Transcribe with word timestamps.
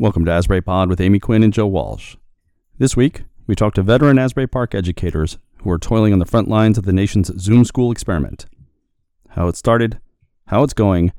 Welcome 0.00 0.24
to 0.26 0.30
Asbury 0.30 0.62
Pod 0.62 0.88
with 0.88 1.00
Amy 1.00 1.18
Quinn 1.18 1.42
and 1.42 1.52
Joe 1.52 1.66
Walsh. 1.66 2.14
This 2.78 2.96
week, 2.96 3.24
we 3.48 3.56
talk 3.56 3.74
to 3.74 3.82
veteran 3.82 4.16
Asbury 4.16 4.46
Park 4.46 4.72
educators 4.72 5.38
who 5.62 5.70
are 5.72 5.78
toiling 5.78 6.12
on 6.12 6.20
the 6.20 6.24
front 6.24 6.46
lines 6.46 6.78
of 6.78 6.84
the 6.84 6.92
nation's 6.92 7.36
Zoom 7.42 7.64
school 7.64 7.90
experiment. 7.90 8.46
How 9.30 9.48
it 9.48 9.56
started, 9.56 9.98
how 10.46 10.62
it's 10.62 10.72
going, 10.72 11.12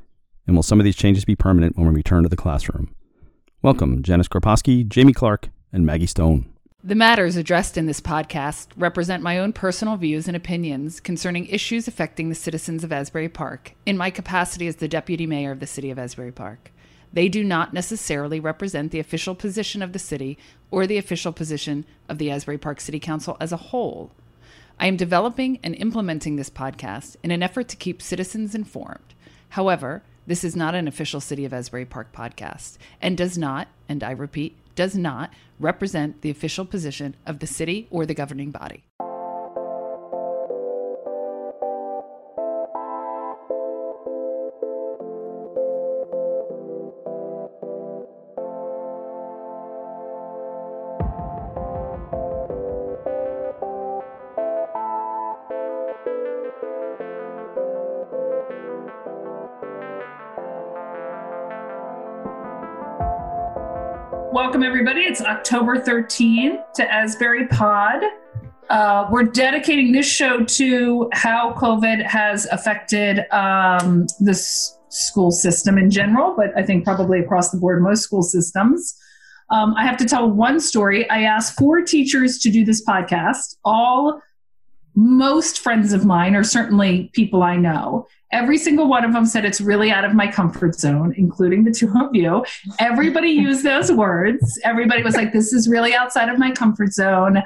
and 0.48 0.56
will 0.56 0.64
some 0.64 0.80
of 0.80 0.86
these 0.86 0.96
changes 0.96 1.26
be 1.26 1.36
permanent 1.36 1.78
when 1.78 1.90
we 1.90 1.94
return 1.94 2.24
to 2.24 2.30
the 2.30 2.38
classroom? 2.38 2.96
Welcome, 3.62 4.02
Janice 4.02 4.30
Korposki, 4.30 4.88
Jamie 4.88 5.12
Clark, 5.12 5.50
and 5.74 5.86
Maggie 5.86 6.06
Stone. 6.06 6.50
The 6.82 6.96
matters 6.96 7.36
addressed 7.36 7.78
in 7.78 7.86
this 7.86 8.00
podcast 8.00 8.68
represent 8.78 9.22
my 9.22 9.40
own 9.40 9.52
personal 9.52 9.98
views 9.98 10.30
and 10.30 10.38
opinions 10.38 11.02
concerning 11.02 11.48
issues 11.48 11.90
affecting 11.90 12.30
the 12.30 12.34
citizens 12.34 12.86
of 12.86 12.94
Asbury 12.94 13.28
Park 13.28 13.76
in 13.86 13.98
my 13.98 14.10
capacity 14.10 14.68
as 14.68 14.78
the 14.78 14.88
Deputy 14.88 15.28
Mayor 15.28 15.52
of 15.52 15.60
the 15.60 15.68
City 15.68 15.92
of 15.92 16.00
Asbury 16.00 16.32
Park. 16.32 16.72
They 17.12 17.28
do 17.28 17.44
not 17.44 17.74
necessarily 17.74 18.40
represent 18.40 18.92
the 18.92 19.00
official 19.00 19.36
position 19.36 19.82
of 19.82 19.94
the 19.94 20.00
city 20.00 20.38
or 20.72 20.86
the 20.86 20.98
official 20.98 21.34
position 21.34 21.86
of 22.08 22.18
the 22.18 22.30
Asbury 22.30 22.58
Park 22.58 22.80
City 22.80 23.00
Council 23.00 23.36
as 23.40 23.52
a 23.52 23.58
whole. 23.58 24.12
I 24.80 24.88
am 24.88 24.96
developing 24.96 25.60
and 25.64 25.76
implementing 25.76 26.36
this 26.36 26.50
podcast 26.50 27.16
in 27.24 27.32
an 27.32 27.44
effort 27.44 27.68
to 27.70 27.76
keep 27.76 28.02
citizens 28.02 28.56
informed. 28.56 29.14
However, 29.50 30.04
this 30.28 30.44
is 30.44 30.56
not 30.56 30.76
an 30.76 30.88
official 30.88 31.20
City 31.20 31.44
of 31.44 31.54
Asbury 31.54 31.86
Park 31.86 32.14
podcast 32.14 32.78
and 33.02 33.18
does 33.18 33.38
not, 33.38 33.68
and 33.90 34.04
I 34.04 34.12
repeat, 34.12 34.56
does 34.76 34.96
not 34.96 35.34
represent 35.60 36.22
the 36.22 36.30
official 36.30 36.66
position 36.66 37.16
of 37.26 37.40
the 37.40 37.48
city 37.48 37.88
or 37.90 38.06
the 38.06 38.14
governing 38.14 38.52
body. 38.52 38.84
Welcome, 64.60 64.72
everybody. 64.72 65.02
It's 65.04 65.22
October 65.22 65.80
13 65.80 66.60
to 66.76 66.94
Asbury 66.94 67.48
Pod. 67.48 68.04
Uh, 68.70 69.08
we're 69.10 69.24
dedicating 69.24 69.94
this 69.94 70.06
show 70.06 70.44
to 70.44 71.10
how 71.14 71.54
COVID 71.54 72.06
has 72.06 72.46
affected 72.48 73.20
um, 73.32 74.06
the 74.20 74.34
school 74.90 75.32
system 75.32 75.78
in 75.78 75.90
general, 75.90 76.36
but 76.36 76.52
I 76.58 76.64
think 76.64 76.84
probably 76.84 77.22
across 77.22 77.52
the 77.52 77.58
board, 77.58 77.82
most 77.82 78.02
school 78.02 78.22
systems. 78.22 79.00
Um, 79.50 79.76
I 79.78 79.86
have 79.86 79.96
to 79.96 80.06
tell 80.06 80.30
one 80.30 80.60
story. 80.60 81.10
I 81.10 81.22
asked 81.22 81.58
four 81.58 81.82
teachers 81.82 82.38
to 82.40 82.52
do 82.52 82.66
this 82.66 82.84
podcast, 82.84 83.56
all 83.64 84.22
most 84.94 85.62
friends 85.62 85.94
of 85.94 86.04
mine, 86.04 86.36
or 86.36 86.44
certainly 86.44 87.10
people 87.14 87.44
I 87.44 87.56
know. 87.56 88.08
Every 88.32 88.58
single 88.58 88.88
one 88.88 89.04
of 89.04 89.14
them 89.14 89.26
said 89.26 89.44
it's 89.44 89.60
really 89.60 89.92
out 89.92 90.06
of 90.06 90.14
my 90.14 90.32
comfort 90.32 90.76
zone, 90.76 91.14
including 91.18 91.64
the 91.64 91.72
two 91.72 91.92
of 92.00 92.14
you. 92.14 92.46
Everybody 92.80 93.30
used 93.48 93.64
those 93.64 93.92
words. 93.92 94.60
Everybody 94.64 95.04
was 95.04 95.16
like, 95.16 95.34
this 95.34 95.52
is 95.54 95.68
really 95.68 95.96
outside 95.96 96.30
of 96.30 96.38
my 96.38 96.52
comfort 96.52 96.94
zone. 96.94 97.42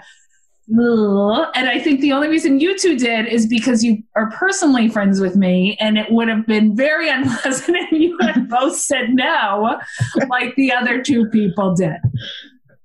And 1.56 1.70
I 1.70 1.80
think 1.80 2.00
the 2.02 2.14
only 2.14 2.30
reason 2.30 2.60
you 2.60 2.78
two 2.78 2.98
did 2.98 3.28
is 3.28 3.48
because 3.48 3.84
you 3.84 4.02
are 4.16 4.32
personally 4.32 4.88
friends 4.88 5.20
with 5.20 5.36
me, 5.36 5.76
and 5.80 5.98
it 5.98 6.10
would 6.10 6.30
have 6.30 6.48
been 6.48 6.76
very 6.76 7.10
unpleasant 7.12 7.78
if 7.78 7.92
you 7.92 8.18
had 8.22 8.50
both 8.50 8.76
said 8.76 9.10
no, 9.10 9.80
like 10.30 10.56
the 10.56 10.72
other 10.72 11.02
two 11.02 11.30
people 11.30 11.76
did. 11.76 11.98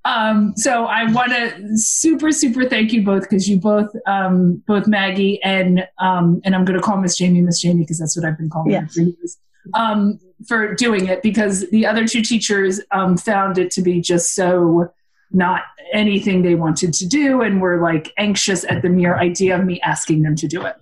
Um, 0.08 0.54
so 0.56 0.86
I 0.86 1.04
want 1.12 1.32
to 1.32 1.76
super, 1.76 2.32
super 2.32 2.66
thank 2.66 2.92
you 2.94 3.04
both 3.04 3.22
because 3.22 3.46
you 3.46 3.60
both, 3.60 3.90
um, 4.06 4.62
both 4.66 4.86
Maggie 4.86 5.38
and 5.42 5.86
um, 5.98 6.40
and 6.44 6.54
I'm 6.54 6.64
going 6.64 6.78
to 6.78 6.82
call 6.82 6.96
Miss 6.96 7.18
Jamie 7.18 7.42
Miss 7.42 7.60
Jamie 7.60 7.82
because 7.82 7.98
that's 7.98 8.16
what 8.16 8.24
I've 8.24 8.38
been 8.38 8.48
calling 8.48 8.72
her 8.72 8.80
Yes. 8.82 8.94
for 8.94 9.00
years. 9.02 9.36
Um, 9.74 10.18
for 10.46 10.74
doing 10.74 11.08
it 11.08 11.22
because 11.22 11.68
the 11.70 11.84
other 11.86 12.06
two 12.06 12.22
teachers 12.22 12.80
um, 12.90 13.18
found 13.18 13.58
it 13.58 13.70
to 13.72 13.82
be 13.82 14.00
just 14.00 14.34
so 14.34 14.88
not 15.30 15.62
anything 15.92 16.40
they 16.42 16.54
wanted 16.54 16.94
to 16.94 17.06
do 17.06 17.42
and 17.42 17.60
were 17.60 17.80
like 17.82 18.12
anxious 18.16 18.64
at 18.64 18.80
the 18.80 18.88
mere 18.88 19.16
idea 19.18 19.58
of 19.58 19.64
me 19.66 19.78
asking 19.82 20.22
them 20.22 20.34
to 20.36 20.48
do 20.48 20.64
it. 20.64 20.76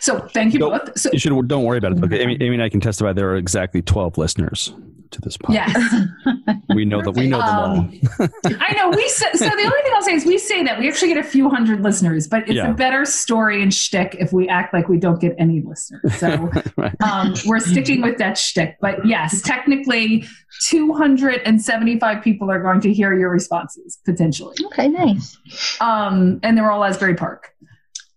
So 0.00 0.20
thank 0.32 0.52
you 0.52 0.58
No, 0.60 0.70
both. 0.70 0.98
So, 0.98 1.10
You 1.12 1.18
should 1.18 1.48
don't 1.48 1.64
worry 1.64 1.78
about 1.78 1.92
it. 1.92 2.04
Okay, 2.04 2.20
Amy, 2.22 2.36
Amy 2.40 2.54
and 2.54 2.62
I 2.62 2.68
can 2.68 2.80
testify 2.80 3.12
there 3.12 3.30
are 3.30 3.36
exactly 3.36 3.82
twelve 3.82 4.18
listeners 4.18 4.72
to 5.12 5.20
this 5.20 5.36
podcast. 5.36 5.54
yes. 5.54 6.56
we 6.74 6.84
know 6.84 7.00
that 7.00 7.12
we 7.12 7.28
know 7.28 7.38
them 7.38 7.48
all. 7.48 7.64
Um, 7.76 8.00
I 8.60 8.72
know 8.74 8.90
we 8.90 9.08
say, 9.08 9.26
so 9.34 9.44
the 9.44 9.52
only 9.52 9.82
thing 9.84 9.92
I'll 9.94 10.02
say 10.02 10.14
is 10.14 10.26
we 10.26 10.36
say 10.36 10.64
that 10.64 10.80
we 10.80 10.88
actually 10.88 11.08
get 11.14 11.18
a 11.18 11.22
few 11.28 11.48
hundred 11.48 11.80
listeners, 11.80 12.26
but 12.26 12.42
it's 12.42 12.54
Yeah. 12.54 12.70
a 12.72 12.74
better 12.74 13.04
story 13.04 13.62
and 13.62 13.72
shtick 13.72 14.16
if 14.18 14.32
we 14.32 14.48
act 14.48 14.74
like 14.74 14.88
we 14.88 14.98
don't 14.98 15.20
get 15.20 15.36
any 15.38 15.60
listeners. 15.60 16.12
So 16.18 16.50
right. 16.76 16.92
um, 17.04 17.34
we're 17.46 17.60
sticking 17.60 18.02
with 18.02 18.18
that 18.18 18.36
shtick. 18.36 18.78
But 18.80 19.06
yes, 19.06 19.42
technically, 19.42 20.24
275 20.64 22.22
people 22.22 22.50
are 22.50 22.60
going 22.60 22.80
to 22.80 22.92
hear 22.92 23.16
your 23.16 23.30
responses 23.30 23.98
potentially, 24.04 24.56
Okay, 24.66 24.88
nice. 24.88 25.36
um, 25.80 26.40
and 26.42 26.58
they're 26.58 26.70
all 26.70 26.82
Asbury 26.84 27.14
Park. 27.14 27.54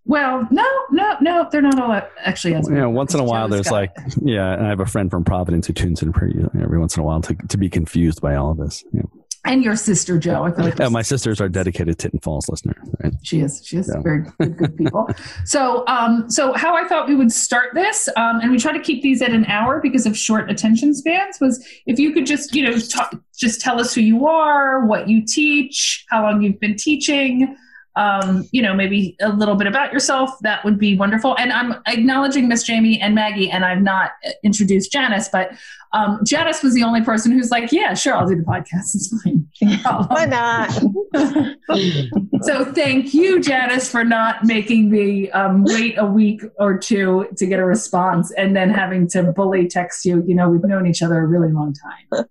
Well, 0.10 0.48
no, 0.50 0.66
no, 0.90 1.18
no, 1.22 1.48
they're 1.52 1.62
not 1.62 1.80
all 1.80 2.02
actually 2.24 2.54
Park. 2.54 2.66
once 2.92 3.14
in 3.14 3.20
a 3.20 3.24
while, 3.24 3.48
there's 3.48 3.70
like, 3.70 3.92
yeah, 4.24 4.54
and 4.54 4.66
I 4.66 4.70
have 4.70 4.80
a 4.80 4.86
friend 4.88 5.12
from 5.12 5.24
Providence 5.24 5.68
who 5.68 5.74
tunes 5.74 6.02
in 6.02 6.12
pretty 6.12 6.40
every 6.60 6.80
once 6.80 6.98
in 6.98 7.02
a 7.02 7.04
while 7.06 7.22
to, 7.22 7.36
to 7.36 7.58
be 7.58 7.70
confused 7.70 8.20
by 8.20 8.34
all 8.34 8.50
of 8.50 8.58
this. 8.58 8.84
Yeah. 8.92 9.04
and 9.46 9.64
your 9.64 9.76
sister 9.76 10.18
Joe. 10.18 10.46
I 10.46 10.52
feel 10.52 10.66
like 10.66 10.80
Yeah, 10.80 10.90
my 10.90 11.04
sisters 11.04 11.40
are 11.40 11.48
dedicated 11.48 12.00
Tinton 12.00 12.22
Falls 12.22 12.50
listener. 12.50 12.74
Right? 13.04 13.14
She 13.22 13.42
is. 13.42 13.62
She 13.64 13.78
is 13.78 13.96
very 14.02 14.26
good, 14.40 14.58
good 14.58 14.78
people. 14.80 15.08
so, 15.46 15.86
um, 15.86 16.28
so 16.28 16.54
how 16.54 16.76
I 16.76 16.88
thought 16.88 17.08
we 17.08 17.14
would 17.16 17.32
start 17.32 17.76
this, 17.76 18.10
um, 18.18 18.40
and 18.42 18.50
we 18.50 18.58
try 18.58 18.74
to 18.74 18.80
keep 18.80 19.04
these 19.04 19.22
at 19.22 19.30
an 19.30 19.46
hour 19.46 19.80
because 19.80 20.08
of 20.08 20.18
short 20.18 20.50
attention 20.50 20.96
spans. 20.96 21.38
Was 21.40 21.64
if 21.86 22.00
you 22.00 22.14
could 22.14 22.26
just, 22.26 22.56
you 22.56 22.64
know, 22.64 22.80
talk, 22.80 23.14
just 23.38 23.62
tell 23.62 23.80
us 23.80 23.94
who 23.94 24.02
you 24.02 24.26
are, 24.26 24.88
what 24.88 25.08
you 25.08 25.24
teach, 25.24 26.04
how 26.10 26.24
long 26.24 26.42
you've 26.42 26.60
been 26.60 26.78
teaching. 26.78 27.56
Um, 28.00 28.48
you 28.52 28.62
know, 28.62 28.74
maybe 28.74 29.18
a 29.20 29.30
little 29.30 29.56
bit 29.56 29.68
about 29.68 29.92
yourself. 29.92 30.32
That 30.42 30.64
would 30.64 30.80
be 30.80 30.96
wonderful. 30.96 31.36
And 31.38 31.52
I'm 31.52 31.76
acknowledging 31.86 32.48
Miss 32.48 32.64
Jamie 32.64 33.00
and 33.02 33.14
Maggie, 33.14 33.52
and 33.52 33.66
I've 33.66 33.82
not 33.82 34.12
uh, 34.26 34.32
introduced 34.44 34.92
Janice, 34.92 35.28
but 35.30 35.52
um, 35.92 36.20
Janice 36.26 36.64
was 36.64 36.74
the 36.74 36.84
only 36.84 37.02
person 37.02 37.32
who's 37.32 37.52
like, 37.52 37.72
"Yeah, 37.72 37.94
sure, 37.96 38.16
I'll 38.16 38.28
do 38.28 38.36
the 38.36 38.44
podcast. 38.44 38.96
It's 38.96 39.22
fine." 39.24 39.48
No 39.62 40.06
Why 40.10 40.26
not? 40.26 40.72
So 42.42 42.64
thank 42.72 43.14
you, 43.14 43.42
Janice, 43.42 43.92
for 43.92 44.06
not 44.06 44.46
making 44.46 44.90
me 44.90 45.30
um, 45.32 45.66
wait 45.66 45.98
a 45.98 46.06
week 46.06 46.42
or 46.58 46.78
two 46.78 47.28
to 47.36 47.46
get 47.46 47.60
a 47.60 47.66
response 47.66 48.32
and 48.32 48.56
then 48.56 48.70
having 48.70 49.10
to 49.10 49.24
bully 49.34 49.68
text 49.68 50.06
you. 50.06 50.24
You 50.26 50.36
know, 50.36 50.50
we've 50.50 50.64
known 50.64 50.88
each 50.88 51.02
other 51.02 51.20
a 51.20 51.28
really 51.28 51.52
long 51.52 51.74
time. 51.74 52.26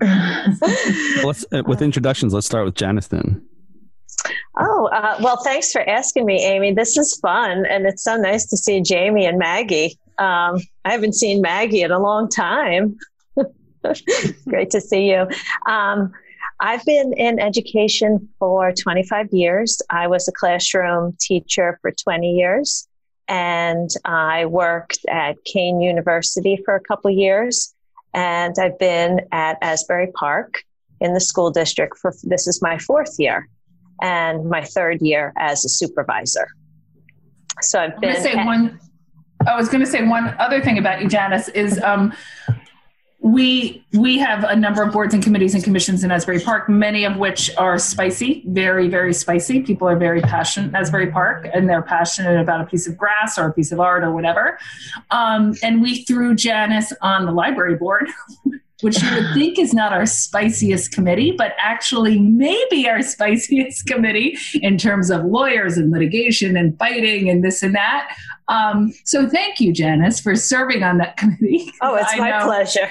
Well, 0.00 1.24
let's 1.24 1.46
uh, 1.52 1.62
with 1.66 1.80
introductions. 1.80 2.34
Let's 2.34 2.46
start 2.46 2.66
with 2.66 2.74
Janice 2.74 3.06
then. 3.06 3.42
Oh, 4.58 4.86
uh, 4.86 5.16
well, 5.22 5.36
thanks 5.38 5.72
for 5.72 5.88
asking 5.88 6.26
me, 6.26 6.44
Amy. 6.44 6.72
This 6.72 6.96
is 6.96 7.18
fun, 7.20 7.64
and 7.66 7.86
it's 7.86 8.04
so 8.04 8.16
nice 8.16 8.46
to 8.46 8.56
see 8.56 8.80
Jamie 8.80 9.26
and 9.26 9.38
Maggie. 9.38 9.98
Um, 10.18 10.58
I 10.84 10.92
haven't 10.92 11.14
seen 11.14 11.40
Maggie 11.40 11.82
in 11.82 11.90
a 11.90 11.98
long 11.98 12.28
time. 12.28 12.98
Great 14.48 14.70
to 14.70 14.80
see 14.80 15.10
you. 15.10 15.26
Um, 15.66 16.12
I've 16.60 16.84
been 16.84 17.14
in 17.14 17.40
education 17.40 18.28
for 18.38 18.72
25 18.72 19.32
years. 19.32 19.80
I 19.88 20.06
was 20.08 20.28
a 20.28 20.32
classroom 20.32 21.16
teacher 21.18 21.78
for 21.80 21.90
20 21.90 22.32
years, 22.32 22.86
and 23.28 23.88
I 24.04 24.44
worked 24.44 24.98
at 25.08 25.42
Kean 25.44 25.80
University 25.80 26.60
for 26.64 26.74
a 26.74 26.80
couple 26.80 27.10
years. 27.10 27.74
And 28.12 28.56
I've 28.58 28.78
been 28.78 29.20
at 29.32 29.56
Asbury 29.62 30.08
Park 30.12 30.64
in 31.00 31.14
the 31.14 31.20
school 31.20 31.50
district 31.50 31.96
for 31.96 32.12
this 32.24 32.46
is 32.46 32.60
my 32.60 32.76
fourth 32.76 33.14
year 33.18 33.48
and 34.00 34.48
my 34.48 34.64
third 34.64 35.00
year 35.00 35.32
as 35.38 35.64
a 35.64 35.68
supervisor. 35.68 36.46
So 37.62 37.80
I've 37.80 37.94
I'm 37.94 38.00
been 38.00 38.12
going 38.12 38.16
to 38.16 38.22
say 38.22 38.32
at- 38.32 38.46
one. 38.46 38.80
I 39.46 39.56
was 39.56 39.70
going 39.70 39.80
to 39.82 39.90
say 39.90 40.06
one 40.06 40.34
other 40.38 40.60
thing 40.60 40.76
about 40.76 41.00
you, 41.00 41.08
Janice, 41.08 41.48
is 41.48 41.80
um, 41.82 42.12
we 43.22 43.84
we 43.92 44.18
have 44.18 44.44
a 44.44 44.54
number 44.56 44.82
of 44.82 44.92
boards 44.92 45.14
and 45.14 45.22
committees 45.22 45.54
and 45.54 45.64
commissions 45.64 46.04
in 46.04 46.10
Asbury 46.10 46.40
Park, 46.40 46.68
many 46.68 47.04
of 47.04 47.16
which 47.16 47.50
are 47.56 47.78
spicy, 47.78 48.42
very 48.48 48.88
very 48.88 49.12
spicy. 49.14 49.62
People 49.62 49.88
are 49.88 49.96
very 49.96 50.20
passionate 50.20 50.68
in 50.68 50.74
Asbury 50.74 51.10
Park, 51.10 51.48
and 51.54 51.68
they're 51.68 51.82
passionate 51.82 52.38
about 52.40 52.60
a 52.60 52.64
piece 52.66 52.86
of 52.86 52.96
grass 52.96 53.38
or 53.38 53.46
a 53.46 53.52
piece 53.52 53.72
of 53.72 53.80
art 53.80 54.04
or 54.04 54.12
whatever. 54.12 54.58
Um, 55.10 55.54
and 55.62 55.82
we 55.82 56.04
threw 56.04 56.34
Janice 56.34 56.92
on 57.02 57.24
the 57.26 57.32
library 57.32 57.76
board. 57.76 58.08
Which 58.82 59.02
you 59.02 59.14
would 59.14 59.34
think 59.34 59.58
is 59.58 59.72
not 59.74 59.92
our 59.92 60.06
spiciest 60.06 60.92
committee, 60.92 61.32
but 61.36 61.52
actually 61.58 62.18
maybe 62.18 62.88
our 62.88 63.02
spiciest 63.14 63.86
committee 63.86 64.36
in 64.54 64.78
terms 64.78 65.10
of 65.10 65.24
lawyers 65.24 65.76
and 65.76 65.90
litigation 65.90 66.56
and 66.56 66.78
fighting 66.78 67.28
and 67.28 67.44
this 67.44 67.62
and 67.62 67.74
that. 67.74 68.14
Um, 68.48 68.92
so 69.04 69.28
thank 69.28 69.60
you, 69.60 69.72
Janice, 69.72 70.18
for 70.18 70.34
serving 70.34 70.82
on 70.82 70.98
that 70.98 71.16
committee. 71.18 71.72
Oh, 71.82 71.94
it's 71.94 72.12
I 72.12 72.18
my 72.18 72.30
know, 72.30 72.44
pleasure. 72.46 72.88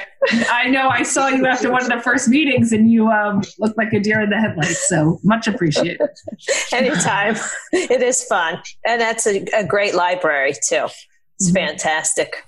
I 0.50 0.70
know 0.70 0.88
I 0.88 1.04
saw 1.04 1.28
you 1.28 1.46
after 1.46 1.70
one 1.72 1.82
of 1.84 1.90
the 1.90 2.00
first 2.02 2.30
meetings 2.30 2.72
and 2.72 2.90
you 2.90 3.10
um, 3.10 3.42
looked 3.60 3.78
like 3.78 3.92
a 3.92 4.00
deer 4.00 4.22
in 4.22 4.30
the 4.30 4.38
headlights. 4.38 4.88
So 4.88 5.20
much 5.24 5.48
appreciated. 5.48 6.08
Anytime. 6.72 7.36
It 7.74 8.02
is 8.02 8.24
fun. 8.24 8.62
And 8.86 9.02
that's 9.02 9.28
a, 9.28 9.44
a 9.58 9.66
great 9.66 9.96
library, 9.96 10.54
too. 10.68 10.88
It's 11.40 11.52
Mhm. 11.52 11.54
fantastic. 11.54 12.44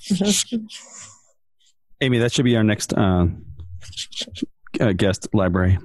Amy, 2.01 2.17
that 2.19 2.31
should 2.31 2.45
be 2.45 2.55
our 2.57 2.63
next 2.63 2.93
uh, 2.93 3.27
uh, 4.79 4.91
guest 4.93 5.27
library, 5.33 5.77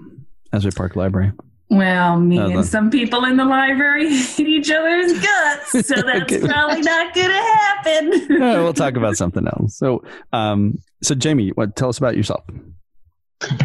Asbury 0.52 0.72
Park 0.72 0.96
Library. 0.96 1.32
Well, 1.68 2.20
me 2.20 2.38
Uh, 2.38 2.48
and 2.48 2.58
the- 2.58 2.62
some 2.64 2.90
people 2.90 3.24
in 3.24 3.36
the 3.36 3.44
library 3.44 4.14
hate 4.16 4.46
each 4.46 4.70
other's 4.70 5.12
guts, 5.20 5.86
so 5.86 5.94
that's 6.06 6.32
Okay. 6.32 6.40
probably 6.46 6.80
not 6.82 7.14
going 7.14 7.28
to 7.28 7.34
happen. 7.34 8.12
Uh, 8.42 8.62
we'll 8.62 8.72
talk 8.74 8.96
about 8.96 9.16
something 9.16 9.46
else. 9.46 9.76
So, 9.76 10.02
um, 10.32 10.78
so 11.02 11.14
Jamie, 11.14 11.50
what 11.50 11.74
tell 11.76 11.88
us 11.88 11.98
about 11.98 12.16
yourself? 12.16 12.44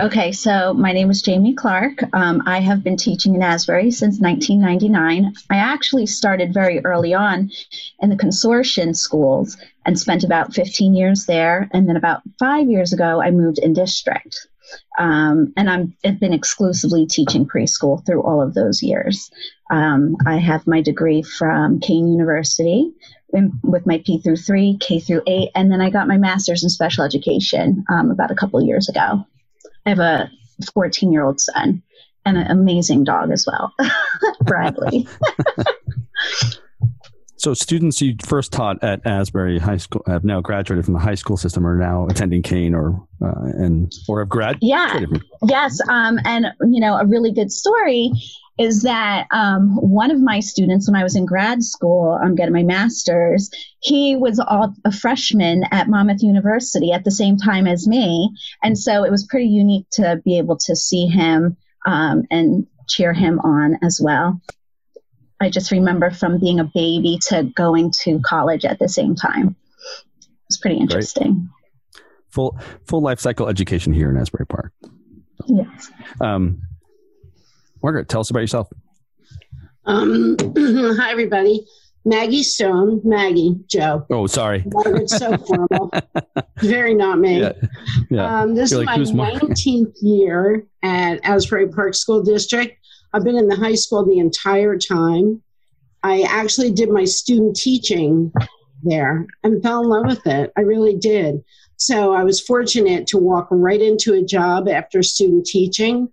Okay, 0.02 0.32
so 0.32 0.74
my 0.74 0.92
name 0.92 1.10
is 1.10 1.22
Jamie 1.22 1.54
Clark. 1.54 2.04
Um, 2.14 2.44
I 2.46 2.60
have 2.60 2.84
been 2.84 2.98
teaching 2.98 3.36
in 3.36 3.42
Asbury 3.42 3.90
since 3.92 4.20
1999. 4.20 5.34
I 5.50 5.56
actually 5.56 6.06
started 6.08 6.54
very 6.54 6.84
early 6.86 7.14
on 7.14 7.50
in 8.02 8.10
the 8.10 8.16
consortium 8.18 8.96
schools 8.96 9.58
and 9.86 10.00
spent 10.00 10.24
about 10.24 10.54
15 10.54 10.94
years 10.94 11.26
there. 11.26 11.70
And 11.74 11.88
then 11.88 11.96
about 11.96 12.22
five 12.40 12.70
years 12.70 12.94
ago, 12.94 13.22
I 13.22 13.32
moved 13.32 13.60
in 13.60 13.74
district. 13.74 14.48
Um, 14.98 15.54
and 15.58 15.70
I'm, 15.70 15.96
I've 16.06 16.20
been 16.20 16.34
exclusively 16.34 17.06
teaching 17.06 17.48
preschool 17.48 18.06
through 18.06 18.24
all 18.24 18.42
of 18.42 18.54
those 18.54 18.82
years. 18.82 19.32
Um, 19.72 20.16
I 20.26 20.38
have 20.38 20.68
my 20.68 20.82
degree 20.82 21.24
from 21.24 21.80
Kean 21.80 22.08
University 22.08 22.92
in, 23.34 23.52
with 23.64 23.86
my 23.86 24.02
P 24.06 24.20
through 24.20 24.38
three, 24.38 24.78
K 24.80 25.00
through 25.00 25.24
eight, 25.28 25.50
and 25.56 25.72
then 25.72 25.82
I 25.82 25.90
got 25.90 26.08
my 26.08 26.18
master's 26.18 26.64
in 26.64 26.70
special 26.70 27.04
education 27.04 27.84
um, 27.90 28.12
about 28.12 28.32
a 28.32 28.36
couple 28.36 28.64
years 28.64 28.90
ago. 28.90 29.26
I 29.86 29.90
have 29.90 30.00
a 30.00 30.30
14 30.74 31.12
year 31.12 31.24
old 31.24 31.40
son 31.40 31.82
and 32.26 32.38
an 32.38 32.48
amazing 32.48 33.04
dog 33.04 33.32
as 33.32 33.48
well, 33.48 33.74
Bradley. 34.42 35.08
So, 37.42 37.56
students 37.56 38.00
you 38.04 38.14
first 38.24 38.54
taught 38.54 38.84
at 38.84 39.04
Asbury 39.04 39.58
High 39.58 39.78
School 39.78 40.04
have 40.06 40.24
now 40.24 40.42
graduated 40.42 40.86
from 40.86 40.94
the 40.94 41.00
high 41.00 41.16
school 41.16 41.38
system, 41.38 41.66
are 41.66 41.76
now 41.76 42.06
attending 42.06 42.44
Kean, 42.44 42.76
or 42.76 43.04
uh, 43.20 43.34
and 43.58 43.92
or 44.08 44.20
have 44.20 44.30
grad. 44.30 44.60
Yeah. 44.62 45.00
Yes. 45.48 45.80
Um, 45.90 46.20
and, 46.24 46.46
you 46.62 46.80
know, 46.80 46.98
a 46.98 47.06
really 47.08 47.32
good 47.32 47.52
story 47.52 48.12
is 48.60 48.84
that 48.84 49.26
um, 49.32 49.76
one 49.78 50.12
of 50.12 50.22
my 50.22 50.40
students, 50.40 50.88
when 50.88 50.96
I 50.96 51.02
was 51.02 51.16
in 51.16 51.26
grad 51.26 51.64
school, 51.64 52.16
I'm 52.24 52.36
getting 52.36 52.54
my 52.54 52.62
master's, 52.62 53.50
he 53.80 54.16
was 54.16 54.40
all, 54.40 54.76
a 54.86 54.92
freshman 54.92 55.64
at 55.72 55.90
Monmouth 55.90 56.22
University 56.22 56.92
at 56.92 57.06
the 57.06 57.10
same 57.10 57.38
time 57.38 57.66
as 57.66 57.88
me. 57.88 58.30
And 58.62 58.78
so 58.78 59.04
it 59.04 59.10
was 59.10 59.26
pretty 59.26 59.48
unique 59.48 59.88
to 59.94 60.22
be 60.24 60.38
able 60.38 60.58
to 60.68 60.76
see 60.76 61.08
him 61.08 61.58
um, 61.88 62.22
and 62.30 62.68
cheer 62.88 63.14
him 63.14 63.40
on 63.40 63.80
as 63.82 64.00
well. 64.00 64.40
I 65.42 65.50
just 65.50 65.72
remember 65.72 66.12
from 66.12 66.40
being 66.40 66.60
a 66.60 66.64
baby 66.64 67.18
to 67.30 67.44
going 67.44 67.92
to 68.04 68.20
college 68.20 68.64
at 68.64 68.78
the 68.78 68.88
same 68.88 69.16
time. 69.16 69.56
It's 70.46 70.58
pretty 70.58 70.78
interesting. 70.78 71.50
Full 72.30 72.58
full 72.86 73.02
life 73.02 73.20
cycle 73.20 73.50
education 73.50 73.92
here 73.92 74.10
in 74.10 74.18
Asbury 74.18 74.46
Park. 74.46 74.72
Yes. 75.48 75.92
Um, 76.22 76.62
Margaret, 77.82 78.08
tell 78.08 78.22
us 78.22 78.30
about 78.30 78.42
yourself. 78.42 78.70
Um, 79.86 80.38
hi, 80.58 81.12
everybody. 81.12 81.66
Maggie 82.06 82.44
Stone, 82.44 83.02
Maggie, 83.04 83.56
Joe. 83.68 84.06
Oh, 84.10 84.28
sorry. 84.28 84.64
Margaret's 84.68 85.18
so 85.18 85.38
formal. 85.38 85.92
Very 86.60 86.94
not 86.94 87.20
me. 87.20 87.42
Yeah, 87.42 87.54
yeah. 88.10 88.42
Um, 88.42 88.56
this 88.56 88.72
You're 88.72 88.82
is 88.82 88.86
like, 88.86 88.94
my 88.94 88.98
"Who's 88.98 89.14
Margaret?" 89.14 89.52
19th 89.52 89.96
year 90.02 90.66
at 90.84 91.20
Asbury 91.24 91.70
Park 91.70 91.96
School 91.96 92.24
District. 92.24 92.78
I've 93.14 93.24
been 93.24 93.38
in 93.38 93.48
the 93.48 93.56
high 93.56 93.76
school 93.76 94.06
the 94.06 94.20
entire 94.20 94.78
time. 94.78 95.42
I 96.04 96.22
actually 96.22 96.72
did 96.72 96.90
my 96.90 97.06
student 97.06 97.56
teaching 97.56 98.32
there 98.84 99.28
and 99.44 99.62
fell 99.62 99.84
in 99.84 99.90
love 99.90 100.06
with 100.06 100.26
it. 100.26 100.52
I 100.58 100.62
really 100.62 100.96
did. 100.96 101.44
So 101.78 102.14
I 102.14 102.24
was 102.24 102.40
fortunate 102.40 103.08
to 103.08 103.18
walk 103.18 103.48
right 103.50 103.82
into 103.82 104.14
a 104.14 104.24
job 104.24 104.68
after 104.68 105.04
student 105.04 105.46
teaching. 105.46 106.10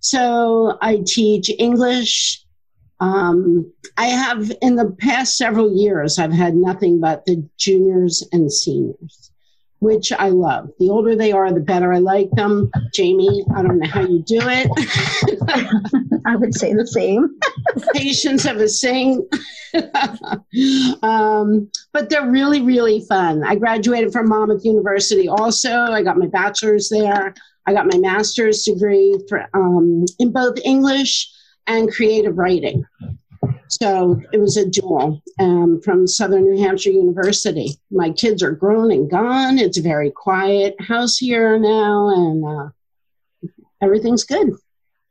So 0.00 0.78
I 0.80 1.02
teach 1.04 1.50
English. 1.58 2.44
Um, 3.00 3.72
I 3.96 4.06
have, 4.06 4.52
in 4.62 4.76
the 4.76 4.94
past 4.98 5.36
several 5.36 5.74
years, 5.74 6.18
I've 6.18 6.32
had 6.32 6.54
nothing 6.54 7.00
but 7.00 7.24
the 7.24 7.48
juniors 7.58 8.26
and 8.32 8.52
seniors, 8.52 9.29
which 9.80 10.12
I 10.12 10.28
love. 10.28 10.70
The 10.78 10.90
older 10.90 11.16
they 11.16 11.32
are, 11.32 11.52
the 11.52 11.60
better 11.60 11.92
I 11.92 11.98
like 11.98 12.30
them. 12.32 12.70
Jamie, 12.92 13.44
I 13.56 13.62
don't 13.62 13.78
know 13.78 13.88
how 13.88 14.02
you 14.02 14.20
do 14.20 14.38
it. 14.42 14.68
I 16.26 16.36
would 16.36 16.54
say 16.54 16.74
the 16.74 16.86
same. 16.86 17.38
Patience 17.94 18.44
of 18.44 18.58
a 18.58 18.68
sing. 18.68 19.26
um, 21.02 21.70
but 21.92 22.10
they're 22.10 22.30
really, 22.30 22.60
really 22.60 23.00
fun. 23.08 23.42
I 23.42 23.56
graduated 23.56 24.12
from 24.12 24.28
Monmouth 24.28 24.64
University 24.64 25.28
also. 25.28 25.72
I 25.72 26.02
got 26.02 26.18
my 26.18 26.26
bachelor's 26.26 26.90
there. 26.90 27.34
I 27.66 27.72
got 27.72 27.86
my 27.90 27.98
master's 27.98 28.62
degree 28.62 29.18
for, 29.28 29.46
um, 29.54 30.04
in 30.18 30.30
both 30.30 30.58
English 30.64 31.30
and 31.66 31.90
creative 31.90 32.36
writing. 32.36 32.84
So 33.70 34.20
it 34.32 34.38
was 34.38 34.56
a 34.56 34.68
dual 34.68 35.22
um, 35.38 35.80
from 35.82 36.06
Southern 36.06 36.44
New 36.44 36.60
Hampshire 36.60 36.90
University. 36.90 37.70
My 37.90 38.10
kids 38.10 38.42
are 38.42 38.50
grown 38.50 38.90
and 38.90 39.08
gone. 39.08 39.58
It's 39.58 39.78
a 39.78 39.82
very 39.82 40.10
quiet 40.10 40.74
house 40.80 41.18
here 41.18 41.56
now, 41.58 42.08
and 42.08 42.44
uh, 42.44 42.68
everything's 43.80 44.24
good. 44.24 44.50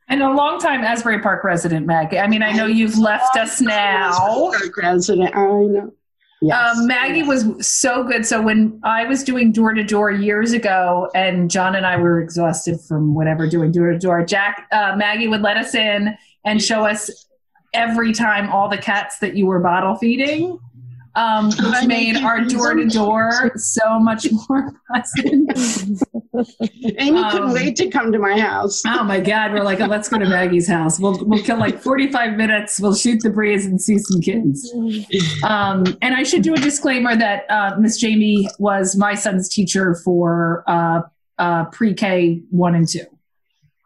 And 0.10 0.22
a 0.22 0.32
long 0.32 0.60
time 0.60 0.82
Asbury 0.82 1.20
Park 1.20 1.44
resident, 1.44 1.86
Maggie. 1.86 2.20
I 2.20 2.28
mean, 2.28 2.44
I 2.44 2.52
know 2.52 2.66
you've 2.66 2.98
left 2.98 3.38
us 3.38 3.62
now. 3.62 4.52
President, 4.74 5.36
I 5.36 5.46
know. 5.46 5.94
Yes. 6.42 6.78
Um, 6.78 6.88
Maggie 6.88 7.24
was 7.24 7.68
so 7.68 8.04
good. 8.04 8.26
So 8.26 8.42
when 8.42 8.80
I 8.84 9.06
was 9.06 9.24
doing 9.24 9.52
door 9.52 9.74
to 9.74 9.84
door 9.84 10.10
years 10.10 10.54
ago, 10.54 11.10
and 11.14 11.52
John 11.52 11.76
and 11.76 11.86
I 11.86 11.98
were 11.98 12.22
exhausted 12.22 12.80
from 12.82 13.14
whatever 13.14 13.48
doing 13.48 13.72
door 13.72 13.92
to 13.92 14.00
door, 14.00 14.24
Jack, 14.24 14.68
uh, 14.72 14.96
Maggie 14.98 15.28
would 15.28 15.42
let 15.42 15.58
us 15.58 15.76
in 15.76 16.18
and 16.46 16.64
show 16.64 16.86
us 16.86 17.28
every 17.74 18.14
time 18.14 18.50
all 18.50 18.70
the 18.70 18.78
cats 18.78 19.20
that 19.20 19.36
you 19.36 19.46
were 19.46 19.60
bottle 19.60 19.96
feeding, 19.96 20.60
um, 21.16 21.46
which 21.60 21.86
made 21.86 22.18
our 22.18 22.44
door 22.46 22.74
to 22.74 22.88
door 22.88 23.52
so 23.56 24.00
much 24.00 24.28
more 24.32 24.72
pleasant. 24.88 25.52
Amy 27.00 27.24
couldn't 27.32 27.50
um, 27.50 27.54
wait 27.54 27.76
to 27.76 27.90
come 27.90 28.12
to 28.12 28.20
my 28.20 28.40
house. 28.40 28.82
Oh 28.86 29.04
my 29.04 29.20
God, 29.20 29.52
we're 29.52 29.64
like, 29.64 29.80
let's 29.80 30.08
go 30.08 30.18
to 30.18 30.28
Maggie's 30.28 30.68
house. 30.68 31.00
We'll 31.00 31.20
we'll 31.26 31.44
kill 31.44 31.58
like 31.58 31.82
forty 31.82 32.12
five 32.12 32.38
minutes. 32.38 32.80
We'll 32.80 32.96
shoot 32.96 33.22
the 33.22 33.30
breeze 33.30 33.66
and 33.66 33.82
see 33.82 33.98
some 33.98 34.22
kids. 34.22 34.74
Um, 35.44 35.98
and 36.02 36.16
I 36.16 36.24
should 36.24 36.44
do 36.44 36.54
a 36.54 36.58
disclaimer 36.58 37.16
that 37.16 37.50
uh, 37.50 37.76
Miss 37.80 37.98
Jamie 37.98 38.48
was 38.60 38.96
my 38.96 39.16
son's 39.16 39.50
teacher 39.50 39.96
for 40.04 40.64
uh, 40.68 41.02
uh, 41.38 41.66
pre 41.66 41.94
K 41.94 42.42
one 42.52 42.76
and 42.76 42.88
two, 42.88 43.06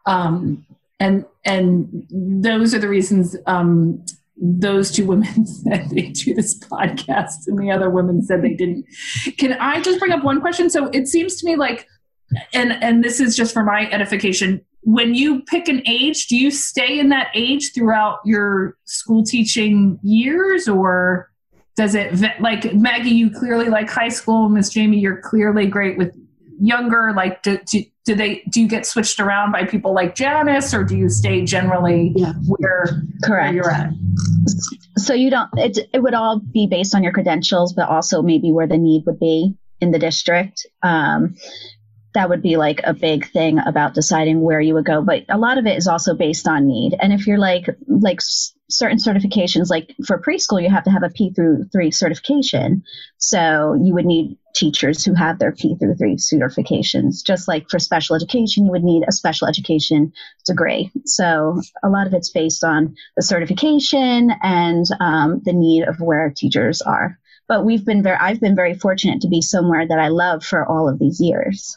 um, 0.06 0.64
and 1.04 1.24
and 1.44 2.06
those 2.10 2.74
are 2.74 2.78
the 2.78 2.88
reasons. 2.88 3.36
Um, 3.46 4.04
those 4.36 4.90
two 4.90 5.06
women 5.06 5.46
said 5.62 5.90
they 5.90 6.08
do 6.08 6.34
this 6.34 6.58
podcast, 6.58 7.46
and 7.46 7.58
the 7.58 7.70
other 7.70 7.90
women 7.90 8.22
said 8.22 8.42
they 8.42 8.54
didn't. 8.54 8.86
Can 9.38 9.52
I 9.54 9.80
just 9.80 9.98
bring 9.98 10.12
up 10.12 10.24
one 10.24 10.40
question? 10.40 10.70
So 10.70 10.86
it 10.88 11.06
seems 11.06 11.36
to 11.36 11.46
me 11.46 11.56
like, 11.56 11.86
and 12.52 12.72
and 12.72 13.04
this 13.04 13.20
is 13.20 13.36
just 13.36 13.52
for 13.52 13.62
my 13.62 13.88
edification. 13.90 14.64
When 14.86 15.14
you 15.14 15.42
pick 15.42 15.68
an 15.68 15.82
age, 15.86 16.26
do 16.26 16.36
you 16.36 16.50
stay 16.50 16.98
in 16.98 17.08
that 17.10 17.28
age 17.34 17.72
throughout 17.74 18.18
your 18.24 18.76
school 18.84 19.24
teaching 19.24 19.98
years, 20.02 20.68
or 20.68 21.30
does 21.76 21.94
it 21.94 22.40
like 22.40 22.74
Maggie? 22.74 23.10
You 23.10 23.30
clearly 23.30 23.68
like 23.68 23.90
high 23.90 24.08
school. 24.08 24.48
Miss 24.48 24.70
Jamie, 24.70 24.98
you're 24.98 25.20
clearly 25.20 25.66
great 25.66 25.98
with 25.98 26.14
younger. 26.60 27.12
Like, 27.14 27.42
do, 27.42 27.58
do, 27.70 27.82
do 28.04 28.14
they 28.14 28.42
do 28.50 28.60
you 28.60 28.68
get 28.68 28.86
switched 28.86 29.18
around 29.20 29.52
by 29.52 29.64
people 29.64 29.94
like 29.94 30.14
Janice, 30.14 30.74
or 30.74 30.84
do 30.84 30.96
you 30.96 31.08
stay 31.08 31.44
generally 31.44 32.12
Yeah. 32.14 32.34
where 32.46 32.84
where 32.86 33.02
Correct. 33.24 33.54
you're 33.54 33.70
at? 33.70 33.90
So 34.96 35.14
you 35.14 35.30
don't. 35.30 35.50
It 35.56 35.78
it 35.92 36.02
would 36.02 36.14
all 36.14 36.38
be 36.40 36.66
based 36.70 36.94
on 36.94 37.02
your 37.02 37.12
credentials, 37.12 37.72
but 37.72 37.88
also 37.88 38.22
maybe 38.22 38.52
where 38.52 38.66
the 38.66 38.78
need 38.78 39.04
would 39.06 39.18
be 39.18 39.54
in 39.80 39.90
the 39.90 39.98
district. 39.98 40.66
Um, 40.82 41.34
that 42.14 42.28
would 42.28 42.42
be 42.42 42.56
like 42.56 42.80
a 42.84 42.94
big 42.94 43.26
thing 43.32 43.58
about 43.58 43.94
deciding 43.94 44.40
where 44.40 44.60
you 44.60 44.74
would 44.74 44.84
go. 44.84 45.02
But 45.02 45.24
a 45.28 45.36
lot 45.38 45.58
of 45.58 45.66
it 45.66 45.76
is 45.76 45.88
also 45.88 46.14
based 46.14 46.46
on 46.46 46.66
need. 46.68 46.94
And 47.00 47.12
if 47.12 47.26
you're 47.26 47.38
like 47.38 47.66
like 47.88 48.20
certain 48.70 48.98
certifications, 48.98 49.70
like 49.70 49.94
for 50.06 50.20
preschool, 50.20 50.62
you 50.62 50.70
have 50.70 50.84
to 50.84 50.90
have 50.90 51.02
a 51.02 51.10
P 51.10 51.32
through 51.34 51.64
three 51.72 51.90
certification. 51.90 52.82
So 53.18 53.74
you 53.74 53.92
would 53.94 54.06
need 54.06 54.38
teachers 54.54 55.04
who 55.04 55.14
have 55.14 55.38
their 55.38 55.52
P 55.52 55.76
through 55.76 55.96
three 55.96 56.16
certifications. 56.16 57.24
Just 57.24 57.46
like 57.48 57.68
for 57.68 57.78
special 57.78 58.16
education, 58.16 58.64
you 58.64 58.70
would 58.70 58.84
need 58.84 59.04
a 59.06 59.12
special 59.12 59.48
education 59.48 60.12
degree. 60.46 60.90
So 61.04 61.60
a 61.82 61.88
lot 61.88 62.06
of 62.06 62.14
it's 62.14 62.30
based 62.30 62.64
on 62.64 62.94
the 63.16 63.22
certification 63.22 64.30
and 64.42 64.86
um, 65.00 65.42
the 65.44 65.52
need 65.52 65.86
of 65.86 66.00
where 66.00 66.32
teachers 66.34 66.80
are. 66.82 67.18
But 67.46 67.64
we've 67.64 67.84
been 67.84 68.02
very, 68.02 68.16
I've 68.16 68.40
been 68.40 68.56
very 68.56 68.74
fortunate 68.74 69.20
to 69.20 69.28
be 69.28 69.42
somewhere 69.42 69.86
that 69.86 69.98
I 69.98 70.08
love 70.08 70.42
for 70.42 70.64
all 70.66 70.88
of 70.88 70.98
these 70.98 71.20
years. 71.20 71.76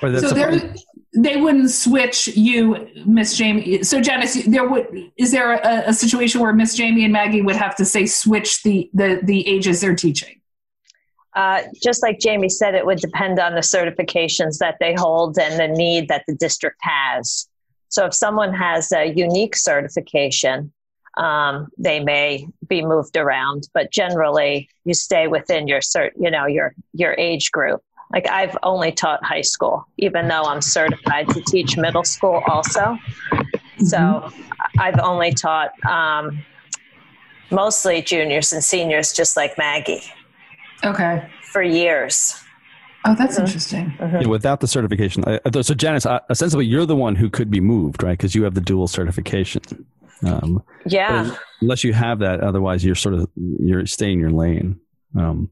So 0.00 0.30
there, 0.32 0.74
they 1.12 1.36
wouldn't 1.36 1.70
switch 1.70 2.28
you, 2.28 2.88
Miss 3.04 3.36
Jamie. 3.36 3.82
So 3.82 4.00
Janice, 4.00 4.44
there 4.44 4.68
would 4.68 5.10
is 5.16 5.32
there 5.32 5.54
a, 5.54 5.88
a 5.88 5.92
situation 5.92 6.40
where 6.40 6.52
Miss 6.52 6.74
Jamie 6.76 7.04
and 7.04 7.12
Maggie 7.12 7.42
would 7.42 7.56
have 7.56 7.74
to 7.76 7.84
say 7.84 8.06
switch 8.06 8.62
the 8.62 8.88
the 8.94 9.20
the 9.22 9.46
ages 9.48 9.80
they're 9.80 9.94
teaching? 9.94 10.40
Uh, 11.34 11.62
just 11.82 12.02
like 12.02 12.18
Jamie 12.18 12.48
said, 12.48 12.74
it 12.74 12.84
would 12.84 12.98
depend 12.98 13.38
on 13.38 13.54
the 13.54 13.60
certifications 13.60 14.58
that 14.58 14.76
they 14.80 14.94
hold 14.94 15.38
and 15.38 15.60
the 15.60 15.68
need 15.68 16.08
that 16.08 16.24
the 16.26 16.34
district 16.34 16.78
has. 16.80 17.48
So 17.88 18.06
if 18.06 18.14
someone 18.14 18.52
has 18.52 18.90
a 18.92 19.06
unique 19.06 19.56
certification, 19.56 20.72
um, 21.16 21.68
they 21.76 22.00
may 22.00 22.46
be 22.68 22.84
moved 22.84 23.16
around, 23.16 23.68
but 23.74 23.90
generally 23.90 24.68
you 24.84 24.94
stay 24.94 25.26
within 25.26 25.66
your 25.66 25.80
cert, 25.80 26.10
you 26.18 26.30
know, 26.30 26.46
your 26.46 26.74
your 26.92 27.14
age 27.18 27.50
group. 27.50 27.82
Like 28.12 28.28
I've 28.28 28.56
only 28.62 28.92
taught 28.92 29.24
high 29.24 29.42
school, 29.42 29.86
even 29.98 30.28
though 30.28 30.42
I'm 30.42 30.60
certified 30.60 31.28
to 31.28 31.40
teach 31.42 31.76
middle 31.76 32.04
school 32.04 32.42
also. 32.48 32.98
So 33.78 33.96
mm-hmm. 33.96 34.42
I've 34.78 34.98
only 35.00 35.32
taught 35.32 35.72
um, 35.86 36.44
mostly 37.50 38.02
juniors 38.02 38.52
and 38.52 38.62
seniors, 38.62 39.12
just 39.12 39.36
like 39.36 39.56
Maggie. 39.56 40.02
Okay. 40.84 41.28
For 41.52 41.62
years. 41.62 42.34
Oh, 43.04 43.14
that's 43.14 43.36
mm-hmm. 43.36 43.46
interesting. 43.46 43.94
Mm-hmm. 43.98 44.22
Yeah, 44.22 44.28
without 44.28 44.60
the 44.60 44.66
certification, 44.66 45.24
so 45.62 45.74
Janice, 45.74 46.04
uh, 46.04 46.20
essentially, 46.28 46.66
you're 46.66 46.86
the 46.86 46.96
one 46.96 47.16
who 47.16 47.30
could 47.30 47.50
be 47.50 47.60
moved, 47.60 48.02
right? 48.02 48.16
Because 48.16 48.34
you 48.34 48.42
have 48.44 48.54
the 48.54 48.60
dual 48.60 48.88
certification. 48.88 49.62
Um, 50.26 50.62
yeah. 50.84 51.34
Unless 51.62 51.84
you 51.84 51.94
have 51.94 52.18
that, 52.18 52.40
otherwise, 52.40 52.84
you're 52.84 52.94
sort 52.94 53.14
of 53.14 53.28
you're 53.36 53.86
staying 53.86 54.14
in 54.14 54.20
your 54.20 54.30
lane. 54.30 54.78
Um, 55.16 55.50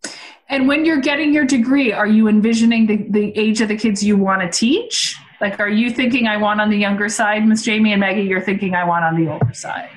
and 0.48 0.68
when 0.68 0.84
you're 0.84 1.00
getting 1.00 1.32
your 1.32 1.44
degree, 1.44 1.92
are 1.92 2.06
you 2.06 2.28
envisioning 2.28 2.86
the, 2.86 2.96
the 3.10 3.36
age 3.38 3.60
of 3.60 3.68
the 3.68 3.76
kids 3.76 4.02
you 4.02 4.16
want 4.16 4.40
to 4.42 4.50
teach? 4.50 5.16
Like, 5.40 5.60
are 5.60 5.68
you 5.68 5.90
thinking 5.90 6.26
I 6.26 6.36
want 6.36 6.60
on 6.60 6.70
the 6.70 6.76
younger 6.76 7.08
side, 7.08 7.46
Miss 7.46 7.62
Jamie 7.62 7.92
and 7.92 8.00
Maggie? 8.00 8.22
You're 8.22 8.40
thinking 8.40 8.74
I 8.74 8.84
want 8.84 9.04
on 9.04 9.22
the 9.22 9.30
older 9.30 9.54
side. 9.54 9.88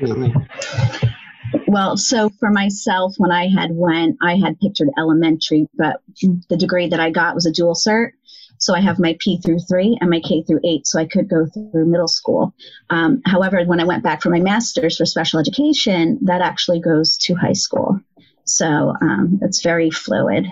Well, 1.67 1.97
so 1.97 2.29
for 2.39 2.51
myself, 2.51 3.15
when 3.17 3.31
I 3.31 3.47
had 3.47 3.71
went, 3.73 4.17
I 4.21 4.35
had 4.35 4.59
pictured 4.59 4.89
elementary, 4.97 5.67
but 5.75 6.01
the 6.49 6.57
degree 6.57 6.87
that 6.87 6.99
I 6.99 7.09
got 7.09 7.33
was 7.33 7.45
a 7.45 7.51
dual 7.51 7.75
cert. 7.75 8.11
So 8.59 8.75
I 8.75 8.79
have 8.81 8.99
my 8.99 9.17
P 9.19 9.39
through 9.39 9.59
three 9.59 9.97
and 9.99 10.09
my 10.09 10.19
K 10.19 10.43
through 10.43 10.59
eight, 10.63 10.85
so 10.85 10.99
I 10.99 11.05
could 11.05 11.27
go 11.27 11.47
through 11.47 11.85
middle 11.87 12.07
school. 12.07 12.53
Um, 12.91 13.21
however, 13.25 13.63
when 13.65 13.79
I 13.79 13.85
went 13.85 14.03
back 14.03 14.21
for 14.21 14.29
my 14.29 14.39
master's 14.39 14.97
for 14.97 15.05
special 15.05 15.39
education, 15.39 16.19
that 16.21 16.41
actually 16.41 16.79
goes 16.79 17.17
to 17.19 17.33
high 17.33 17.53
school. 17.53 17.99
So 18.45 18.93
um, 19.01 19.39
it's 19.41 19.61
very 19.61 19.89
fluid. 19.89 20.51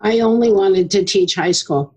I 0.00 0.20
only 0.20 0.52
wanted 0.52 0.90
to 0.92 1.04
teach 1.04 1.34
high 1.34 1.52
school. 1.52 1.94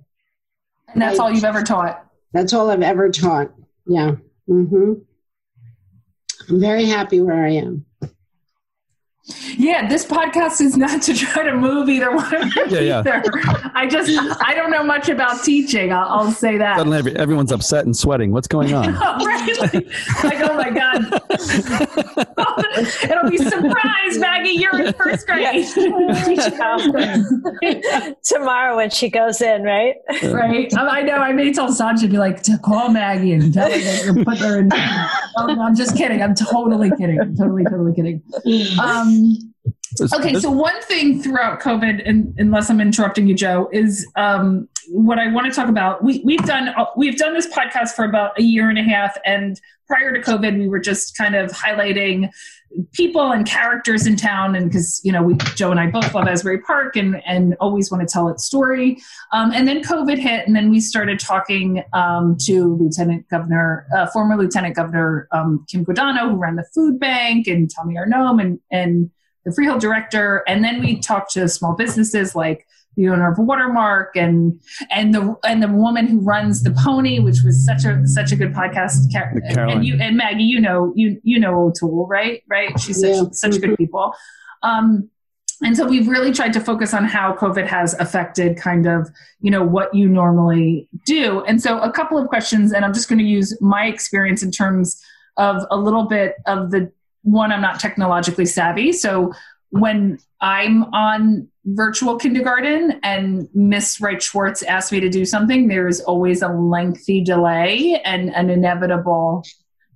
And 0.88 1.02
that's 1.02 1.20
I, 1.20 1.24
all 1.24 1.32
you've 1.32 1.44
ever 1.44 1.64
taught? 1.64 2.06
That's 2.32 2.54
all 2.54 2.70
I've 2.70 2.82
ever 2.82 3.10
taught. 3.10 3.52
Yeah. 3.86 4.16
Mm-hmm. 4.48 4.94
I'm 6.50 6.60
very 6.60 6.86
happy 6.86 7.20
where 7.20 7.46
I 7.46 7.52
am. 7.52 7.86
Yeah, 9.58 9.88
this 9.88 10.06
podcast 10.06 10.62
is 10.62 10.78
not 10.78 11.02
to 11.04 11.14
try 11.14 11.44
to 11.44 11.56
move 11.56 11.90
either 11.90 12.16
one 12.16 12.34
of 12.36 12.56
you 12.56 12.66
yeah, 12.70 13.00
either. 13.00 13.22
Yeah. 13.26 13.70
I 13.74 13.88
just 13.88 14.10
I 14.44 14.54
don't 14.54 14.72
know 14.72 14.84
much 14.84 15.10
about 15.10 15.44
teaching. 15.44 15.92
I'll, 15.94 16.08
I'll 16.08 16.32
say 16.32 16.58
that. 16.58 16.78
Suddenly, 16.78 16.98
every, 16.98 17.16
everyone's 17.16 17.52
upset 17.52 17.86
and 17.86 17.96
sweating. 17.96 18.32
What's 18.32 18.48
going 18.48 18.74
on? 18.74 18.94
right? 18.96 19.58
Like, 19.60 19.74
like, 20.24 20.40
oh 20.42 20.56
my 20.56 20.70
god! 20.70 21.22
It'll 23.04 23.30
be 23.30 23.38
surprise, 23.38 24.18
Maggie. 24.18 24.52
You're 24.52 24.82
in 24.82 24.94
first 24.94 25.28
grade. 25.28 25.68
Tomorrow 28.24 28.78
when 28.78 28.90
she 28.90 29.10
goes 29.10 29.42
in, 29.42 29.64
right? 29.64 29.96
Right. 30.24 30.72
I 30.78 31.02
know. 31.02 31.16
I 31.16 31.34
may 31.34 31.52
tell 31.54 31.70
Sanjay 31.70 32.10
be 32.10 32.18
like 32.18 32.44
to 32.44 32.58
call 32.58 32.90
Maggie 32.90 33.34
and 33.34 33.54
tell 33.54 33.72
her 33.72 33.78
that 33.78 34.06
you're 34.06 34.26
putting 34.26 34.44
her 34.44 34.60
in. 34.60 34.70
Oh, 35.38 35.62
I'm 35.62 35.76
just 35.76 35.96
kidding. 35.96 36.22
I'm 36.22 36.36
totally 36.36 36.92
kidding. 36.92 37.20
I'm 37.20 37.36
totally 37.36 37.64
totally 37.64 37.94
kidding. 37.94 38.22
Um, 38.80 39.37
okay, 40.02 40.36
so 40.36 40.52
one 40.52 40.82
thing 40.84 41.22
throughout 41.22 41.60
COVID, 41.62 42.08
and 42.08 42.34
unless 42.38 42.70
I'm 42.70 42.82
interrupting 42.82 43.28
you, 43.28 43.36
Joe, 43.36 43.70
is 43.72 44.08
um, 44.16 44.68
what 44.90 45.20
I 45.20 45.32
want 45.32 45.48
to 45.48 45.52
talk 45.52 45.70
about. 45.70 46.04
We, 46.04 46.22
we've 46.24 46.44
done 46.44 46.74
we've 46.96 47.18
done 47.18 47.34
this 47.34 47.48
podcast 47.48 47.90
for 47.90 48.06
about 48.06 48.38
a 48.40 48.44
year 48.44 48.70
and 48.70 48.78
a 48.78 48.84
half, 48.84 49.18
and 49.26 49.60
prior 49.88 50.14
to 50.14 50.20
COVID, 50.20 50.58
we 50.58 50.68
were 50.68 50.80
just 50.80 51.18
kind 51.18 51.36
of 51.36 51.52
highlighting 51.52 52.30
people 52.94 53.32
and 53.32 53.46
characters 53.46 54.06
in 54.06 54.16
town 54.16 54.56
and 54.56 54.70
because 54.70 55.00
you 55.04 55.12
know 55.12 55.24
we 55.24 55.36
joe 55.56 55.72
and 55.72 55.80
i 55.80 55.90
both 55.90 56.14
love 56.14 56.28
asbury 56.28 56.60
park 56.60 56.96
and 56.96 57.22
and 57.26 57.56
always 57.60 57.90
want 57.90 58.08
to 58.08 58.12
tell 58.12 58.28
its 58.28 58.44
story 58.44 58.98
um, 59.32 59.52
and 59.54 59.68
then 59.68 59.82
covid 59.82 60.18
hit 60.18 60.46
and 60.46 60.56
then 60.56 60.70
we 60.70 60.80
started 60.80 61.20
talking 61.20 61.84
um, 61.94 62.36
to 62.38 62.76
lieutenant 62.76 63.28
governor 63.30 63.88
uh, 63.96 64.06
former 64.08 64.36
lieutenant 64.38 64.76
governor 64.76 65.28
um, 65.32 65.66
kim 65.70 65.86
guadagno 65.86 66.30
who 66.30 66.36
ran 66.36 66.56
the 66.56 66.66
food 66.74 67.00
bank 67.00 67.48
and 67.48 67.72
tommy 67.74 67.96
arnone 67.96 68.42
and 68.42 68.60
and 68.70 69.10
the 69.48 69.54
freehold 69.54 69.80
director 69.80 70.44
and 70.46 70.62
then 70.64 70.82
we 70.82 71.00
talked 71.00 71.32
to 71.32 71.48
small 71.48 71.74
businesses 71.74 72.36
like 72.36 72.68
the 72.98 73.08
owner 73.08 73.32
of 73.32 73.38
Watermark 73.38 74.16
and 74.16 74.60
and 74.92 75.14
the 75.14 75.36
and 75.46 75.64
the 75.64 75.68
woman 75.68 76.08
who 76.08 76.20
runs 76.20 76.64
the 76.64 76.72
Pony, 76.72 77.20
which 77.20 77.44
was 77.46 77.64
such 77.64 77.86
a 77.86 78.06
such 78.06 78.32
a 78.32 78.36
good 78.36 78.54
podcast. 78.54 79.14
And 79.72 79.86
you 79.86 79.98
and 80.02 80.18
Maggie, 80.18 80.44
you 80.44 80.60
know 80.60 80.92
you 80.96 81.22
you 81.24 81.40
know 81.40 81.68
O'Toole, 81.68 82.08
right? 82.08 82.44
Right? 82.50 82.78
She's 82.80 83.00
such 83.00 83.16
yeah. 83.16 83.24
such 83.32 83.62
good 83.62 83.78
people. 83.78 84.14
Um, 84.64 85.10
and 85.64 85.78
so 85.78 85.88
we've 85.88 86.08
really 86.08 86.32
tried 86.32 86.54
to 86.54 86.60
focus 86.60 86.94
on 86.94 87.04
how 87.04 87.34
COVID 87.34 87.68
has 87.68 87.94
affected 87.96 88.58
kind 88.58 88.88
of 88.88 89.10
you 89.42 89.52
know 89.52 89.64
what 89.64 89.94
you 89.94 90.10
normally 90.10 90.90
do. 91.06 91.44
And 91.46 91.62
so 91.62 91.80
a 91.80 91.92
couple 91.92 92.18
of 92.18 92.28
questions, 92.28 92.74
and 92.74 92.84
I'm 92.84 92.94
just 92.94 93.08
going 93.10 93.20
to 93.20 93.26
use 93.26 93.56
my 93.62 93.86
experience 93.86 94.42
in 94.42 94.50
terms 94.50 95.00
of 95.38 95.64
a 95.70 95.78
little 95.78 96.06
bit 96.06 96.34
of 96.48 96.72
the 96.72 96.92
one. 97.28 97.52
I'm 97.52 97.62
not 97.62 97.80
technologically 97.80 98.46
savvy, 98.46 98.92
so 98.94 99.34
when 99.70 100.20
I'm 100.40 100.84
on 100.94 101.48
virtual 101.66 102.18
kindergarten 102.18 103.00
and 103.04 103.50
Miss 103.54 104.00
Wright 104.00 104.22
Schwartz 104.22 104.64
asks 104.64 104.92
me 104.92 105.02
to 105.02 105.10
do 105.10 105.26
something, 105.26 105.68
there 105.68 105.88
is 105.88 106.00
always 106.02 106.42
a 106.42 106.48
lengthy 106.48 107.22
delay 107.22 108.02
and 108.06 108.30
an 108.30 108.50
inevitable 108.50 109.44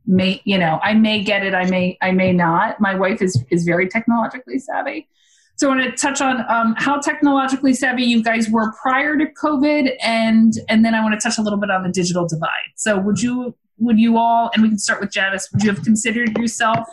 may 0.07 0.41
you 0.45 0.57
know 0.57 0.79
I 0.83 0.93
may 0.93 1.23
get 1.23 1.45
it, 1.45 1.53
I 1.53 1.65
may 1.65 1.97
I 2.01 2.11
may 2.11 2.33
not. 2.33 2.79
My 2.81 2.95
wife 2.95 3.21
is 3.21 3.41
is 3.50 3.63
very 3.63 3.88
technologically 3.88 4.59
savvy. 4.59 5.07
So 5.55 5.69
I 5.69 5.75
want 5.75 5.91
to 5.91 5.91
touch 5.91 6.21
on 6.21 6.43
um, 6.50 6.73
how 6.77 7.00
technologically 7.00 7.75
savvy 7.75 8.03
you 8.03 8.23
guys 8.23 8.50
were 8.50 8.73
prior 8.81 9.15
to 9.15 9.25
COVID, 9.25 9.91
and 10.01 10.53
and 10.69 10.83
then 10.83 10.95
I 10.95 11.03
want 11.03 11.19
to 11.19 11.23
touch 11.23 11.38
a 11.38 11.41
little 11.41 11.59
bit 11.59 11.69
on 11.69 11.83
the 11.83 11.89
digital 11.89 12.27
divide. 12.27 12.71
So 12.75 12.97
would 12.97 13.21
you 13.21 13.55
would 13.81 14.00
you 14.00 14.17
all, 14.17 14.51
and 14.53 14.63
we 14.63 14.69
can 14.69 14.77
start 14.77 15.01
with 15.01 15.11
Janice, 15.11 15.50
would 15.51 15.63
you 15.63 15.71
have 15.71 15.83
considered 15.83 16.38
yourself 16.38 16.88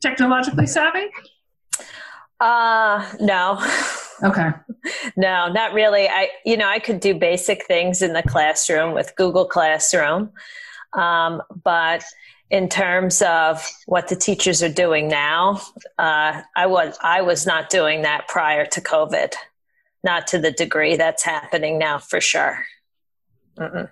technologically 0.00 0.66
savvy? 0.66 1.06
Uh, 2.40 3.06
no. 3.20 3.62
Okay. 4.22 4.50
no, 5.16 5.48
not 5.52 5.74
really. 5.74 6.08
I, 6.08 6.30
you 6.44 6.56
know, 6.56 6.66
I 6.66 6.78
could 6.78 7.00
do 7.00 7.14
basic 7.14 7.66
things 7.66 8.00
in 8.02 8.14
the 8.14 8.22
classroom 8.22 8.94
with 8.94 9.14
Google 9.16 9.44
Classroom. 9.44 10.30
Um, 10.94 11.42
but 11.62 12.02
in 12.48 12.68
terms 12.68 13.22
of 13.22 13.64
what 13.86 14.08
the 14.08 14.16
teachers 14.16 14.62
are 14.62 14.72
doing 14.72 15.08
now, 15.08 15.60
uh, 15.98 16.40
I 16.56 16.66
was, 16.66 16.98
I 17.02 17.20
was 17.20 17.46
not 17.46 17.70
doing 17.70 18.02
that 18.02 18.26
prior 18.28 18.64
to 18.66 18.80
COVID, 18.80 19.34
not 20.02 20.26
to 20.28 20.38
the 20.38 20.50
degree 20.50 20.96
that's 20.96 21.22
happening 21.22 21.78
now 21.78 21.98
for 21.98 22.20
sure. 22.20 22.64
Mm-mm. 23.58 23.90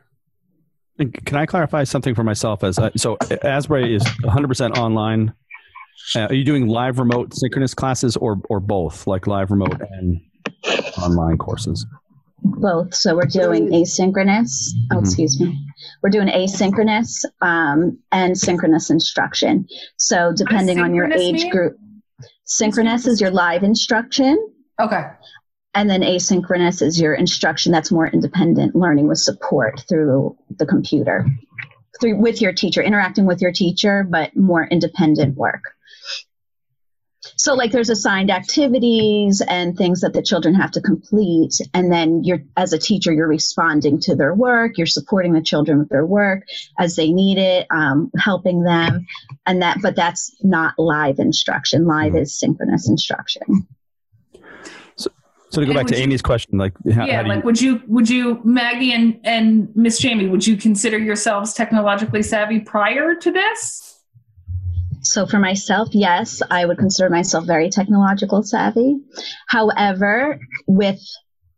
Can 0.99 1.37
I 1.37 1.47
clarify 1.47 1.85
something 1.85 2.15
for 2.15 2.25
myself? 2.25 2.65
As 2.65 2.79
uh, 2.79 2.91
so, 2.97 3.17
Asbury 3.43 3.95
is 3.95 4.03
100% 4.03 4.77
online 4.77 5.33
uh, 6.17 6.27
are 6.27 6.35
you 6.35 6.45
doing 6.45 6.69
live 6.69 6.99
remote 6.99 7.35
synchronous 7.35 7.75
classes 7.75 8.17
or 8.17 8.41
or 8.49 8.61
both, 8.61 9.07
like 9.07 9.27
live 9.27 9.51
remote 9.51 9.81
and 9.91 10.21
online 11.03 11.37
courses? 11.39 11.87
Both. 12.41 12.95
So 12.95 13.17
we're 13.17 13.23
doing 13.23 13.69
asynchronous. 13.71 14.71
Oh, 14.93 14.97
mm-hmm. 14.97 15.05
excuse 15.05 15.41
me. 15.41 15.59
We're 16.03 16.11
doing 16.11 16.29
asynchronous 16.29 17.25
um, 17.43 17.99
and 18.13 18.39
synchronous 18.39 18.91
instruction. 18.91 19.67
So 19.97 20.33
depending 20.33 20.79
on 20.79 20.95
your 20.95 21.13
age 21.13 21.43
mean? 21.43 21.51
group, 21.51 21.77
synchronous 22.45 23.07
is 23.07 23.21
your 23.21 23.33
live 23.33 23.65
instruction. 23.65 24.39
Okay. 24.81 25.05
And 25.75 25.89
then 25.89 26.01
asynchronous 26.01 26.83
is 26.83 27.01
your 27.01 27.15
instruction 27.15 27.73
that's 27.73 27.93
more 27.93 28.09
independent 28.09 28.75
learning 28.75 29.07
with 29.07 29.19
support 29.19 29.85
through 29.89 30.37
the 30.57 30.67
computer. 30.67 31.27
through 32.01 32.17
with 32.17 32.41
your 32.41 32.53
teacher, 32.53 32.83
interacting 32.83 33.27
with 33.27 33.41
your 33.41 33.53
teacher, 33.53 34.05
but 34.09 34.37
more 34.37 34.67
independent 34.67 35.37
work. 35.37 35.65
So, 37.37 37.55
like, 37.55 37.73
there's 37.73 37.91
assigned 37.91 38.31
activities 38.31 39.43
and 39.47 39.77
things 39.77 40.01
that 40.01 40.13
the 40.13 40.23
children 40.23 40.55
have 40.55 40.71
to 40.73 40.81
complete, 40.81 41.55
and 41.75 41.93
then 41.93 42.25
you're, 42.25 42.43
as 42.57 42.73
a 42.73 42.79
teacher, 42.79 43.13
you're 43.13 43.29
responding 43.29 44.01
to 44.01 44.17
their 44.17 44.35
work. 44.35 44.79
You're 44.79 44.87
supporting 44.87 45.33
the 45.33 45.43
children 45.43 45.79
with 45.79 45.89
their 45.89 46.07
work 46.07 46.45
as 46.79 46.97
they 46.97 47.13
need 47.13 47.39
it, 47.39 47.67
um, 47.71 48.11
helping 48.19 48.63
them, 48.63 49.07
and 49.47 49.63
that. 49.63 49.79
But 49.83 49.97
that's 49.97 50.35
not 50.43 50.79
live 50.79 51.19
instruction. 51.19 51.87
Live 51.87 52.13
mm-hmm. 52.13 52.23
is 52.23 52.39
synchronous 52.39 52.89
instruction. 52.89 53.67
So, 55.51 55.57
so 55.57 55.61
to 55.61 55.67
go 55.67 55.71
and 55.71 55.79
back 55.79 55.87
to 55.89 55.97
you, 55.97 56.03
Amy's 56.03 56.23
question, 56.23 56.59
like, 56.59 56.75
how, 56.93 57.07
yeah, 57.07 57.23
how 57.23 57.29
like, 57.29 57.39
you, 57.39 57.45
would 57.45 57.61
you, 57.61 57.83
would 57.87 58.11
you, 58.11 58.41
Maggie 58.45 58.93
and 58.93 59.19
and 59.25 59.75
Miss 59.75 59.99
Jamie, 59.99 60.29
would 60.29 60.47
you 60.47 60.57
consider 60.57 60.99
yourselves 60.99 61.55
technologically 61.55 62.23
savvy 62.23 62.61
prior 62.61 63.15
to 63.15 63.31
this? 63.31 63.99
So 65.03 65.27
for 65.27 65.39
myself, 65.39 65.89
yes, 65.93 66.43
I 66.51 66.67
would 66.67 66.77
consider 66.77 67.09
myself 67.09 67.47
very 67.47 67.71
technological 67.71 68.43
savvy. 68.43 68.99
However, 69.47 70.39
with 70.67 71.01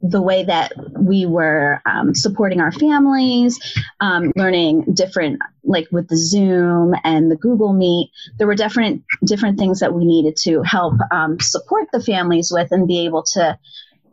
the 0.03 0.23
way 0.23 0.45
that 0.45 0.73
we 0.99 1.27
were 1.27 1.83
um, 1.85 2.15
supporting 2.15 2.61
our 2.61 2.73
families, 2.73 3.59
um, 4.01 4.33
learning 4.35 4.95
different, 4.95 5.41
like 5.65 5.89
with 5.93 6.09
the 6.09 6.17
Zoom 6.17 6.95
and 7.05 7.31
the 7.31 7.37
Google 7.37 7.73
Meet, 7.73 8.11
there 8.39 8.47
were 8.47 8.55
different 8.55 9.05
different 9.25 9.59
things 9.59 9.81
that 9.81 9.93
we 9.93 10.05
needed 10.05 10.37
to 10.45 10.63
help 10.63 10.95
um, 11.11 11.39
support 11.41 11.89
the 11.93 12.03
families 12.03 12.51
with 12.53 12.73
and 12.73 12.89
be 12.89 13.05
able 13.05 13.23
to 13.35 13.59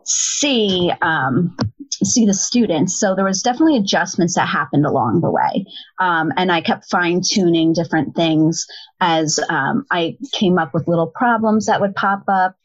see 0.03 0.91
um, 1.01 1.55
see 2.03 2.25
the 2.25 2.33
students. 2.33 2.99
So 2.99 3.15
there 3.15 3.25
was 3.25 3.41
definitely 3.41 3.77
adjustments 3.77 4.35
that 4.35 4.47
happened 4.47 4.85
along 4.85 5.21
the 5.21 5.31
way, 5.31 5.65
um, 5.99 6.33
and 6.35 6.51
I 6.51 6.59
kept 6.59 6.89
fine 6.89 7.21
tuning 7.25 7.71
different 7.71 8.13
things 8.13 8.67
as 8.99 9.39
um, 9.49 9.85
I 9.89 10.17
came 10.33 10.59
up 10.59 10.73
with 10.73 10.89
little 10.89 11.07
problems 11.07 11.67
that 11.67 11.79
would 11.79 11.95
pop 11.95 12.23
up 12.27 12.55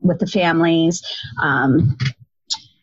with 0.00 0.20
the 0.20 0.28
families. 0.28 1.02
Um, 1.42 1.96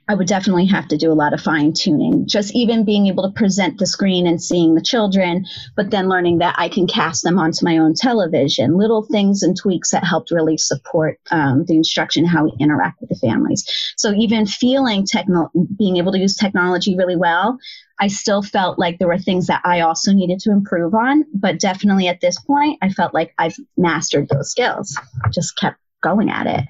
I 0.07 0.15
would 0.15 0.27
definitely 0.27 0.65
have 0.65 0.89
to 0.89 0.97
do 0.97 1.11
a 1.11 1.15
lot 1.15 1.33
of 1.33 1.41
fine 1.41 1.71
tuning. 1.71 2.27
Just 2.27 2.53
even 2.53 2.83
being 2.83 3.07
able 3.07 3.23
to 3.23 3.33
present 3.33 3.79
the 3.79 3.85
screen 3.85 4.27
and 4.27 4.41
seeing 4.41 4.75
the 4.75 4.81
children, 4.81 5.45
but 5.77 5.91
then 5.91 6.09
learning 6.09 6.39
that 6.39 6.55
I 6.57 6.67
can 6.67 6.87
cast 6.87 7.23
them 7.23 7.39
onto 7.39 7.63
my 7.63 7.77
own 7.77 7.93
television. 7.93 8.77
Little 8.77 9.03
things 9.03 9.43
and 9.43 9.55
tweaks 9.55 9.91
that 9.91 10.03
helped 10.03 10.31
really 10.31 10.57
support 10.57 11.19
um, 11.31 11.63
the 11.65 11.75
instruction, 11.75 12.25
how 12.25 12.43
we 12.43 12.53
interact 12.59 12.99
with 12.99 13.09
the 13.09 13.15
families. 13.15 13.63
So 13.95 14.13
even 14.13 14.45
feeling 14.45 15.05
techno, 15.05 15.49
being 15.77 15.97
able 15.97 16.11
to 16.11 16.19
use 16.19 16.35
technology 16.35 16.97
really 16.97 17.15
well, 17.15 17.57
I 17.99 18.07
still 18.07 18.41
felt 18.41 18.77
like 18.77 18.99
there 18.99 19.07
were 19.07 19.17
things 19.17 19.47
that 19.47 19.61
I 19.63 19.81
also 19.81 20.11
needed 20.11 20.39
to 20.41 20.51
improve 20.51 20.93
on. 20.93 21.23
But 21.33 21.59
definitely 21.59 22.09
at 22.09 22.19
this 22.19 22.39
point, 22.41 22.79
I 22.81 22.89
felt 22.89 23.13
like 23.13 23.33
I've 23.37 23.55
mastered 23.77 24.27
those 24.27 24.51
skills. 24.51 24.99
Just 25.31 25.57
kept 25.57 25.79
going 26.01 26.29
at 26.29 26.47
it. 26.47 26.65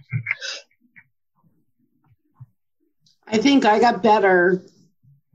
I 3.27 3.37
think 3.37 3.65
I 3.65 3.79
got 3.79 4.03
better 4.03 4.61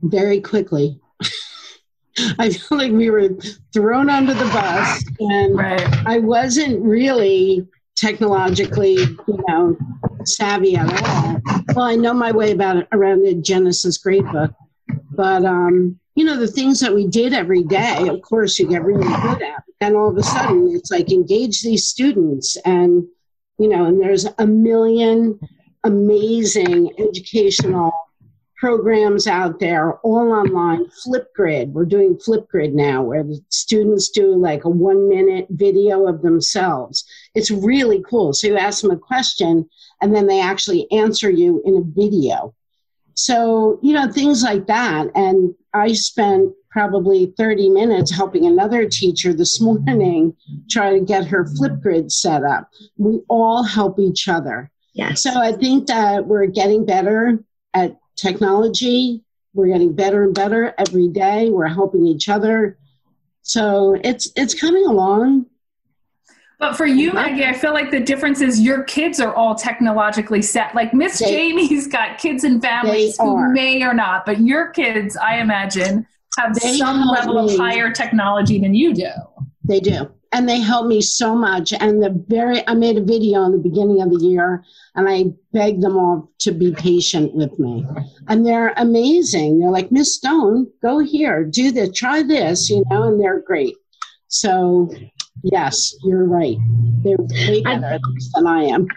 very 0.01 0.41
quickly. 0.41 0.99
I 2.39 2.49
feel 2.49 2.77
like 2.77 2.91
we 2.91 3.09
were 3.09 3.29
thrown 3.73 4.09
under 4.09 4.33
the 4.33 4.45
bus, 4.45 5.03
and 5.19 5.55
right. 5.55 6.07
I 6.07 6.19
wasn't 6.19 6.83
really 6.83 7.67
technologically, 7.95 8.95
you 8.95 9.43
know, 9.47 9.77
savvy 10.23 10.75
at 10.75 10.87
all. 11.03 11.41
Well, 11.75 11.85
I 11.85 11.95
know 11.95 12.13
my 12.13 12.31
way 12.31 12.51
about 12.51 12.77
it 12.77 12.87
around 12.91 13.23
the 13.23 13.35
Genesis 13.35 13.97
gradebook, 13.97 14.53
but 15.11 15.45
um, 15.45 15.99
you 16.15 16.25
know, 16.25 16.37
the 16.37 16.47
things 16.47 16.79
that 16.79 16.93
we 16.93 17.07
did 17.07 17.33
every 17.33 17.63
day, 17.63 18.07
of 18.07 18.21
course, 18.21 18.59
you 18.59 18.67
get 18.67 18.83
really 18.83 19.07
good 19.07 19.41
at. 19.41 19.63
And 19.81 19.95
all 19.95 20.09
of 20.09 20.17
a 20.17 20.23
sudden, 20.23 20.75
it's 20.75 20.91
like 20.91 21.11
engage 21.11 21.61
these 21.61 21.87
students, 21.87 22.57
and 22.65 23.05
you 23.57 23.69
know, 23.69 23.85
and 23.85 24.01
there's 24.01 24.25
a 24.37 24.45
million 24.45 25.39
amazing 25.83 26.91
educational 26.99 27.91
programs 28.59 29.25
out 29.25 29.59
there 29.59 29.93
all 29.99 30.33
online 30.33 30.85
flipgrid. 30.87 31.71
We're 31.71 31.85
doing 31.85 32.17
flipgrid 32.17 32.73
now 32.73 33.01
where 33.01 33.23
the 33.23 33.39
students 33.47 34.09
do 34.09 34.35
like 34.35 34.65
a 34.65 34.69
one 34.69 35.07
minute 35.07 35.47
video 35.49 36.07
of 36.07 36.21
themselves. 36.21 37.05
It's 37.35 37.51
really 37.51 38.03
cool. 38.09 38.33
So 38.33 38.47
you 38.47 38.57
ask 38.57 38.81
them 38.81 38.91
a 38.91 38.97
question 38.97 39.69
and 40.01 40.13
then 40.13 40.27
they 40.27 40.41
actually 40.41 40.91
answer 40.91 41.29
you 41.29 41.61
in 41.65 41.77
a 41.77 41.81
video. 41.81 42.53
So 43.13 43.79
you 43.81 43.93
know 43.93 44.11
things 44.11 44.43
like 44.43 44.67
that. 44.67 45.07
And 45.15 45.55
i 45.73 45.93
spent 45.93 46.53
probably 46.69 47.33
30 47.37 47.69
minutes 47.69 48.11
helping 48.11 48.45
another 48.45 48.87
teacher 48.87 49.33
this 49.33 49.59
morning 49.61 50.35
try 50.69 50.93
to 50.93 50.99
get 50.99 51.25
her 51.25 51.45
flipgrid 51.45 52.11
set 52.11 52.43
up. 52.43 52.69
We 52.97 53.21
all 53.29 53.63
help 53.63 53.99
each 53.99 54.27
other 54.27 54.69
Yes. 54.93 55.23
So 55.23 55.31
I 55.39 55.51
think 55.51 55.87
that 55.87 56.25
we're 56.25 56.47
getting 56.47 56.85
better 56.85 57.43
at 57.73 57.97
technology. 58.15 59.23
We're 59.53 59.67
getting 59.67 59.93
better 59.93 60.23
and 60.23 60.33
better 60.33 60.73
every 60.77 61.07
day. 61.07 61.49
We're 61.49 61.67
helping 61.67 62.05
each 62.05 62.29
other. 62.29 62.77
So 63.41 63.99
it's 64.03 64.31
it's 64.35 64.59
coming 64.59 64.85
along. 64.85 65.45
But 66.59 66.75
for 66.75 66.85
you, 66.85 67.13
Maggie, 67.13 67.45
I 67.45 67.53
feel 67.53 67.71
like 67.71 67.89
the 67.89 68.01
difference 68.01 68.41
is 68.41 68.59
your 68.59 68.83
kids 68.83 69.21
are 69.21 69.33
all 69.33 69.55
technologically 69.55 70.41
set. 70.41 70.75
Like 70.75 70.93
Miss 70.93 71.19
Jamie's 71.19 71.87
got 71.87 72.17
kids 72.17 72.43
and 72.43 72.61
families 72.61 73.17
who 73.17 73.53
may 73.53 73.81
or 73.81 73.93
not, 73.93 74.25
but 74.25 74.41
your 74.41 74.67
kids, 74.71 75.15
I 75.15 75.37
imagine, 75.37 76.05
have 76.37 76.59
they 76.59 76.77
some 76.77 77.01
level 77.05 77.39
of 77.39 77.57
higher 77.57 77.93
technology 77.93 78.59
than 78.59 78.73
you 78.73 78.93
do. 78.93 79.09
They 79.63 79.79
do 79.79 80.11
and 80.31 80.47
they 80.47 80.59
helped 80.59 80.87
me 80.87 81.01
so 81.01 81.35
much. 81.35 81.73
And 81.73 82.03
the 82.03 82.09
very, 82.27 82.65
I 82.67 82.73
made 82.75 82.97
a 82.97 83.03
video 83.03 83.43
in 83.45 83.51
the 83.51 83.57
beginning 83.57 84.01
of 84.01 84.09
the 84.09 84.23
year, 84.23 84.63
and 84.95 85.09
I 85.09 85.25
begged 85.53 85.81
them 85.81 85.97
all 85.97 86.31
to 86.39 86.51
be 86.51 86.71
patient 86.71 87.33
with 87.33 87.57
me. 87.57 87.85
And 88.27 88.45
they're 88.45 88.73
amazing. 88.77 89.59
They're 89.59 89.71
like, 89.71 89.91
Miss 89.91 90.15
Stone, 90.15 90.71
go 90.81 90.99
here, 90.99 91.43
do 91.43 91.71
this, 91.71 91.97
try 91.97 92.21
this, 92.21 92.69
you 92.69 92.83
know, 92.89 93.03
and 93.03 93.19
they're 93.19 93.39
great. 93.39 93.75
So, 94.27 94.93
yes, 95.43 95.95
you're 96.03 96.25
right. 96.25 96.57
They're 97.03 97.17
way 97.17 97.61
better 97.61 97.99
than 98.33 98.47
I 98.47 98.63
am. 98.63 98.87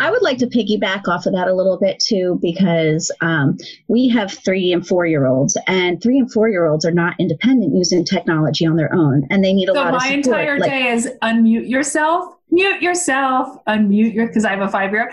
I 0.00 0.10
would 0.10 0.22
like 0.22 0.38
to 0.38 0.46
piggyback 0.46 1.08
off 1.08 1.26
of 1.26 1.32
that 1.32 1.48
a 1.48 1.54
little 1.54 1.78
bit 1.78 1.98
too, 2.00 2.38
because 2.42 3.10
um, 3.20 3.56
we 3.88 4.08
have 4.08 4.32
three 4.32 4.72
and 4.72 4.86
four 4.86 5.06
year 5.06 5.26
olds, 5.26 5.56
and 5.66 6.02
three 6.02 6.18
and 6.18 6.30
four 6.30 6.48
year 6.48 6.66
olds 6.66 6.84
are 6.84 6.90
not 6.90 7.14
independent 7.18 7.74
using 7.74 8.04
technology 8.04 8.66
on 8.66 8.76
their 8.76 8.92
own, 8.92 9.26
and 9.30 9.42
they 9.42 9.52
need 9.52 9.68
a 9.68 9.72
so 9.72 9.80
lot 9.80 9.94
of 9.94 10.02
support. 10.02 10.24
So 10.24 10.30
my 10.32 10.40
entire 10.40 10.58
like, 10.58 10.70
day 10.70 10.88
is 10.88 11.08
unmute 11.22 11.68
yourself, 11.68 12.36
mute 12.50 12.82
yourself, 12.82 13.56
unmute 13.66 14.12
your 14.12 14.26
because 14.26 14.44
I 14.44 14.50
have 14.50 14.60
a 14.60 14.68
five 14.68 14.92
year. 14.92 15.12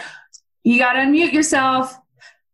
You 0.63 0.80
got 0.80 0.93
to 0.93 1.00
unmute 1.00 1.34
yourself, 1.34 1.98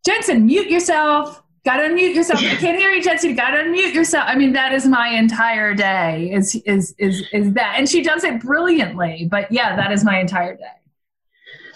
Jensen. 0.06 0.46
Mute 0.46 0.70
yourself. 0.70 1.42
Got 1.66 1.78
to 1.78 1.84
unmute 1.84 2.16
yourself. 2.16 2.40
I 2.40 2.56
can't 2.56 2.78
hear 2.78 2.92
you, 2.92 3.04
Jensen. 3.04 3.36
Got 3.36 3.52
to 3.52 3.58
unmute 3.58 3.94
yourself. 3.94 4.26
I 4.28 4.36
mean, 4.36 4.54
that 4.54 4.74
is 4.74 4.86
my 4.86 5.10
entire 5.10 5.74
day. 5.74 6.32
Is 6.34 6.56
is 6.66 6.96
is 6.98 7.24
is 7.34 7.54
that? 7.54 7.76
And 7.78 7.88
she 7.88 8.02
does 8.02 8.24
it 8.24 8.42
brilliantly. 8.42 9.28
But 9.30 9.52
yeah, 9.52 9.76
that 9.76 9.92
is 9.92 10.04
my 10.04 10.20
entire 10.20 10.56
day. 10.56 10.64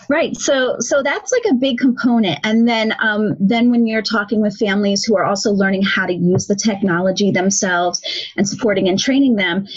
Right. 0.09 0.35
So 0.37 0.77
so 0.79 1.01
that's 1.03 1.31
like 1.31 1.51
a 1.51 1.55
big 1.55 1.77
component. 1.77 2.39
And 2.43 2.67
then 2.67 2.93
um, 2.99 3.35
then 3.39 3.71
when 3.71 3.85
you're 3.85 4.01
talking 4.01 4.41
with 4.41 4.57
families 4.57 5.03
who 5.03 5.17
are 5.17 5.25
also 5.25 5.51
learning 5.51 5.83
how 5.83 6.05
to 6.05 6.13
use 6.13 6.47
the 6.47 6.55
technology 6.55 7.31
themselves 7.31 8.01
and 8.37 8.47
supporting 8.47 8.87
and 8.87 8.99
training 8.99 9.35
them, 9.35 9.67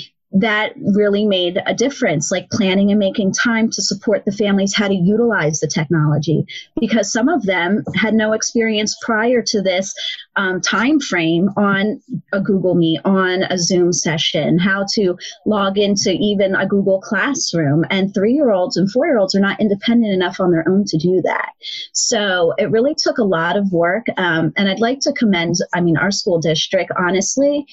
that 0.41 0.73
really 0.77 1.25
made 1.25 1.61
a 1.67 1.75
difference 1.75 2.31
like 2.31 2.51
planning 2.51 2.91
and 2.91 2.99
making 2.99 3.33
time 3.33 3.71
to 3.71 3.83
support 3.83 4.25
the 4.25 4.33
families 4.33 4.75
how 4.75 4.89
to 4.89 4.95
utilize 4.95 5.61
the 5.61 5.67
technology. 5.67 6.45
Because 6.79 7.13
some 7.13 7.29
of 7.29 7.45
them 7.45 7.85
had 7.95 8.15
no 8.15 8.33
experience 8.33 8.97
prior 9.05 9.43
to 9.47 9.63
this 9.63 9.95
um, 10.37 10.61
time 10.61 11.01
frame 11.01 11.49
on 11.57 12.01
a 12.33 12.41
google 12.41 12.75
meet 12.75 13.01
on 13.05 13.43
a 13.45 13.57
zoom 13.57 13.93
session 13.93 14.59
how 14.59 14.85
to 14.93 15.17
log 15.47 15.79
into 15.79 16.11
even 16.11 16.55
a 16.55 16.67
google 16.67 17.01
classroom. 17.01 17.85
And 17.91 18.13
three 18.13 18.33
year 18.33 18.51
olds 18.51 18.77
and 18.77 18.91
four 18.91 19.07
year 19.07 19.19
olds 19.19 19.35
are 19.35 19.41
not 19.41 19.61
independent 19.61 20.13
enough 20.13 20.41
on 20.41 20.51
their 20.51 20.69
own 20.69 20.85
to 20.87 20.99
do 20.99 21.23
that. 21.25 21.53
So 21.93 22.55
it 22.59 22.71
really 22.71 22.95
took 22.95 23.19
a 23.19 23.25
lot 23.25 23.57
of 23.57 23.73
work 23.73 24.07
um, 24.17 24.53
and 24.57 24.69
i'd 24.69 24.81
like 24.81 25.01
to 25.01 25.13
commend 25.13 25.57
i 25.75 25.81
mean 25.81 25.97
our 25.97 26.11
school 26.11 26.39
district 26.39 26.91
honestly 26.99 27.67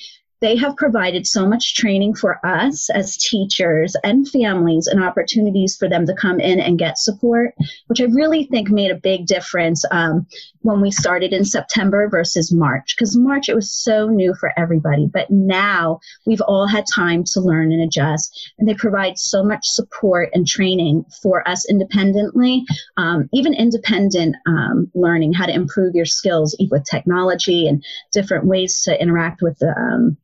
they 0.43 0.58
have 0.58 0.75
provided 0.75 1.25
so 1.25 1.47
much 1.47 1.73
training 1.73 2.13
for 2.13 2.45
us 2.45 2.89
as 2.89 3.15
teachers 3.15 3.95
and 4.03 4.27
families 4.27 4.88
and 4.88 5.01
opportunities 5.01 5.77
for 5.77 5.88
them 5.88 6.06
to 6.06 6.13
come 6.13 6.38
in 6.41 6.60
and 6.60 6.77
get 6.77 6.97
support, 6.97 7.56
which 7.88 8.01
I 8.01 8.06
really 8.06 8.43
think 8.43 8.69
made 8.69 8.91
a 8.91 8.95
big 8.95 9.25
difference 9.25 9.86
um, 9.89 10.27
when 10.60 10.82
we 10.82 10.91
started 10.91 11.32
in 11.32 11.45
September 11.45 12.10
versus 12.10 12.51
March. 12.51 12.93
Because 12.93 13.15
March, 13.15 13.47
it 13.47 13.56
was 13.56 13.71
so 13.71 14.10
new 14.10 14.34
for 14.38 14.51
everybody. 14.60 15.08
But 15.08 15.29
now 15.29 16.01
we've 16.25 16.41
all 16.41 16.67
had 16.67 16.84
time 16.93 17.23
to 17.32 17.39
learn 17.39 17.71
and 17.71 17.82
adjust. 17.82 18.51
And 18.60 18.67
they 18.67 18.73
provide 18.73 19.17
so 19.17 19.45
much 19.45 19.65
support 19.65 20.29
and 20.34 20.45
training 20.45 21.06
for 21.21 21.47
us 21.47 21.65
independently, 21.69 22.65
um, 22.97 23.29
even 23.32 23.53
independent 23.53 24.36
um, 24.45 24.91
learning, 24.93 25.32
how 25.32 25.45
to 25.45 25.53
improve 25.53 25.95
your 25.95 26.06
skills 26.06 26.53
with 26.69 26.84
technology 26.84 27.65
and 27.65 27.82
different 28.12 28.45
ways 28.45 28.82
to 28.82 29.01
interact 29.01 29.41
with 29.41 29.58
the 29.60 29.73
um, 29.77 30.17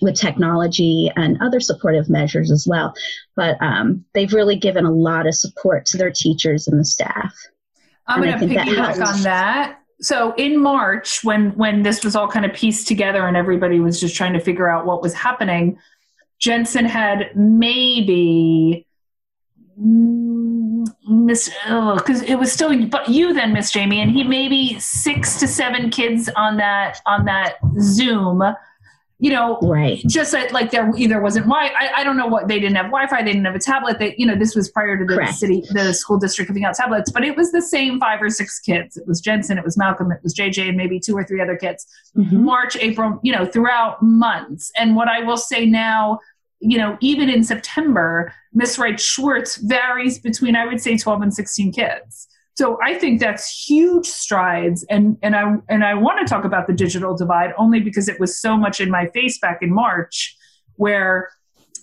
with 0.00 0.14
technology 0.14 1.10
and 1.16 1.40
other 1.40 1.60
supportive 1.60 2.08
measures 2.08 2.50
as 2.50 2.66
well. 2.66 2.94
But 3.36 3.56
um, 3.60 4.04
they've 4.14 4.32
really 4.32 4.56
given 4.56 4.84
a 4.84 4.92
lot 4.92 5.26
of 5.26 5.34
support 5.34 5.86
to 5.86 5.96
their 5.96 6.10
teachers 6.10 6.68
and 6.68 6.78
the 6.78 6.84
staff. 6.84 7.34
I'm 8.06 8.22
going 8.22 8.38
to 8.38 8.46
piggyback 8.46 9.06
on 9.06 9.22
that. 9.22 9.80
So 10.00 10.32
in 10.36 10.60
March, 10.60 11.24
when 11.24 11.50
when 11.56 11.82
this 11.82 12.04
was 12.04 12.14
all 12.14 12.28
kind 12.28 12.46
of 12.46 12.52
pieced 12.52 12.86
together 12.86 13.26
and 13.26 13.36
everybody 13.36 13.80
was 13.80 14.00
just 14.00 14.14
trying 14.14 14.32
to 14.32 14.40
figure 14.40 14.68
out 14.68 14.86
what 14.86 15.02
was 15.02 15.12
happening, 15.12 15.76
Jensen 16.38 16.84
had 16.84 17.30
maybe 17.34 18.86
Miss 19.76 21.50
because 21.66 22.22
it 22.22 22.36
was 22.36 22.52
still 22.52 22.86
but 22.86 23.08
you 23.08 23.34
then 23.34 23.52
Miss 23.52 23.72
Jamie 23.72 24.00
and 24.00 24.10
he 24.10 24.22
maybe 24.22 24.78
six 24.78 25.38
to 25.40 25.48
seven 25.48 25.90
kids 25.90 26.30
on 26.36 26.56
that 26.58 27.00
on 27.06 27.24
that 27.24 27.56
Zoom 27.80 28.42
you 29.20 29.30
know, 29.30 29.58
right. 29.62 30.00
just 30.06 30.30
that, 30.30 30.52
like 30.52 30.70
there 30.70 30.92
either 30.96 31.20
wasn't 31.20 31.46
Wi. 31.46 31.72
I, 31.76 32.00
I 32.00 32.04
don't 32.04 32.16
know 32.16 32.28
what 32.28 32.46
they 32.46 32.60
didn't 32.60 32.76
have 32.76 32.86
Wi-Fi. 32.86 33.22
They 33.22 33.32
didn't 33.32 33.46
have 33.46 33.56
a 33.56 33.58
tablet. 33.60 33.98
That 33.98 34.18
you 34.18 34.24
know, 34.24 34.36
this 34.36 34.54
was 34.54 34.70
prior 34.70 34.96
to 34.96 35.04
the 35.04 35.14
Correct. 35.14 35.34
city, 35.34 35.64
the 35.72 35.92
school 35.92 36.18
district 36.18 36.48
giving 36.48 36.64
out 36.64 36.74
tablets. 36.74 37.10
But 37.10 37.24
it 37.24 37.36
was 37.36 37.50
the 37.50 37.60
same 37.60 37.98
five 37.98 38.22
or 38.22 38.30
six 38.30 38.60
kids. 38.60 38.96
It 38.96 39.08
was 39.08 39.20
Jensen, 39.20 39.58
it 39.58 39.64
was 39.64 39.76
Malcolm, 39.76 40.12
it 40.12 40.20
was 40.22 40.34
JJ, 40.34 40.68
and 40.68 40.76
maybe 40.76 41.00
two 41.00 41.16
or 41.16 41.24
three 41.24 41.40
other 41.40 41.56
kids. 41.56 41.84
Mm-hmm. 42.16 42.44
March, 42.44 42.76
April, 42.76 43.18
you 43.24 43.32
know, 43.32 43.44
throughout 43.44 44.00
months. 44.02 44.70
And 44.78 44.94
what 44.94 45.08
I 45.08 45.20
will 45.24 45.36
say 45.36 45.66
now, 45.66 46.20
you 46.60 46.78
know, 46.78 46.96
even 47.00 47.28
in 47.28 47.42
September, 47.42 48.32
Miss 48.52 48.78
Wright 48.78 49.00
Schwartz 49.00 49.56
varies 49.56 50.20
between 50.20 50.54
I 50.54 50.64
would 50.64 50.80
say 50.80 50.96
twelve 50.96 51.22
and 51.22 51.34
sixteen 51.34 51.72
kids. 51.72 52.28
So 52.58 52.76
I 52.82 52.94
think 52.94 53.20
that's 53.20 53.68
huge 53.68 54.06
strides, 54.06 54.84
and 54.90 55.16
and 55.22 55.36
I 55.36 55.58
and 55.68 55.84
I 55.84 55.94
want 55.94 56.18
to 56.18 56.28
talk 56.28 56.44
about 56.44 56.66
the 56.66 56.72
digital 56.72 57.16
divide 57.16 57.54
only 57.56 57.78
because 57.78 58.08
it 58.08 58.18
was 58.18 58.36
so 58.40 58.56
much 58.56 58.80
in 58.80 58.90
my 58.90 59.06
face 59.06 59.38
back 59.38 59.62
in 59.62 59.72
March, 59.72 60.36
where 60.74 61.30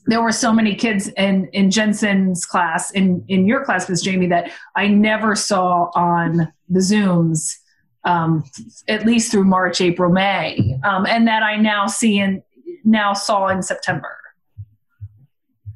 there 0.07 0.21
were 0.21 0.33
so 0.33 0.51
many 0.51 0.75
kids 0.75 1.07
in 1.15 1.47
in 1.53 1.71
Jensen's 1.71 2.45
class, 2.45 2.91
in 2.91 3.23
in 3.29 3.47
your 3.47 3.63
class, 3.63 3.87
Miss 3.87 4.01
Jamie, 4.01 4.27
that 4.27 4.51
I 4.75 4.89
never 4.89 5.33
saw 5.33 5.91
on 5.95 6.51
the 6.67 6.81
Zooms, 6.81 7.55
um, 8.03 8.43
at 8.89 9.05
least 9.05 9.31
through 9.31 9.45
March, 9.45 9.79
April, 9.79 10.11
May, 10.11 10.77
um, 10.83 11.05
and 11.05 11.25
that 11.25 11.41
I 11.41 11.55
now 11.55 11.87
see 11.87 12.19
and 12.19 12.41
now 12.83 13.13
saw 13.13 13.47
in 13.47 13.63
September. 13.63 14.17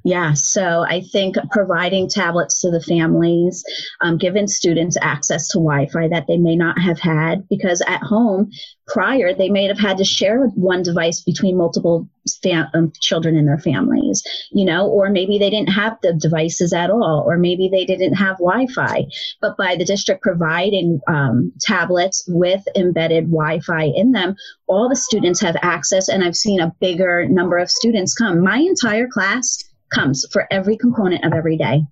Yeah, 0.09 0.33
so 0.33 0.83
I 0.89 1.01
think 1.01 1.35
providing 1.51 2.09
tablets 2.09 2.61
to 2.61 2.71
the 2.71 2.81
families, 2.81 3.63
um, 4.01 4.17
giving 4.17 4.47
students 4.47 4.97
access 4.99 5.49
to 5.49 5.59
Wi 5.59 5.85
Fi 5.85 6.07
that 6.07 6.25
they 6.27 6.37
may 6.37 6.55
not 6.55 6.79
have 6.79 6.99
had, 6.99 7.47
because 7.47 7.83
at 7.85 8.01
home 8.01 8.49
prior 8.87 9.35
they 9.35 9.49
may 9.49 9.65
have 9.65 9.77
had 9.77 9.99
to 9.99 10.03
share 10.03 10.47
one 10.55 10.81
device 10.81 11.21
between 11.21 11.55
multiple 11.55 12.09
fam- 12.41 12.71
um, 12.73 12.91
children 12.99 13.35
in 13.35 13.45
their 13.45 13.59
families, 13.59 14.23
you 14.51 14.65
know, 14.65 14.87
or 14.87 15.11
maybe 15.11 15.37
they 15.37 15.51
didn't 15.51 15.69
have 15.69 15.95
the 16.01 16.13
devices 16.13 16.73
at 16.73 16.89
all, 16.89 17.23
or 17.27 17.37
maybe 17.37 17.69
they 17.71 17.85
didn't 17.85 18.15
have 18.15 18.37
Wi 18.39 18.65
Fi. 18.73 19.05
But 19.41 19.57
by 19.57 19.75
the 19.75 19.85
district 19.85 20.23
providing 20.23 20.99
um, 21.07 21.53
tablets 21.61 22.25
with 22.27 22.63
embedded 22.75 23.25
Wi 23.25 23.59
Fi 23.59 23.91
in 23.95 24.11
them, 24.11 24.33
all 24.67 24.89
the 24.89 24.95
students 24.95 25.39
have 25.41 25.55
access, 25.61 26.09
and 26.09 26.23
I've 26.23 26.35
seen 26.35 26.59
a 26.59 26.73
bigger 26.81 27.29
number 27.29 27.59
of 27.59 27.69
students 27.69 28.15
come. 28.15 28.41
My 28.41 28.57
entire 28.57 29.07
class 29.07 29.68
comes 29.89 30.25
for 30.31 30.47
every 30.51 30.77
component 30.77 31.25
of 31.25 31.33
every 31.33 31.57
day. 31.57 31.83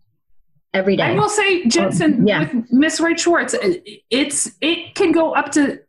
Every 0.74 0.96
day. 0.96 1.04
I 1.04 1.14
will 1.14 1.30
say, 1.30 1.66
Jensen, 1.68 2.28
yeah. 2.28 2.40
with 2.40 2.72
Miss 2.72 3.00
Wright 3.00 3.20
Schwartz, 3.20 3.56
it's 4.10 4.52
it 4.62 4.96
can 4.96 5.12
go 5.12 5.34
up 5.34 5.52
to, 5.54 5.80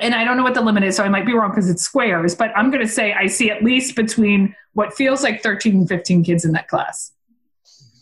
and 0.00 0.14
I 0.14 0.24
don't 0.24 0.36
know 0.36 0.42
what 0.42 0.54
the 0.54 0.60
limit 0.60 0.84
is, 0.84 0.96
so 0.96 1.02
I 1.02 1.08
might 1.08 1.26
be 1.26 1.34
wrong 1.34 1.50
because 1.50 1.68
it's 1.68 1.82
squares, 1.82 2.34
but 2.34 2.52
I'm 2.56 2.70
going 2.70 2.84
to 2.84 2.92
say 2.92 3.14
I 3.14 3.26
see 3.26 3.50
at 3.50 3.64
least 3.64 3.96
between 3.96 4.54
what 4.74 4.92
feels 4.92 5.22
like 5.22 5.42
13 5.42 5.74
and 5.74 5.88
15 5.88 6.24
kids 6.24 6.44
in 6.44 6.52
that 6.52 6.68
class. 6.68 7.10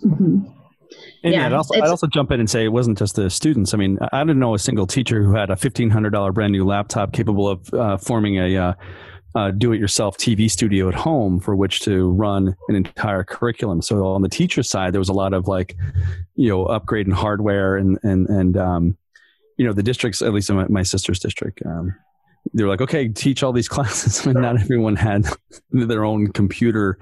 Mm-hmm. 0.05 0.51
And 1.23 1.35
yeah, 1.35 1.47
I'd 1.47 1.53
also, 1.53 1.75
I'd 1.75 1.88
also, 1.88 2.07
jump 2.07 2.31
in 2.31 2.38
and 2.38 2.49
say 2.49 2.64
it 2.64 2.69
wasn't 2.69 2.99
just 2.99 3.16
the 3.16 3.31
students. 3.31 3.75
I 3.75 3.79
mean, 3.79 3.99
I 4.12 4.23
didn't 4.23 4.38
know 4.38 4.55
a 4.55 4.59
single 4.59 4.87
teacher 4.87 5.23
who 5.25 5.33
had 5.33 5.51
a 5.51 5.57
fifteen 5.57 5.90
hundred 5.90 6.11
dollar 6.11 6.31
brand 6.31 6.53
new 6.53 6.64
laptop 6.64 7.12
capable 7.12 7.49
of 7.49 7.75
uh, 7.75 7.97
forming 7.97 8.37
a 8.37 8.57
uh, 8.57 8.75
uh, 9.37 9.51
do-it-yourself 9.51 10.16
TV 10.16 10.51
studio 10.51 10.88
at 10.88 10.94
home 10.94 11.38
for 11.38 11.55
which 11.55 11.81
to 11.81 12.11
run 12.12 12.57
an 12.68 12.75
entire 12.75 13.22
curriculum. 13.22 13.83
So 13.83 14.07
on 14.07 14.22
the 14.22 14.31
teacher 14.31 14.62
side, 14.62 14.94
there 14.94 14.99
was 14.99 15.11
a 15.11 15.12
lot 15.12 15.35
of 15.35 15.46
like, 15.46 15.77
you 16.37 16.49
know, 16.49 16.64
upgrade 16.64 17.07
upgrading 17.07 17.12
hardware 17.12 17.77
and 17.77 17.99
and 18.03 18.29
and 18.29 18.57
um, 18.57 18.96
you 19.59 19.66
know 19.66 19.75
the 19.75 19.83
districts, 19.83 20.22
at 20.22 20.33
least 20.33 20.49
in 20.49 20.57
my, 20.57 20.66
my 20.68 20.83
sister's 20.83 21.18
district, 21.18 21.61
um, 21.66 21.94
they 22.55 22.62
were 22.62 22.68
like, 22.70 22.81
okay, 22.81 23.09
teach 23.09 23.42
all 23.42 23.53
these 23.53 23.68
classes. 23.77 24.25
and 24.25 24.40
not 24.40 24.59
everyone 24.59 24.96
had 24.96 25.27
their 25.70 26.05
own 26.05 26.33
computer 26.33 26.99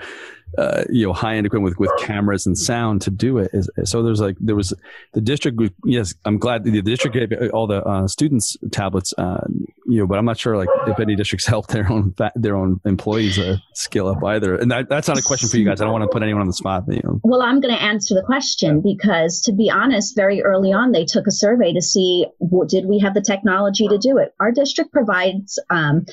uh, 0.59 0.85
you 0.89 1.07
know 1.07 1.13
high 1.13 1.37
end 1.37 1.47
equipment 1.47 1.79
with, 1.79 1.91
with 1.91 2.05
cameras 2.05 2.47
and 2.47 2.59
sound 2.59 3.01
to 3.03 3.11
do 3.11 3.39
it. 3.39 3.51
So 3.85 4.03
there's 4.03 4.21
like 4.21 4.37
there 4.41 4.57
was 4.57 4.73
the 5.13 5.21
district. 5.21 5.61
Yes, 5.85 6.15
I'm 6.25 6.39
glad 6.39 6.65
the 6.65 6.83
district 6.83 7.15
gave 7.15 7.51
all 7.53 7.69
the 7.69 7.85
uh, 7.85 8.09
students 8.09 8.57
tablets. 8.73 9.15
Uh, 9.17 9.47
you 9.87 9.99
know, 9.99 10.07
but 10.07 10.19
I'm 10.19 10.25
not 10.25 10.39
sure 10.39 10.57
like 10.57 10.69
if 10.87 10.99
any 10.99 11.17
districts 11.17 11.47
help 11.55 11.69
their 11.69 11.91
own 11.91 12.15
their 12.35 12.57
own 12.57 12.81
employees 12.85 13.39
uh, 13.39 13.57
scale 13.75 14.09
up 14.09 14.23
either. 14.25 14.57
And 14.57 14.71
that, 14.71 14.89
that's 14.89 15.09
not 15.09 15.19
a 15.19 15.23
question 15.23 15.49
for 15.49 15.57
you 15.57 15.65
guys. 15.65 15.81
I 15.81 15.85
don't 15.85 15.93
want 15.93 16.05
to 16.05 16.13
put 16.13 16.23
anyone 16.23 16.43
on 16.43 16.47
the 16.47 16.55
spot. 16.55 16.85
You 16.89 17.01
know. 17.05 17.21
Well, 17.23 17.43
I'm 17.43 17.61
going 17.61 17.75
to 17.75 17.83
answer 17.83 18.15
the 18.15 18.23
question 18.23 18.81
because 18.81 19.43
to 19.43 19.53
be 19.53 19.71
honest, 19.71 20.17
very 20.17 20.43
early 20.43 20.73
on 20.73 20.93
they 20.93 21.05
took 21.05 21.27
a 21.27 21.33
survey 21.33 21.73
to 21.73 21.83
see 21.83 22.27
what, 22.39 22.69
did 22.69 22.87
we 22.87 23.01
have 23.01 23.15
the 23.15 23.23
technology 23.23 23.89
to 23.89 23.99
do 23.99 24.19
it. 24.19 24.35
Our 24.41 24.53
district 24.53 24.93
provides 24.93 25.59
um, 25.71 26.07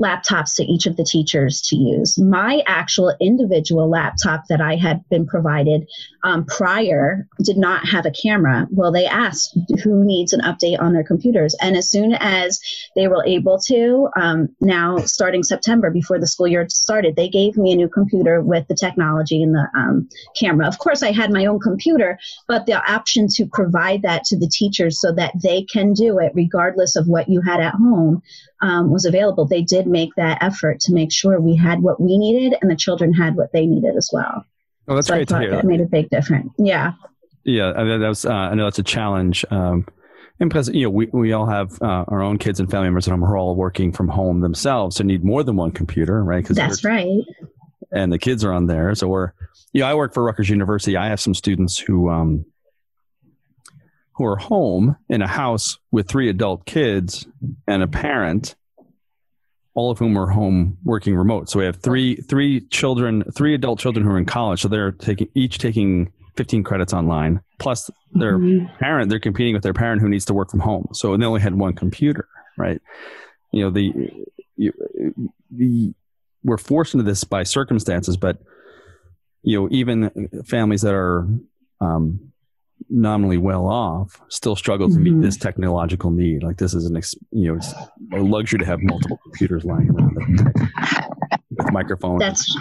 laptops 0.00 0.54
to 0.56 0.64
each 0.64 0.86
of 0.86 0.96
the 0.96 1.04
teachers 1.04 1.60
to 1.62 1.76
use. 1.76 2.18
My 2.18 2.62
actual 2.66 3.14
individual 3.20 3.90
laptop 3.90 4.44
that 4.48 4.60
I 4.60 4.76
had 4.76 5.06
been 5.08 5.26
provided 5.26 5.88
um, 6.22 6.44
prior 6.44 7.26
did 7.42 7.56
not 7.56 7.86
have 7.86 8.06
a 8.06 8.10
camera. 8.10 8.66
Well, 8.70 8.92
they 8.92 9.06
asked 9.06 9.56
who 9.82 10.04
needs 10.04 10.32
an 10.32 10.40
update 10.40 10.80
on 10.80 10.92
their 10.92 11.04
computers. 11.04 11.56
And 11.60 11.76
as 11.76 11.90
soon 11.90 12.14
as 12.14 12.60
they 12.94 13.08
were 13.08 13.24
able 13.26 13.58
to, 13.66 14.08
um, 14.16 14.48
now 14.60 14.98
starting 14.98 15.42
September 15.42 15.90
before 15.90 16.18
the 16.18 16.26
school 16.26 16.48
year 16.48 16.68
started, 16.68 17.16
they 17.16 17.28
gave 17.28 17.56
me 17.56 17.72
a 17.72 17.76
new 17.76 17.88
computer 17.88 18.40
with 18.40 18.68
the 18.68 18.74
technology 18.74 19.42
and 19.42 19.54
the 19.54 19.68
um, 19.76 20.08
camera. 20.38 20.66
Of 20.66 20.78
course, 20.78 21.02
I 21.02 21.12
had 21.12 21.32
my 21.32 21.46
own 21.46 21.58
computer, 21.58 22.18
but 22.46 22.66
the 22.66 22.80
option 22.90 23.26
to 23.34 23.46
provide 23.46 24.02
that 24.02 24.24
to 24.24 24.38
the 24.38 24.48
teachers 24.48 25.00
so 25.00 25.12
that 25.12 25.32
they 25.42 25.62
can 25.62 25.92
do 25.92 26.18
it 26.18 26.32
regardless 26.34 26.96
of 26.96 27.06
what 27.08 27.28
you 27.28 27.40
had 27.40 27.60
at 27.60 27.74
home 27.74 28.22
um, 28.60 28.90
was 28.90 29.04
available, 29.04 29.46
they 29.46 29.62
did 29.62 29.86
make 29.86 30.10
that 30.16 30.42
effort 30.42 30.80
to 30.80 30.92
make 30.92 31.12
sure 31.12 31.40
we 31.40 31.56
had 31.56 31.80
what 31.80 32.00
we 32.00 32.18
needed 32.18 32.58
and 32.60 32.70
the 32.70 32.76
children 32.76 33.12
had 33.12 33.36
what 33.36 33.52
they 33.52 33.66
needed 33.66 33.96
as 33.96 34.10
well. 34.12 34.44
Oh, 34.88 34.94
that's 34.94 35.06
so 35.06 35.14
great 35.14 35.28
to 35.28 35.38
hear. 35.38 35.50
That 35.50 35.64
made 35.64 35.80
a 35.80 35.86
big 35.86 36.08
difference. 36.10 36.52
Yeah. 36.58 36.92
Yeah, 37.44 37.72
I 37.74 37.84
mean, 37.84 38.00
that 38.00 38.08
was. 38.08 38.26
Uh, 38.26 38.32
I 38.32 38.54
know 38.54 38.64
that's 38.64 38.78
a 38.78 38.82
challenge. 38.82 39.44
Um, 39.50 39.86
and 40.40 40.50
because 40.50 40.68
you 40.68 40.82
know 40.82 40.90
we, 40.90 41.06
we 41.06 41.32
all 41.32 41.46
have 41.46 41.80
uh, 41.80 42.04
our 42.08 42.22
own 42.22 42.38
kids 42.38 42.60
and 42.60 42.70
family 42.70 42.86
members 42.86 43.08
at 43.08 43.12
home 43.12 43.20
who 43.20 43.26
are 43.26 43.36
all 43.36 43.56
working 43.56 43.92
from 43.92 44.08
home 44.08 44.40
themselves, 44.40 44.96
so 44.96 45.04
need 45.04 45.24
more 45.24 45.42
than 45.42 45.56
one 45.56 45.70
computer, 45.70 46.22
right? 46.22 46.42
Because 46.42 46.56
that's 46.56 46.84
right. 46.84 47.22
And 47.90 48.12
the 48.12 48.18
kids 48.18 48.44
are 48.44 48.52
on 48.52 48.66
there, 48.66 48.94
so 48.94 49.08
we're. 49.08 49.32
You 49.72 49.82
know, 49.82 49.88
I 49.88 49.94
work 49.94 50.14
for 50.14 50.24
Rutgers 50.24 50.48
University. 50.48 50.96
I 50.96 51.08
have 51.08 51.20
some 51.20 51.34
students 51.34 51.78
who 51.78 52.08
um, 52.08 52.44
who 54.18 54.24
are 54.24 54.36
home 54.36 54.96
in 55.08 55.22
a 55.22 55.28
house 55.28 55.78
with 55.92 56.08
three 56.08 56.28
adult 56.28 56.66
kids 56.66 57.24
and 57.68 57.84
a 57.84 57.86
parent, 57.86 58.56
all 59.74 59.92
of 59.92 59.98
whom 60.00 60.18
are 60.18 60.26
home 60.26 60.76
working 60.82 61.14
remote. 61.14 61.48
So 61.48 61.60
we 61.60 61.64
have 61.64 61.76
three 61.76 62.16
three 62.16 62.62
children, 62.62 63.22
three 63.36 63.54
adult 63.54 63.78
children 63.78 64.04
who 64.04 64.10
are 64.10 64.18
in 64.18 64.26
college. 64.26 64.60
So 64.60 64.68
they're 64.68 64.90
taking 64.90 65.28
each 65.36 65.58
taking 65.58 66.12
15 66.36 66.64
credits 66.64 66.92
online 66.92 67.40
plus 67.60 67.90
their 68.10 68.38
mm-hmm. 68.38 68.66
parent. 68.78 69.08
They're 69.08 69.20
competing 69.20 69.54
with 69.54 69.62
their 69.62 69.72
parent 69.72 70.02
who 70.02 70.08
needs 70.08 70.24
to 70.26 70.34
work 70.34 70.50
from 70.50 70.60
home. 70.60 70.88
So 70.94 71.16
they 71.16 71.24
only 71.24 71.40
had 71.40 71.54
one 71.54 71.74
computer, 71.74 72.26
right? 72.56 72.82
You 73.52 73.64
know 73.64 73.70
the 73.70 73.92
you, 74.56 74.72
the 75.52 75.94
we're 76.42 76.58
forced 76.58 76.94
into 76.94 77.04
this 77.04 77.22
by 77.22 77.44
circumstances, 77.44 78.16
but 78.16 78.38
you 79.42 79.60
know 79.60 79.68
even 79.70 80.28
families 80.44 80.82
that 80.82 80.94
are 80.94 81.28
um, 81.80 82.27
nominally 82.90 83.38
well 83.38 83.66
off 83.66 84.20
still 84.28 84.56
struggle 84.56 84.88
to 84.88 84.98
meet 84.98 85.12
mm-hmm. 85.12 85.22
this 85.22 85.36
technological 85.36 86.10
need. 86.10 86.42
Like 86.42 86.56
this 86.58 86.74
is 86.74 86.86
an 86.86 86.96
ex, 86.96 87.14
you 87.30 87.48
know 87.48 87.56
it's 87.56 87.72
a 88.12 88.20
luxury 88.20 88.58
to 88.58 88.64
have 88.64 88.80
multiple 88.82 89.18
computers 89.22 89.64
lying 89.64 89.90
around 89.90 90.14
with 91.50 91.72
microphones. 91.72 92.20
That's 92.20 92.54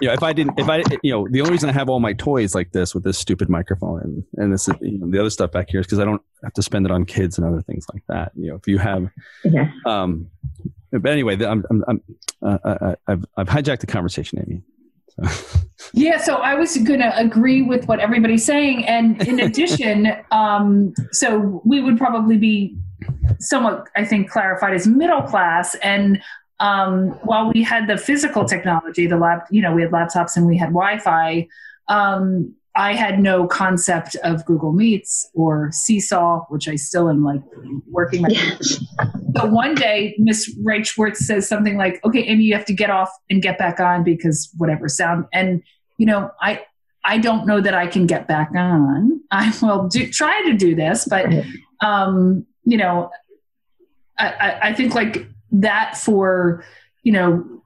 you 0.00 0.08
know 0.08 0.14
if 0.14 0.22
I 0.22 0.32
didn't 0.32 0.58
if 0.58 0.68
I 0.68 0.82
you 1.02 1.12
know 1.12 1.28
the 1.30 1.40
only 1.40 1.52
reason 1.52 1.68
I 1.68 1.72
have 1.72 1.88
all 1.88 2.00
my 2.00 2.12
toys 2.12 2.54
like 2.54 2.72
this 2.72 2.94
with 2.94 3.04
this 3.04 3.18
stupid 3.18 3.48
microphone 3.48 4.00
and 4.00 4.24
and 4.36 4.52
this 4.52 4.68
is 4.68 4.74
you 4.80 4.98
know, 4.98 5.10
the 5.10 5.18
other 5.18 5.30
stuff 5.30 5.52
back 5.52 5.70
here 5.70 5.80
is 5.80 5.86
because 5.86 5.98
I 5.98 6.04
don't 6.04 6.22
have 6.42 6.52
to 6.54 6.62
spend 6.62 6.86
it 6.86 6.92
on 6.92 7.04
kids 7.04 7.38
and 7.38 7.46
other 7.46 7.62
things 7.62 7.86
like 7.92 8.02
that. 8.08 8.32
You 8.36 8.50
know 8.50 8.56
if 8.56 8.66
you 8.66 8.78
have 8.78 9.10
yeah. 9.44 9.70
um 9.86 10.28
but 10.92 11.10
anyway 11.10 11.42
I'm 11.44 11.64
I'm, 11.70 11.84
I'm 11.88 12.02
uh, 12.42 12.58
I, 12.64 12.68
uh, 12.68 12.74
uh, 12.74 12.94
I've 13.06 13.24
I've 13.36 13.48
hijacked 13.48 13.80
the 13.80 13.86
conversation, 13.86 14.38
Amy. 14.40 14.62
yeah, 15.96 16.18
so 16.18 16.34
I 16.34 16.54
was 16.56 16.76
going 16.78 16.98
to 16.98 17.16
agree 17.16 17.62
with 17.62 17.86
what 17.86 18.00
everybody's 18.00 18.44
saying. 18.44 18.84
And 18.86 19.22
in 19.28 19.38
addition, 19.48 20.08
um, 20.32 20.92
so 21.12 21.62
we 21.64 21.80
would 21.80 21.96
probably 21.96 22.36
be 22.36 22.76
somewhat, 23.38 23.88
I 23.94 24.04
think, 24.04 24.28
clarified 24.28 24.74
as 24.74 24.88
middle 24.88 25.22
class. 25.22 25.76
And 25.76 26.20
um, 26.58 27.10
while 27.22 27.52
we 27.52 27.62
had 27.62 27.86
the 27.86 27.96
physical 27.96 28.44
technology, 28.44 29.06
the 29.06 29.16
lab, 29.16 29.42
you 29.50 29.62
know, 29.62 29.72
we 29.72 29.82
had 29.82 29.92
laptops 29.92 30.36
and 30.36 30.46
we 30.46 30.56
had 30.56 30.70
Wi-Fi. 30.70 31.46
Um, 31.86 32.54
I 32.76 32.94
had 32.94 33.20
no 33.20 33.46
concept 33.46 34.16
of 34.24 34.44
Google 34.46 34.72
Meets 34.72 35.30
or 35.32 35.70
Seesaw, 35.70 36.44
which 36.48 36.66
I 36.66 36.74
still 36.74 37.08
am 37.08 37.22
like 37.22 37.40
working 37.88 38.22
my. 38.22 38.30
so 39.36 39.44
one 39.46 39.76
day, 39.76 40.16
Miss 40.18 40.52
Schwartz 40.82 41.24
says 41.24 41.48
something 41.48 41.76
like, 41.76 42.04
"Okay, 42.04 42.24
Amy, 42.24 42.44
you 42.44 42.54
have 42.54 42.64
to 42.64 42.72
get 42.72 42.90
off 42.90 43.10
and 43.30 43.40
get 43.40 43.58
back 43.58 43.78
on 43.78 44.02
because 44.02 44.52
whatever 44.56 44.88
sound." 44.88 45.26
And 45.32 45.62
you 45.98 46.06
know, 46.06 46.30
I 46.40 46.64
I 47.04 47.18
don't 47.18 47.46
know 47.46 47.60
that 47.60 47.74
I 47.74 47.86
can 47.86 48.06
get 48.06 48.26
back 48.26 48.50
on. 48.56 49.20
I 49.30 49.52
will 49.62 49.88
do 49.88 50.08
try 50.10 50.42
to 50.46 50.54
do 50.54 50.74
this, 50.74 51.06
but 51.08 51.26
um, 51.80 52.46
you 52.64 52.76
know, 52.76 53.10
I, 54.18 54.28
I, 54.28 54.68
I 54.68 54.74
think 54.74 54.94
like 54.94 55.26
that 55.52 55.96
for 55.96 56.64
you 57.02 57.12
know 57.12 57.62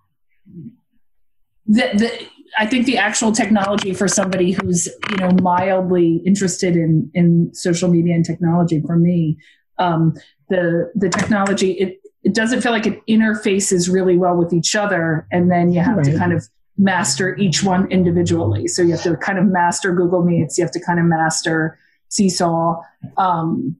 the, 1.66 1.90
the 1.94 2.26
I 2.58 2.66
think 2.66 2.86
the 2.86 2.98
actual 2.98 3.32
technology 3.32 3.92
for 3.92 4.08
somebody 4.08 4.52
who's 4.52 4.88
you 5.10 5.16
know 5.16 5.30
mildly 5.42 6.22
interested 6.26 6.76
in 6.76 7.10
in 7.14 7.54
social 7.54 7.88
media 7.90 8.14
and 8.14 8.24
technology 8.24 8.82
for 8.86 8.96
me 8.96 9.38
um, 9.78 10.14
the 10.48 10.90
the 10.94 11.08
technology 11.08 11.72
it 11.72 12.00
it 12.24 12.34
doesn't 12.34 12.62
feel 12.62 12.72
like 12.72 12.86
it 12.86 13.00
interfaces 13.06 13.92
really 13.92 14.16
well 14.16 14.36
with 14.36 14.52
each 14.52 14.74
other 14.74 15.26
and 15.30 15.50
then 15.50 15.72
you 15.72 15.80
have 15.80 15.98
right. 15.98 16.06
to 16.06 16.18
kind 16.18 16.32
of 16.32 16.48
master 16.78 17.36
each 17.36 17.62
one 17.62 17.90
individually 17.90 18.68
so 18.68 18.82
you 18.82 18.92
have 18.92 19.02
to 19.02 19.16
kind 19.16 19.38
of 19.38 19.44
master 19.46 19.92
google 19.92 20.24
meets 20.24 20.56
you 20.56 20.64
have 20.64 20.72
to 20.72 20.80
kind 20.80 20.98
of 20.98 21.04
master 21.04 21.78
seesaw 22.08 22.80
um, 23.16 23.76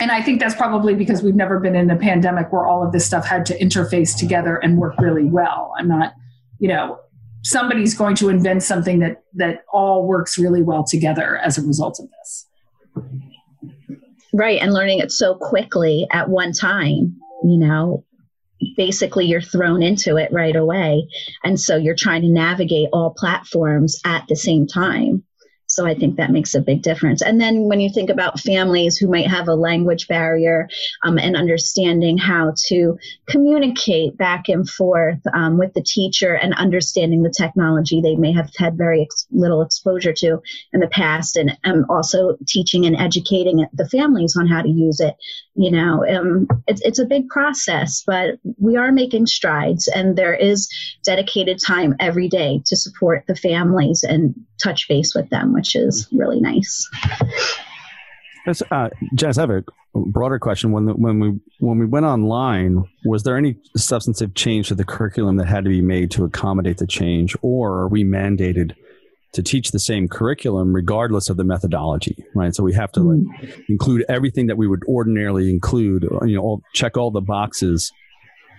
and 0.00 0.10
I 0.10 0.22
think 0.22 0.40
that's 0.40 0.54
probably 0.54 0.94
because 0.94 1.22
we've 1.22 1.34
never 1.34 1.60
been 1.60 1.76
in 1.76 1.90
a 1.90 1.96
pandemic 1.96 2.52
where 2.52 2.66
all 2.66 2.84
of 2.84 2.92
this 2.92 3.04
stuff 3.04 3.26
had 3.26 3.44
to 3.46 3.58
interface 3.58 4.16
together 4.16 4.56
and 4.56 4.78
work 4.78 4.94
really 4.98 5.24
well. 5.24 5.74
I'm 5.78 5.86
not, 5.86 6.14
you 6.58 6.68
know, 6.68 6.98
somebody's 7.42 7.94
going 7.94 8.16
to 8.16 8.28
invent 8.28 8.62
something 8.62 9.00
that 9.00 9.22
that 9.34 9.64
all 9.72 10.06
works 10.06 10.38
really 10.38 10.62
well 10.62 10.84
together 10.84 11.36
as 11.38 11.58
a 11.58 11.62
result 11.62 12.00
of 12.00 12.08
this. 12.10 12.46
Right, 14.32 14.60
and 14.62 14.72
learning 14.72 15.00
it 15.00 15.12
so 15.12 15.34
quickly 15.34 16.06
at 16.10 16.30
one 16.30 16.52
time, 16.52 17.16
you 17.44 17.58
know, 17.58 18.04
basically 18.76 19.26
you're 19.26 19.40
thrown 19.40 19.82
into 19.82 20.16
it 20.16 20.32
right 20.32 20.56
away. 20.56 21.08
And 21.44 21.58
so 21.58 21.76
you're 21.76 21.94
trying 21.94 22.22
to 22.22 22.28
navigate 22.28 22.88
all 22.92 23.14
platforms 23.16 24.00
at 24.04 24.26
the 24.28 24.36
same 24.36 24.66
time. 24.66 25.24
So 25.72 25.86
I 25.86 25.94
think 25.94 26.16
that 26.16 26.30
makes 26.30 26.54
a 26.54 26.60
big 26.60 26.82
difference. 26.82 27.22
And 27.22 27.40
then 27.40 27.62
when 27.62 27.80
you 27.80 27.88
think 27.88 28.10
about 28.10 28.38
families 28.38 28.98
who 28.98 29.08
might 29.08 29.26
have 29.26 29.48
a 29.48 29.54
language 29.54 30.06
barrier 30.06 30.68
um, 31.02 31.16
and 31.16 31.34
understanding 31.34 32.18
how 32.18 32.52
to 32.66 32.98
communicate 33.26 34.18
back 34.18 34.50
and 34.50 34.68
forth 34.68 35.20
um, 35.32 35.56
with 35.56 35.72
the 35.72 35.82
teacher 35.82 36.34
and 36.34 36.52
understanding 36.54 37.22
the 37.22 37.34
technology 37.34 38.02
they 38.02 38.16
may 38.16 38.32
have 38.32 38.50
had 38.58 38.76
very 38.76 39.00
ex- 39.00 39.26
little 39.30 39.62
exposure 39.62 40.12
to 40.12 40.42
in 40.74 40.80
the 40.80 40.88
past, 40.88 41.38
and 41.38 41.56
um, 41.64 41.86
also 41.88 42.36
teaching 42.46 42.84
and 42.84 42.96
educating 42.96 43.66
the 43.72 43.88
families 43.88 44.36
on 44.38 44.46
how 44.46 44.60
to 44.60 44.68
use 44.68 45.00
it. 45.00 45.16
You 45.54 45.70
know, 45.70 46.04
um, 46.08 46.48
it's, 46.66 46.80
it's 46.80 46.98
a 46.98 47.04
big 47.04 47.28
process, 47.28 48.02
but 48.06 48.36
we 48.58 48.76
are 48.76 48.90
making 48.90 49.26
strides, 49.26 49.86
and 49.88 50.16
there 50.16 50.34
is 50.34 50.66
dedicated 51.04 51.58
time 51.60 51.94
every 52.00 52.26
day 52.26 52.62
to 52.64 52.74
support 52.74 53.24
the 53.28 53.36
families 53.36 54.02
and 54.02 54.34
touch 54.62 54.88
base 54.88 55.14
with 55.14 55.28
them, 55.28 55.52
which 55.52 55.76
is 55.76 56.08
really 56.10 56.40
nice. 56.40 56.88
Uh, 58.70 58.88
Jess, 59.14 59.36
I 59.36 59.42
have 59.42 59.50
a 59.50 59.64
broader 59.94 60.38
question. 60.38 60.72
When 60.72 60.86
the, 60.86 60.94
when 60.94 61.20
we 61.20 61.38
when 61.60 61.78
we 61.78 61.86
went 61.86 62.06
online, 62.06 62.84
was 63.04 63.22
there 63.22 63.36
any 63.36 63.56
substantive 63.76 64.34
change 64.34 64.68
to 64.68 64.74
the 64.74 64.84
curriculum 64.84 65.36
that 65.36 65.46
had 65.46 65.64
to 65.64 65.70
be 65.70 65.82
made 65.82 66.10
to 66.12 66.24
accommodate 66.24 66.78
the 66.78 66.86
change, 66.86 67.36
or 67.42 67.72
are 67.80 67.88
we 67.88 68.04
mandated 68.04 68.74
to 69.32 69.42
teach 69.42 69.70
the 69.70 69.78
same 69.78 70.08
curriculum 70.08 70.74
regardless 70.74 71.28
of 71.28 71.36
the 71.36 71.44
methodology? 71.44 72.24
Right. 72.34 72.54
So 72.54 72.62
we 72.62 72.74
have 72.74 72.92
to 72.92 73.00
like, 73.00 73.18
mm. 73.18 73.64
include 73.68 74.04
everything 74.08 74.46
that 74.46 74.56
we 74.56 74.66
would 74.66 74.82
ordinarily 74.84 75.50
include. 75.50 76.06
You 76.22 76.36
know, 76.36 76.42
all, 76.42 76.62
check 76.74 76.96
all 76.96 77.10
the 77.10 77.20
boxes 77.20 77.92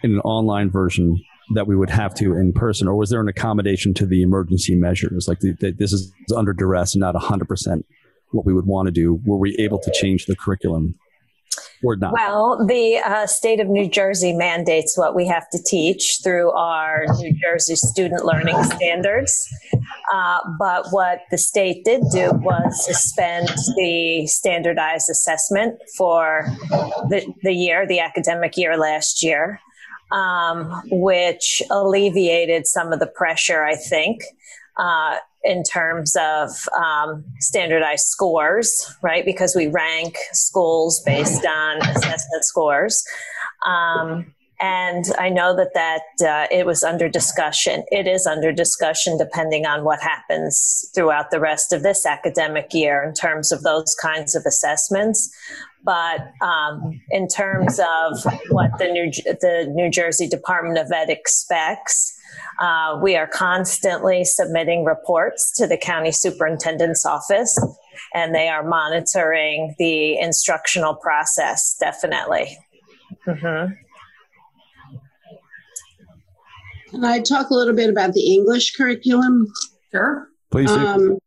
in 0.04 0.14
an 0.14 0.20
online 0.22 0.70
version 0.70 1.22
that 1.54 1.68
we 1.68 1.76
would 1.76 1.90
have 1.90 2.14
to 2.16 2.36
in 2.36 2.54
person, 2.54 2.88
or 2.88 2.96
was 2.96 3.10
there 3.10 3.22
an 3.22 3.28
accommodation 3.28 3.94
to 3.96 4.06
the 4.06 4.22
emergency 4.22 4.76
measures? 4.76 5.28
Like 5.28 5.40
the, 5.40 5.54
the, 5.60 5.72
this 5.72 5.94
is 5.94 6.12
under 6.36 6.54
duress 6.54 6.96
and 6.96 7.02
not 7.02 7.16
100% 7.16 7.84
what 8.32 8.46
we 8.46 8.54
would 8.54 8.66
want 8.66 8.88
to 8.88 8.92
do. 8.92 9.20
Were 9.26 9.38
we 9.38 9.56
able 9.58 9.80
to 9.80 9.92
change 9.92 10.26
the 10.26 10.36
curriculum 10.36 10.96
or 11.84 11.96
not? 11.96 12.14
Well, 12.14 12.66
the 12.66 12.98
uh, 12.98 13.28
state 13.28 13.60
of 13.60 13.68
New 13.68 13.90
Jersey 13.90 14.34
mandates 14.34 14.98
what 14.98 15.16
we 15.16 15.28
have 15.28 15.50
to 15.52 15.62
teach 15.62 16.20
through 16.24 16.52
our 16.52 17.06
New 17.18 17.34
Jersey 17.34 17.76
student 17.76 18.26
learning 18.26 18.62
standards. 18.64 19.48
Uh, 20.14 20.40
but 20.60 20.88
what 20.92 21.22
the 21.32 21.38
state 21.38 21.84
did 21.86 22.02
do 22.12 22.32
was 22.34 22.86
suspend 22.86 23.48
the 23.78 24.28
standardized 24.28 25.10
assessment 25.10 25.80
for 25.98 26.46
the, 27.10 27.26
the 27.42 27.54
year, 27.54 27.88
the 27.88 28.00
academic 28.00 28.58
year 28.58 28.78
last 28.78 29.24
year 29.24 29.60
um, 30.14 30.82
which 30.92 31.62
alleviated 31.72 32.68
some 32.68 32.94
of 32.94 33.00
the 33.00 33.08
pressure, 33.08 33.64
I 33.64 33.76
think, 33.76 34.22
uh, 34.78 35.18
in 35.44 35.64
terms 35.64 36.16
of 36.16 36.50
um, 36.78 37.26
standardized 37.40 38.06
scores, 38.06 38.96
right? 39.02 39.26
Because 39.26 39.56
we 39.56 39.68
rank 39.68 40.18
schools 40.32 41.02
based 41.06 41.46
on 41.46 41.82
assessment 41.82 42.46
scores. 42.46 43.04
Um, 43.68 44.34
and 44.64 45.06
I 45.20 45.28
know 45.28 45.54
that 45.58 45.74
that 45.74 46.26
uh, 46.26 46.48
it 46.50 46.66
was 46.66 46.84
under 46.84 47.10
discussion. 47.10 47.84
It 47.92 48.08
is 48.08 48.26
under 48.26 48.54
discussion 48.54 49.18
depending 49.18 49.66
on 49.66 49.84
what 49.84 50.00
happens 50.02 50.90
throughout 50.96 51.32
the 51.32 51.40
rest 51.42 51.74
of 51.74 51.84
this 51.84 52.06
academic 52.06 52.74
year 52.74 53.04
in 53.04 53.14
terms 53.14 53.52
of 53.52 53.64
those 53.64 53.94
kinds 54.02 54.36
of 54.36 54.46
assessments. 54.46 55.30
But 55.84 56.22
um, 56.42 57.02
in 57.12 57.28
terms 57.28 57.78
of 57.78 58.24
what 58.52 58.78
the 58.78 58.88
New 58.88 59.12
the 59.12 59.68
New 59.70 59.90
Jersey 59.90 60.30
Department 60.30 60.78
of 60.78 60.90
Ed 60.94 61.10
expects, 61.10 62.18
uh, 62.60 63.00
we 63.02 63.16
are 63.16 63.28
constantly 63.28 64.24
submitting 64.24 64.84
reports 64.86 65.52
to 65.58 65.68
the 65.68 65.78
county 65.78 66.12
superintendent's 66.12 67.06
office, 67.06 67.58
and 68.14 68.34
they 68.34 68.48
are 68.48 68.64
monitoring 68.64 69.76
the 69.80 70.18
instructional 70.18 70.96
process. 70.96 71.76
Definitely. 71.80 72.58
Mm-hmm. 73.28 73.74
Can 76.92 77.06
I 77.06 77.20
talk 77.22 77.50
a 77.50 77.54
little 77.56 77.74
bit 77.74 77.90
about 77.90 78.14
the 78.14 78.34
English 78.34 78.76
curriculum? 78.76 79.52
Sure. 79.92 80.28
Please. 80.52 80.70
Um, 80.70 81.18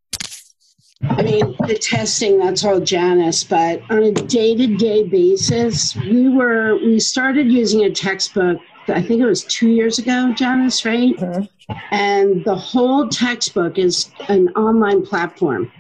I 1.03 1.23
mean, 1.23 1.55
the 1.67 1.77
testing, 1.77 2.39
that's 2.39 2.65
all 2.65 2.81
Janice, 2.81 3.45
but 3.45 3.83
on 3.91 4.03
a 4.03 4.13
day 4.13 4.57
to 4.57 4.77
day 4.77 5.03
basis, 5.03 5.95
we 5.97 6.29
were, 6.29 6.77
we 6.77 6.99
started 7.01 7.51
using 7.51 7.85
a 7.85 7.91
textbook, 7.91 8.59
I 8.89 9.03
think 9.03 9.21
it 9.21 9.27
was 9.27 9.45
two 9.45 9.69
years 9.69 9.99
ago, 9.99 10.33
Janice, 10.35 10.85
right? 10.85 11.17
Mm-hmm. 11.17 11.75
And 11.91 12.45
the 12.45 12.55
whole 12.55 13.09
textbook 13.09 13.79
is 13.79 14.11
an 14.29 14.49
online 14.51 15.05
platform. 15.05 15.71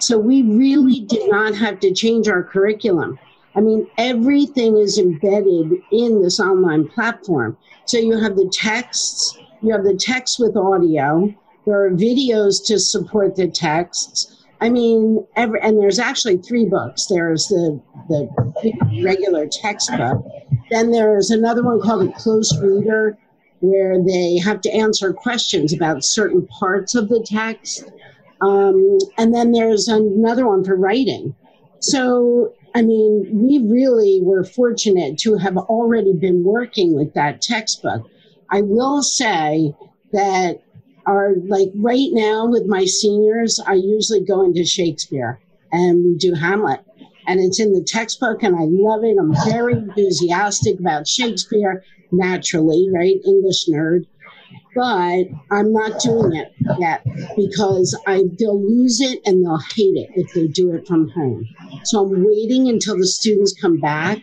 So 0.00 0.18
we 0.18 0.42
really 0.42 1.00
did 1.00 1.30
not 1.30 1.54
have 1.54 1.80
to 1.80 1.92
change 1.92 2.28
our 2.28 2.42
curriculum. 2.42 3.18
I 3.54 3.60
mean, 3.60 3.86
everything 3.98 4.76
is 4.76 4.98
embedded 4.98 5.72
in 5.90 6.22
this 6.22 6.38
online 6.38 6.88
platform. 6.88 7.56
So 7.86 7.98
you 7.98 8.18
have 8.18 8.36
the 8.36 8.48
texts, 8.52 9.36
you 9.62 9.72
have 9.72 9.84
the 9.84 9.96
text 9.96 10.38
with 10.38 10.56
audio, 10.56 11.34
there 11.66 11.84
are 11.84 11.90
videos 11.90 12.64
to 12.66 12.78
support 12.78 13.36
the 13.36 13.48
texts. 13.48 14.37
I 14.60 14.68
mean, 14.68 15.24
every, 15.36 15.60
and 15.60 15.80
there's 15.80 15.98
actually 15.98 16.38
three 16.38 16.64
books. 16.64 17.06
There's 17.06 17.46
the 17.46 17.80
the 18.08 19.02
regular 19.04 19.46
textbook. 19.46 20.24
Then 20.70 20.90
there's 20.90 21.30
another 21.30 21.62
one 21.62 21.80
called 21.80 22.08
a 22.08 22.12
close 22.12 22.56
reader, 22.60 23.16
where 23.60 24.02
they 24.02 24.38
have 24.38 24.60
to 24.62 24.70
answer 24.70 25.12
questions 25.12 25.72
about 25.72 26.04
certain 26.04 26.46
parts 26.46 26.94
of 26.94 27.08
the 27.08 27.24
text. 27.24 27.90
Um, 28.40 28.98
and 29.16 29.34
then 29.34 29.52
there's 29.52 29.88
another 29.88 30.46
one 30.46 30.64
for 30.64 30.76
writing. 30.76 31.34
So 31.80 32.54
I 32.74 32.82
mean, 32.82 33.28
we 33.32 33.58
really 33.58 34.20
were 34.22 34.44
fortunate 34.44 35.18
to 35.18 35.36
have 35.36 35.56
already 35.56 36.12
been 36.12 36.44
working 36.44 36.94
with 36.94 37.14
that 37.14 37.42
textbook. 37.42 38.08
I 38.50 38.62
will 38.62 39.02
say 39.02 39.74
that 40.12 40.62
our 41.08 41.34
like 41.46 41.68
right 41.74 42.10
now 42.12 42.46
with 42.46 42.66
my 42.66 42.84
seniors, 42.84 43.58
I 43.66 43.74
usually 43.74 44.24
go 44.24 44.44
into 44.44 44.64
Shakespeare 44.64 45.40
and 45.72 46.04
we 46.04 46.16
do 46.16 46.34
Hamlet. 46.34 46.80
And 47.26 47.40
it's 47.40 47.60
in 47.60 47.72
the 47.72 47.84
textbook 47.86 48.42
and 48.42 48.54
I 48.54 48.64
love 48.64 49.04
it. 49.04 49.16
I'm 49.20 49.34
very 49.50 49.74
enthusiastic 49.74 50.78
about 50.80 51.06
Shakespeare, 51.06 51.82
naturally, 52.12 52.88
right? 52.94 53.16
English 53.26 53.66
nerd 53.68 54.04
but 54.74 55.24
I'm 55.50 55.72
not 55.72 56.00
doing 56.00 56.36
it 56.36 56.52
yet 56.78 57.04
because 57.36 57.98
I 58.06 58.22
they'll 58.38 58.62
lose 58.62 59.00
it 59.00 59.18
and 59.24 59.44
they'll 59.44 59.58
hate 59.74 59.96
it 59.96 60.10
if 60.14 60.32
they 60.34 60.46
do 60.46 60.72
it 60.72 60.86
from 60.86 61.08
home. 61.08 61.44
So 61.84 62.04
I'm 62.04 62.24
waiting 62.24 62.68
until 62.68 62.96
the 62.96 63.06
students 63.06 63.54
come 63.60 63.78
back 63.80 64.18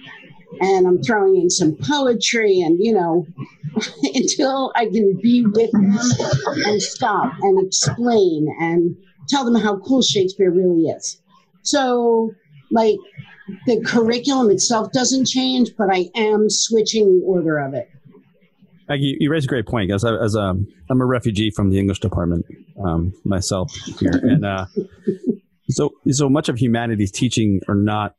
and 0.61 0.87
I'm 0.87 1.01
throwing 1.01 1.35
in 1.35 1.49
some 1.49 1.75
poetry 1.75 2.61
and 2.61 2.77
you 2.79 2.93
know 2.93 3.25
until 4.03 4.71
I 4.75 4.85
can 4.85 5.19
be 5.21 5.45
with 5.45 5.71
them 5.71 5.97
and 6.65 6.81
stop 6.81 7.33
and 7.41 7.65
explain 7.65 8.47
and 8.59 8.95
tell 9.27 9.45
them 9.45 9.55
how 9.55 9.77
cool 9.79 10.01
Shakespeare 10.01 10.51
really 10.51 10.83
is. 10.83 11.21
So, 11.63 12.31
like, 12.71 12.97
the 13.65 13.81
curriculum 13.81 14.49
itself 14.51 14.91
doesn't 14.91 15.25
change, 15.25 15.71
but 15.77 15.87
I 15.91 16.09
am 16.15 16.49
switching 16.49 17.19
the 17.19 17.25
order 17.25 17.57
of 17.57 17.73
it. 17.73 17.89
You 18.89 19.31
raise 19.31 19.45
a 19.45 19.47
great 19.47 19.65
point. 19.65 19.91
As, 19.91 20.03
a, 20.03 20.19
as 20.21 20.35
a, 20.35 20.55
I'm 20.89 21.01
a 21.01 21.05
refugee 21.05 21.49
from 21.49 21.71
the 21.71 21.79
English 21.79 21.99
department 21.99 22.45
um, 22.83 23.13
myself 23.23 23.73
here, 23.99 24.11
and 24.11 24.45
uh, 24.45 24.67
so 25.69 25.91
so 26.11 26.29
much 26.29 26.49
of 26.49 26.59
humanities 26.59 27.11
teaching 27.11 27.61
are 27.67 27.73
not, 27.73 28.15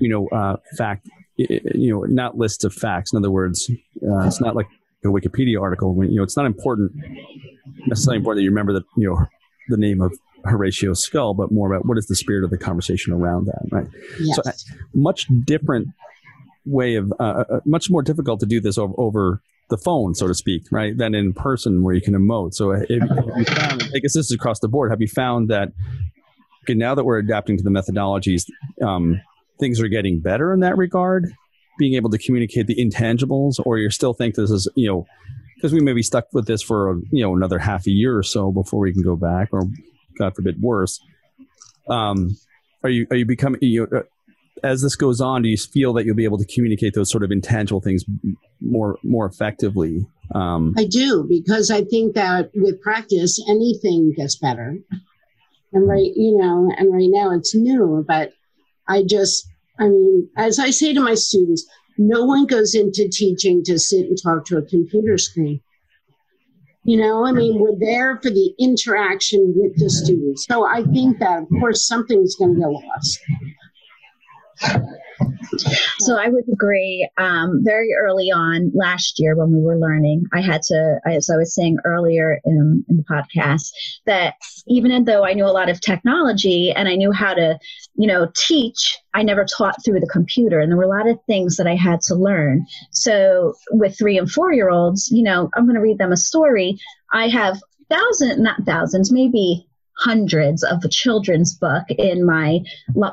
you 0.00 0.08
know, 0.08 0.26
uh, 0.36 0.56
fact, 0.76 1.08
you 1.36 1.92
know, 1.92 2.02
not 2.02 2.36
lists 2.36 2.64
of 2.64 2.74
facts. 2.74 3.12
In 3.12 3.18
other 3.18 3.30
words, 3.30 3.70
uh, 4.02 4.26
it's 4.26 4.40
not 4.40 4.54
like 4.54 4.66
a 5.04 5.08
Wikipedia 5.08 5.60
article. 5.60 5.94
When, 5.94 6.10
you 6.10 6.16
know, 6.16 6.22
it's 6.22 6.36
not 6.36 6.46
important 6.46 6.92
necessarily 7.86 8.18
important 8.18 8.40
that 8.40 8.44
you 8.44 8.50
remember 8.50 8.72
that 8.72 8.84
you 8.96 9.08
know 9.08 9.26
the 9.68 9.76
name 9.76 10.00
of 10.00 10.12
Horatio 10.44 10.94
Skull, 10.94 11.34
but 11.34 11.52
more 11.52 11.72
about 11.72 11.86
what 11.86 11.98
is 11.98 12.06
the 12.06 12.16
spirit 12.16 12.44
of 12.44 12.50
the 12.50 12.58
conversation 12.58 13.12
around 13.12 13.46
that, 13.46 13.62
right? 13.70 13.86
Yes. 14.18 14.36
So, 14.36 14.42
uh, 14.44 14.52
much 14.94 15.26
different 15.44 15.88
way 16.64 16.96
of 16.96 17.12
uh, 17.20 17.44
uh, 17.48 17.60
much 17.64 17.90
more 17.90 18.02
difficult 18.02 18.40
to 18.40 18.46
do 18.46 18.60
this 18.60 18.78
over, 18.78 18.94
over 18.96 19.40
the 19.70 19.78
phone, 19.78 20.14
so 20.14 20.26
to 20.26 20.34
speak, 20.34 20.64
right, 20.70 20.96
than 20.96 21.14
in 21.14 21.32
person 21.32 21.82
where 21.82 21.94
you 21.94 22.00
can 22.00 22.14
emote. 22.14 22.54
So, 22.54 22.72
if, 22.72 22.84
if 22.88 23.02
you 23.02 23.44
found, 23.44 23.82
I 23.94 23.98
guess 23.98 24.14
this 24.14 24.26
is 24.26 24.32
across 24.32 24.60
the 24.60 24.68
board. 24.68 24.90
Have 24.90 25.00
you 25.00 25.08
found 25.08 25.48
that 25.50 25.72
okay, 26.64 26.74
now 26.74 26.94
that 26.94 27.04
we're 27.04 27.18
adapting 27.18 27.56
to 27.56 27.62
the 27.62 27.70
methodologies, 27.70 28.44
um, 28.84 29.20
things 29.62 29.80
are 29.80 29.88
getting 29.88 30.20
better 30.20 30.52
in 30.52 30.60
that 30.60 30.76
regard? 30.76 31.32
Being 31.78 31.94
able 31.94 32.10
to 32.10 32.18
communicate 32.18 32.66
the 32.66 32.74
intangibles, 32.74 33.54
or 33.64 33.78
you 33.78 33.90
still 33.90 34.12
think 34.12 34.34
this 34.34 34.50
is, 34.50 34.68
you 34.74 34.88
know, 34.88 35.06
because 35.56 35.72
we 35.72 35.80
may 35.80 35.92
be 35.92 36.02
stuck 36.02 36.26
with 36.32 36.46
this 36.46 36.62
for 36.62 37.00
you 37.10 37.22
know 37.22 37.34
another 37.34 37.58
half 37.58 37.86
a 37.86 37.90
year 37.90 38.16
or 38.16 38.22
so 38.22 38.52
before 38.52 38.80
we 38.80 38.92
can 38.92 39.02
go 39.02 39.16
back, 39.16 39.48
or 39.52 39.62
God 40.18 40.34
forbid, 40.34 40.60
worse. 40.60 41.00
Um, 41.88 42.36
are 42.84 42.90
you 42.90 43.06
are 43.10 43.16
you 43.16 43.24
becoming 43.24 43.60
you, 43.62 43.84
uh, 43.84 44.02
as 44.62 44.82
this 44.82 44.96
goes 44.96 45.20
on? 45.20 45.42
Do 45.42 45.48
you 45.48 45.56
feel 45.56 45.94
that 45.94 46.04
you'll 46.04 46.16
be 46.16 46.24
able 46.24 46.38
to 46.38 46.46
communicate 46.46 46.94
those 46.94 47.10
sort 47.10 47.24
of 47.24 47.30
intangible 47.30 47.80
things 47.80 48.04
more 48.60 48.98
more 49.02 49.24
effectively? 49.24 50.04
Um, 50.34 50.74
I 50.76 50.84
do 50.84 51.24
because 51.28 51.70
I 51.70 51.84
think 51.84 52.14
that 52.14 52.50
with 52.54 52.82
practice, 52.82 53.42
anything 53.48 54.12
gets 54.16 54.36
better. 54.36 54.76
And 55.72 55.88
right, 55.88 56.12
you 56.14 56.36
know, 56.36 56.70
and 56.76 56.92
right 56.92 57.08
now 57.10 57.34
it's 57.34 57.54
new, 57.54 58.04
but 58.06 58.32
I 58.86 59.04
just, 59.08 59.48
I 59.78 59.88
mean, 59.88 60.28
as 60.36 60.58
I 60.58 60.70
say 60.70 60.92
to 60.92 61.00
my 61.00 61.14
students, 61.14 61.66
no 61.98 62.24
one 62.24 62.46
goes 62.46 62.74
into 62.74 63.08
teaching 63.10 63.62
to 63.64 63.78
sit 63.78 64.06
and 64.06 64.18
talk 64.22 64.44
to 64.46 64.58
a 64.58 64.62
computer 64.62 65.18
screen. 65.18 65.60
You 66.84 66.96
know, 66.96 67.24
I 67.24 67.32
mean, 67.32 67.60
we're 67.60 67.78
there 67.78 68.18
for 68.20 68.30
the 68.30 68.54
interaction 68.58 69.54
with 69.56 69.78
the 69.78 69.88
students. 69.88 70.46
So 70.46 70.66
I 70.66 70.82
think 70.82 71.20
that, 71.20 71.42
of 71.42 71.48
course, 71.60 71.86
something's 71.86 72.34
going 72.34 72.54
to 72.54 72.60
go 72.60 72.70
lost. 72.70 73.20
So 75.98 76.16
I 76.18 76.28
would 76.28 76.44
agree. 76.52 77.08
Um, 77.18 77.60
very 77.62 77.90
early 77.98 78.30
on 78.30 78.72
last 78.74 79.18
year 79.18 79.36
when 79.36 79.52
we 79.52 79.62
were 79.62 79.78
learning, 79.78 80.24
I 80.32 80.40
had 80.40 80.62
to, 80.62 81.00
as 81.06 81.30
I 81.30 81.36
was 81.36 81.54
saying 81.54 81.78
earlier 81.84 82.40
in, 82.44 82.84
in 82.88 82.96
the 82.96 83.04
podcast, 83.04 83.70
that 84.06 84.34
even 84.66 85.04
though 85.04 85.24
I 85.24 85.34
knew 85.34 85.44
a 85.44 85.52
lot 85.52 85.68
of 85.68 85.80
technology 85.80 86.72
and 86.72 86.88
I 86.88 86.96
knew 86.96 87.12
how 87.12 87.34
to, 87.34 87.58
you 87.94 88.06
know, 88.06 88.30
teach, 88.34 88.98
I 89.14 89.22
never 89.22 89.44
taught 89.44 89.84
through 89.84 90.00
the 90.00 90.08
computer. 90.08 90.60
And 90.60 90.70
there 90.70 90.78
were 90.78 90.84
a 90.84 90.88
lot 90.88 91.08
of 91.08 91.18
things 91.26 91.56
that 91.56 91.66
I 91.66 91.76
had 91.76 92.00
to 92.02 92.14
learn. 92.14 92.66
So 92.90 93.54
with 93.70 93.96
three 93.96 94.18
and 94.18 94.30
four 94.30 94.52
year 94.52 94.70
olds, 94.70 95.10
you 95.10 95.22
know, 95.22 95.50
I'm 95.54 95.64
going 95.64 95.76
to 95.76 95.82
read 95.82 95.98
them 95.98 96.12
a 96.12 96.16
story. 96.16 96.78
I 97.12 97.28
have 97.28 97.60
thousands, 97.90 98.40
not 98.40 98.64
thousands, 98.64 99.12
maybe 99.12 99.68
hundreds 99.98 100.62
of 100.62 100.82
children's 100.90 101.54
book 101.54 101.84
in 101.90 102.24
my 102.24 102.60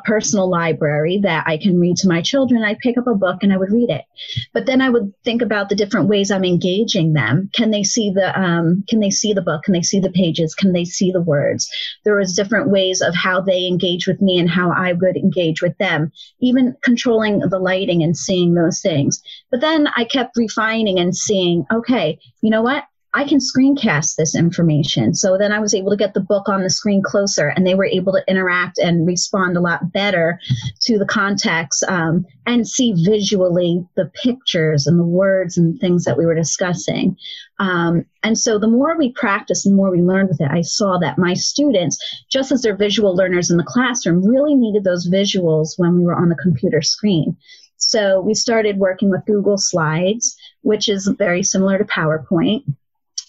personal 0.06 0.50
library 0.50 1.20
that 1.24 1.44
I 1.48 1.58
can 1.58 1.80
read 1.80 1.98
to 1.98 2.08
my 2.08 2.22
children. 2.22 2.64
I'd 2.64 2.80
pick 2.80 2.98
up 2.98 3.08
a 3.08 3.16
book 3.16 3.44
and 3.44 3.54
I 3.54 3.58
would 3.58 3.72
read 3.72 3.90
it. 3.90 4.06
But 4.54 4.66
then 4.66 4.82
I 4.82 4.90
would 4.90 5.14
think 5.24 5.42
about 5.42 5.70
the 5.70 5.76
different 5.76 6.08
ways 6.08 6.32
I'm 6.32 6.46
engaging 6.46 7.14
them. 7.14 7.50
Can 7.54 7.72
they 7.72 7.84
see 7.84 8.12
the 8.12 8.38
um, 8.40 8.84
can 8.88 9.00
they 9.00 9.10
see 9.10 9.34
the 9.34 9.42
book? 9.42 9.64
Can 9.64 9.74
they 9.74 9.82
see 9.82 10.00
the 10.00 10.12
pages? 10.12 10.56
Can 10.56 10.74
they 10.74 10.86
see 10.86 11.12
the 11.12 11.22
words? 11.22 11.70
There 12.06 12.16
was 12.16 12.36
different 12.36 12.70
ways 12.70 13.02
of 13.02 13.16
how 13.16 13.42
they 13.42 13.68
engage 13.68 14.08
with 14.08 14.22
me 14.22 14.38
and 14.40 14.50
how 14.50 14.72
I 14.72 14.94
would 14.94 15.18
engage 15.18 15.62
with 15.62 15.78
them, 15.78 16.12
even 16.40 16.76
controlling 16.84 17.40
the 17.40 17.60
lighting 17.60 18.04
and 18.04 18.18
seeing 18.18 18.54
those 18.54 18.82
things. 18.82 19.22
But 19.52 19.62
then 19.62 19.88
I 19.96 20.06
kept 20.06 20.38
refining 20.38 21.00
and 21.00 21.16
seeing, 21.16 21.66
okay, 21.72 22.20
you 22.42 22.50
know 22.50 22.62
what? 22.62 22.86
I 23.16 23.24
can 23.24 23.40
screencast 23.40 24.16
this 24.16 24.36
information. 24.36 25.16
So 25.16 25.36
then 25.36 25.52
I 25.52 25.60
was 25.60 25.74
able 25.74 25.90
to 25.90 25.98
get 25.98 26.14
the 26.14 26.20
book 26.20 26.48
on 26.48 26.62
the 26.62 26.70
screen 26.70 27.02
closer, 27.02 27.48
and 27.48 27.66
they 27.66 27.74
were 27.74 27.86
able 27.86 28.14
to 28.14 28.24
interact 28.28 28.78
and 28.78 29.08
respond 29.08 29.58
a 29.58 29.62
lot 29.62 29.92
better 29.92 30.40
to 30.82 31.00
the 31.00 31.08
context 31.08 31.84
um, 31.88 32.24
and 32.46 32.68
see 32.68 32.94
visually 33.04 33.84
the 33.96 34.12
pictures 34.22 34.86
and 34.86 35.00
the 35.00 35.06
words 35.06 35.58
and 35.58 35.80
things 35.80 36.06
that 36.06 36.20
we 36.20 36.26
were 36.28 36.36
discussing. 36.36 37.18
Um, 37.58 38.06
and 38.22 38.38
so 38.38 38.60
the 38.60 38.68
more 38.68 38.96
we 38.96 39.12
practiced, 39.12 39.66
and 39.66 39.74
the 39.74 39.78
more 39.78 39.90
we 39.90 40.02
learned 40.02 40.30
with 40.30 40.42
it, 40.42 40.52
I 40.52 40.62
saw 40.62 41.00
that 41.00 41.18
my 41.18 41.34
students, 41.34 41.98
just 42.32 42.52
as 42.52 42.62
they're 42.62 42.76
visual 42.76 43.16
learners 43.16 43.50
in 43.50 43.58
the 43.58 43.64
classroom, 43.64 44.24
really 44.24 44.54
needed 44.54 44.84
those 44.84 45.10
visuals 45.10 45.70
when 45.78 45.98
we 45.98 46.06
were 46.06 46.16
on 46.16 46.30
the 46.30 46.36
computer 46.36 46.84
screen. 46.84 47.36
So 47.78 48.20
we 48.22 48.36
started 48.36 48.78
working 48.78 49.10
with 49.10 49.26
Google 49.26 49.58
Slides, 49.58 50.36
which 50.62 50.88
is 50.88 51.12
very 51.18 51.42
similar 51.42 51.80
to 51.80 51.86
PowerPoint 51.86 52.64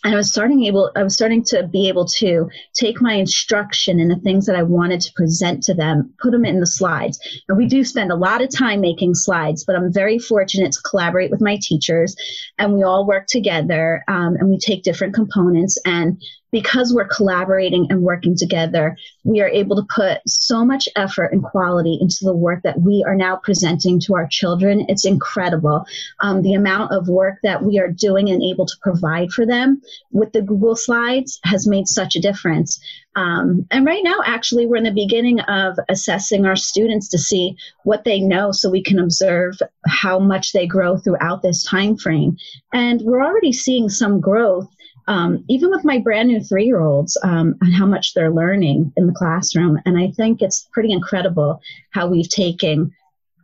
and 0.05 0.15
I 0.15 0.17
was 0.17 0.31
starting 0.31 0.65
able 0.65 0.91
I 0.97 1.03
was 1.03 1.15
starting 1.15 1.45
to 1.45 1.67
be 1.67 1.89
able 1.89 2.07
to 2.07 2.49
take 2.75 3.01
my 3.01 3.15
instruction 3.15 4.01
and 4.01 4.11
the 4.11 4.17
things 4.17 4.47
that 4.47 4.57
I 4.57 4.63
wanted 4.63 5.01
to 5.03 5.13
present 5.15 5.63
to 5.65 5.75
them, 5.75 6.15
put 6.21 6.33
them 6.33 6.45
in 6.45 6.61
the 6.61 6.67
slides. 6.67 7.19
And 7.49 7.59
we 7.59 7.67
do 7.67 7.85
spend 7.85 8.11
a 8.11 8.17
lot 8.17 8.43
of 8.43 8.55
time 8.55 8.81
making 8.81 9.15
slides, 9.15 9.65
but 9.65 9.77
I'm 9.77 9.93
very 9.93 10.19
fortunate 10.19 10.73
to 10.73 10.83
collaborate 10.89 11.31
with 11.31 11.41
my 11.41 11.59
teachers, 11.61 12.17
and 12.59 12.75
we 12.75 12.83
all 12.83 13.07
work 13.07 13.27
together, 13.27 14.05
um, 14.09 14.37
and 14.37 14.49
we 14.49 14.59
take 14.59 14.83
different 14.83 15.15
components 15.15 15.79
and 15.85 16.21
because 16.51 16.93
we're 16.93 17.07
collaborating 17.07 17.87
and 17.91 18.03
working 18.03 18.37
together, 18.37 18.97
we 19.25 19.41
are 19.41 19.49
able 19.49 19.77
to 19.77 19.87
put 19.95 20.19
so 20.27 20.65
much 20.65 20.89
effort 20.97 21.33
and 21.33 21.43
quality 21.43 21.99
into 22.01 22.19
the 22.23 22.35
work 22.35 22.63
that 22.63 22.81
we 22.81 23.05
are 23.07 23.15
now 23.15 23.37
presenting 23.37 24.01
to 24.01 24.15
our 24.15 24.27
children. 24.29 24.85
It's 24.89 25.05
incredible. 25.05 25.85
Um, 26.21 26.43
the 26.43 26.55
amount 26.55 26.93
of 26.93 27.09
work 27.09 27.39
that 27.43 27.63
we 27.63 27.79
are 27.79 27.89
doing 27.89 28.29
and 28.31 28.43
able 28.43 28.67
to 28.67 28.77
provide 28.83 29.31
for 29.31 29.47
them 29.47 29.81
with 30.13 30.33
the 30.33 30.43
Google 30.43 30.77
Slides 30.77 31.41
has 31.45 31.67
made 31.67 31.89
such 31.89 32.17
a 32.17 32.21
difference. 32.21 32.81
Um, 33.17 33.67
and 33.71 33.85
right 33.85 34.03
now, 34.05 34.21
actually, 34.25 34.67
we're 34.67 34.77
in 34.77 34.85
the 34.85 34.93
beginning 34.93 35.41
of 35.41 35.77
assessing 35.89 36.47
our 36.47 36.57
students 36.57 37.09
to 37.09 37.19
see 37.19 37.57
what 37.83 38.05
they 38.05 38.21
know 38.21 38.53
so 38.53 38.71
we 38.71 38.83
can 38.83 39.01
observe 39.01 39.59
how 39.87 40.19
much 40.19 40.53
they 40.53 40.67
grow 40.67 40.97
throughout 40.97 41.43
this 41.43 41.65
time 41.65 41.97
frame. 41.97 42.37
And 42.73 43.03
we're 43.03 43.25
already 43.25 43.53
seeing 43.53 43.89
some 43.89 44.21
growth 44.21 44.69
um, 45.11 45.45
even 45.49 45.71
with 45.71 45.85
my 45.85 45.99
brand 45.99 46.29
new 46.29 46.41
three 46.41 46.67
year 46.67 46.81
olds, 46.81 47.19
um, 47.25 47.57
and 47.61 47.75
how 47.75 47.85
much 47.85 48.15
they're 48.15 48.31
learning 48.31 48.93
in 48.97 49.09
the 49.09 49.13
classroom. 49.13 49.77
And 49.85 49.99
I 49.99 50.13
think 50.13 50.41
it's 50.41 50.69
pretty 50.73 50.93
incredible 50.93 51.61
how 51.91 52.07
we've 52.07 52.29
taken 52.29 52.95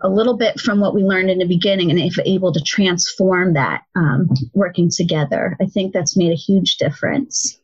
a 0.00 0.08
little 0.08 0.36
bit 0.36 0.60
from 0.60 0.78
what 0.78 0.94
we 0.94 1.02
learned 1.02 1.28
in 1.28 1.38
the 1.38 1.44
beginning 1.44 1.90
and 1.90 1.98
if 1.98 2.16
able 2.24 2.52
to 2.52 2.60
transform 2.60 3.54
that 3.54 3.82
um, 3.96 4.28
working 4.54 4.88
together. 4.88 5.56
I 5.60 5.66
think 5.66 5.92
that's 5.92 6.16
made 6.16 6.30
a 6.30 6.36
huge 6.36 6.76
difference. 6.76 7.58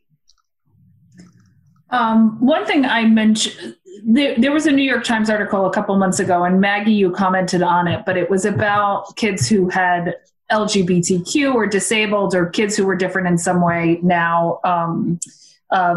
Um, 1.91 2.45
one 2.45 2.67
thing 2.67 2.85
I 2.85 3.05
mentioned, 3.05 3.77
there, 4.05 4.35
there, 4.37 4.51
was 4.51 4.67
a 4.67 4.73
New 4.73 4.83
York 4.83 5.05
Times 5.05 5.31
article 5.31 5.67
a 5.67 5.73
couple 5.73 5.97
months 5.97 6.19
ago, 6.19 6.43
and 6.43 6.61
Maggie, 6.61 6.93
you 6.93 7.13
commented 7.13 7.63
on 7.63 7.87
it, 7.87 8.05
but 8.05 8.17
it 8.17 8.29
was 8.29 8.47
about 8.47 9.15
kids 9.15 9.49
who 9.49 9.69
had 9.69 10.17
LGBTQ 10.53 11.55
or 11.55 11.67
disabled 11.67 12.35
or 12.35 12.47
kids 12.47 12.77
who 12.77 12.85
were 12.85 12.95
different 12.95 13.27
in 13.27 13.39
some 13.39 13.65
way 13.65 13.99
now 14.03 14.61
um, 14.65 15.19
uh, 15.71 15.95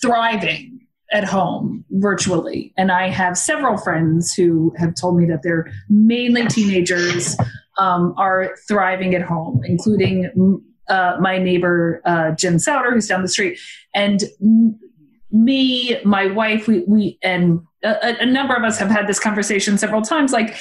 thriving 0.00 0.80
at 1.12 1.24
home 1.24 1.84
virtually. 1.90 2.72
And 2.76 2.92
I 2.92 3.08
have 3.08 3.36
several 3.36 3.76
friends 3.76 4.32
who 4.32 4.72
have 4.78 4.94
told 4.94 5.18
me 5.18 5.26
that 5.26 5.42
they're 5.42 5.70
mainly 5.88 6.46
teenagers 6.46 7.36
um, 7.78 8.14
are 8.16 8.56
thriving 8.68 9.14
at 9.14 9.22
home, 9.22 9.62
including 9.64 10.62
uh, 10.88 11.16
my 11.20 11.38
neighbor 11.38 12.00
uh, 12.04 12.30
Jim 12.32 12.58
Souter, 12.58 12.92
who's 12.92 13.08
down 13.08 13.22
the 13.22 13.28
street, 13.28 13.58
and 13.94 14.24
m- 14.40 14.78
me, 15.32 15.96
my 16.04 16.26
wife, 16.26 16.66
we, 16.66 16.80
we 16.80 17.18
and 17.22 17.60
a, 17.84 18.20
a, 18.20 18.26
number 18.26 18.54
of 18.54 18.64
us 18.64 18.78
have 18.78 18.90
had 18.90 19.06
this 19.06 19.20
conversation 19.20 19.78
several 19.78 20.02
times. 20.02 20.32
Like 20.32 20.56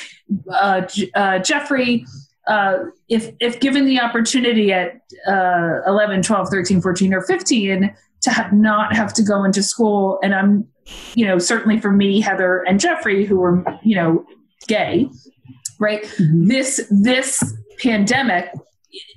uh, 0.52 0.84
uh 1.16 1.40
Jeffrey 1.40 2.06
uh, 2.50 2.80
if 3.08 3.32
if 3.40 3.60
given 3.60 3.86
the 3.86 4.00
opportunity 4.00 4.74
at 4.74 5.02
uh, 5.28 5.82
11 5.88 6.24
12 6.24 6.50
13 6.50 6.82
14 6.82 7.14
or 7.14 7.22
15 7.22 7.96
to 8.22 8.30
have 8.32 8.52
not 8.52 8.94
have 8.94 9.14
to 9.14 9.24
go 9.24 9.44
into 9.44 9.64
school 9.64 10.20
and 10.24 10.36
i'm 10.36 10.68
you 11.14 11.26
know 11.26 11.38
certainly 11.38 11.80
for 11.80 11.92
me 11.92 12.20
heather 12.20 12.64
and 12.68 12.80
jeffrey 12.80 13.26
who 13.26 13.38
were 13.38 13.64
you 13.84 13.96
know 13.96 14.26
gay 14.68 15.08
right 15.80 16.04
mm-hmm. 16.04 16.48
this 16.48 16.86
this 16.90 17.56
pandemic 17.82 18.52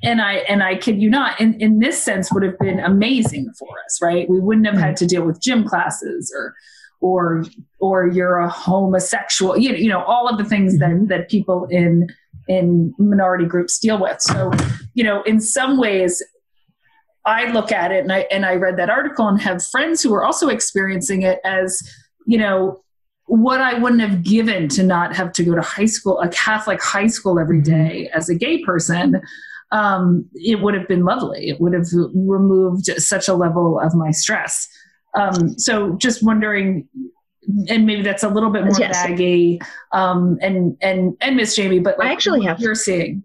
and 0.03 0.20
I 0.20 0.35
and 0.49 0.62
I 0.62 0.76
kid 0.76 1.01
you 1.01 1.09
not, 1.09 1.41
in, 1.41 1.55
in 1.61 1.78
this 1.78 2.01
sense 2.03 2.33
would 2.33 2.43
have 2.43 2.59
been 2.59 2.78
amazing 2.78 3.51
for 3.59 3.68
us, 3.87 4.01
right? 4.03 4.28
We 4.28 4.39
wouldn't 4.39 4.66
have 4.66 4.76
had 4.76 4.97
to 4.99 5.07
deal 5.07 5.24
with 5.24 5.41
gym 5.41 5.64
classes 5.64 6.33
or 6.37 6.55
or 7.01 7.45
or 7.80 8.07
you're 8.07 8.39
a 8.39 8.49
homosexual, 8.49 9.57
you 9.57 9.72
know, 9.72 9.78
you 9.78 9.89
know, 9.89 10.03
all 10.05 10.28
of 10.28 10.39
the 10.39 10.45
things 10.45 10.78
that 10.78 10.91
mm-hmm. 10.91 11.07
that 11.07 11.28
people 11.28 11.66
in 11.70 12.09
in 12.53 12.94
minority 12.98 13.46
groups 13.46 13.78
deal 13.78 14.00
with. 14.00 14.20
So, 14.20 14.50
you 14.94 15.05
know, 15.05 15.22
in 15.22 15.40
some 15.40 15.78
ways 15.78 16.22
I 17.24 17.50
look 17.53 17.72
at 17.72 17.92
it 17.92 18.03
and 18.03 18.12
I 18.12 18.26
and 18.30 18.44
I 18.44 18.55
read 18.55 18.76
that 18.76 18.90
article 18.90 19.26
and 19.28 19.40
have 19.40 19.64
friends 19.64 20.03
who 20.03 20.12
are 20.14 20.24
also 20.24 20.48
experiencing 20.48 21.22
it 21.22 21.40
as, 21.44 21.82
you 22.26 22.38
know, 22.38 22.82
what 23.26 23.61
I 23.61 23.78
wouldn't 23.78 24.03
have 24.03 24.22
given 24.22 24.68
to 24.70 24.82
not 24.82 25.14
have 25.16 25.32
to 25.32 25.44
go 25.44 25.55
to 25.55 25.62
high 25.62 25.86
school, 25.86 26.20
a 26.20 26.28
Catholic 26.28 26.82
high 26.82 27.07
school 27.07 27.38
every 27.38 27.62
mm-hmm. 27.62 28.16
as 28.16 28.28
a 28.28 28.34
gay 28.34 28.62
person 28.62 29.20
um, 29.72 30.28
it 30.34 30.61
would 30.61 30.74
have 30.74 30.86
been 30.86 31.05
lovely. 31.05 31.48
It 31.48 31.61
would 31.61 31.72
have 31.72 31.86
removed 32.14 32.86
such 32.98 33.26
a 33.26 33.34
level 33.34 33.80
of 33.80 33.94
my 33.94 34.11
stress. 34.11 34.68
Um, 35.18 35.59
so 35.59 35.96
just 35.96 36.22
wondering, 36.22 36.88
and 37.68 37.86
maybe 37.86 38.03
that's 38.03 38.22
a 38.22 38.28
little 38.28 38.51
bit 38.51 38.64
more 38.64 38.78
yes. 38.78 39.05
Maggie, 39.09 39.61
um, 39.93 40.38
and 40.40 40.76
and 40.80 41.16
and 41.20 41.36
Miss 41.36 41.57
Jamie, 41.57 41.80
but 41.80 41.99
like 41.99 42.09
I 42.09 42.12
actually 42.12 42.45
have 42.45 42.61
you're 42.61 42.74
seeing. 42.74 43.24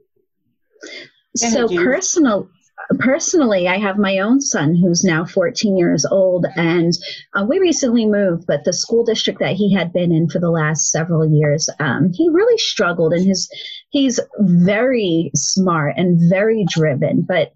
So 1.36 1.68
personal, 1.68 2.50
personally, 2.98 3.68
I 3.68 3.78
have 3.78 4.00
my 4.00 4.18
own 4.18 4.42
son 4.42 4.76
who's 4.76 5.04
now 5.04 5.24
14 5.24 5.78
years 5.78 6.04
old, 6.06 6.48
and 6.56 6.94
uh, 7.36 7.46
we 7.48 7.60
recently 7.60 8.08
moved. 8.08 8.46
But 8.48 8.64
the 8.64 8.74
school 8.74 9.06
district 9.06 9.40
that 9.40 9.56
he 9.56 9.72
had 9.74 9.94
been 9.94 10.12
in 10.12 10.30
for 10.30 10.40
the 10.40 10.50
last 10.50 10.90
several 10.90 11.30
years, 11.30 11.70
um, 11.80 12.12
he 12.14 12.28
really 12.30 12.58
struggled. 12.58 13.14
And 13.14 13.26
his 13.26 13.50
he's 13.90 14.20
very 14.40 15.32
smart 15.36 15.94
and 15.96 16.20
very 16.30 16.66
driven, 16.68 17.22
but 17.22 17.54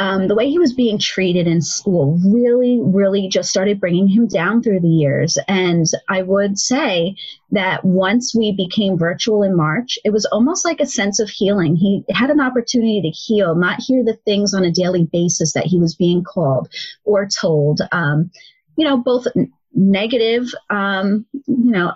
um, 0.00 0.28
the 0.28 0.34
way 0.34 0.48
he 0.48 0.58
was 0.58 0.72
being 0.72 0.98
treated 0.98 1.48
in 1.48 1.60
school 1.60 2.18
really, 2.24 2.78
really 2.80 3.28
just 3.28 3.50
started 3.50 3.80
bringing 3.80 4.06
him 4.06 4.28
down 4.28 4.62
through 4.62 4.80
the 4.80 4.88
years. 4.88 5.38
And 5.48 5.86
I 6.08 6.22
would 6.22 6.58
say 6.58 7.16
that 7.50 7.84
once 7.84 8.34
we 8.34 8.52
became 8.52 8.96
virtual 8.96 9.42
in 9.42 9.56
March, 9.56 9.98
it 10.04 10.10
was 10.10 10.24
almost 10.26 10.64
like 10.64 10.80
a 10.80 10.86
sense 10.86 11.18
of 11.18 11.28
healing. 11.28 11.74
He 11.74 12.04
had 12.10 12.30
an 12.30 12.40
opportunity 12.40 13.02
to 13.02 13.08
heal, 13.08 13.56
not 13.56 13.80
hear 13.80 14.04
the 14.04 14.18
things 14.24 14.54
on 14.54 14.64
a 14.64 14.70
daily 14.70 15.08
basis 15.12 15.52
that 15.54 15.66
he 15.66 15.78
was 15.78 15.96
being 15.96 16.22
called 16.22 16.68
or 17.04 17.26
told. 17.26 17.80
Um, 17.90 18.30
you 18.76 18.84
know, 18.84 18.98
both 18.98 19.26
negative, 19.74 20.48
um, 20.70 21.26
you 21.32 21.72
know, 21.72 21.92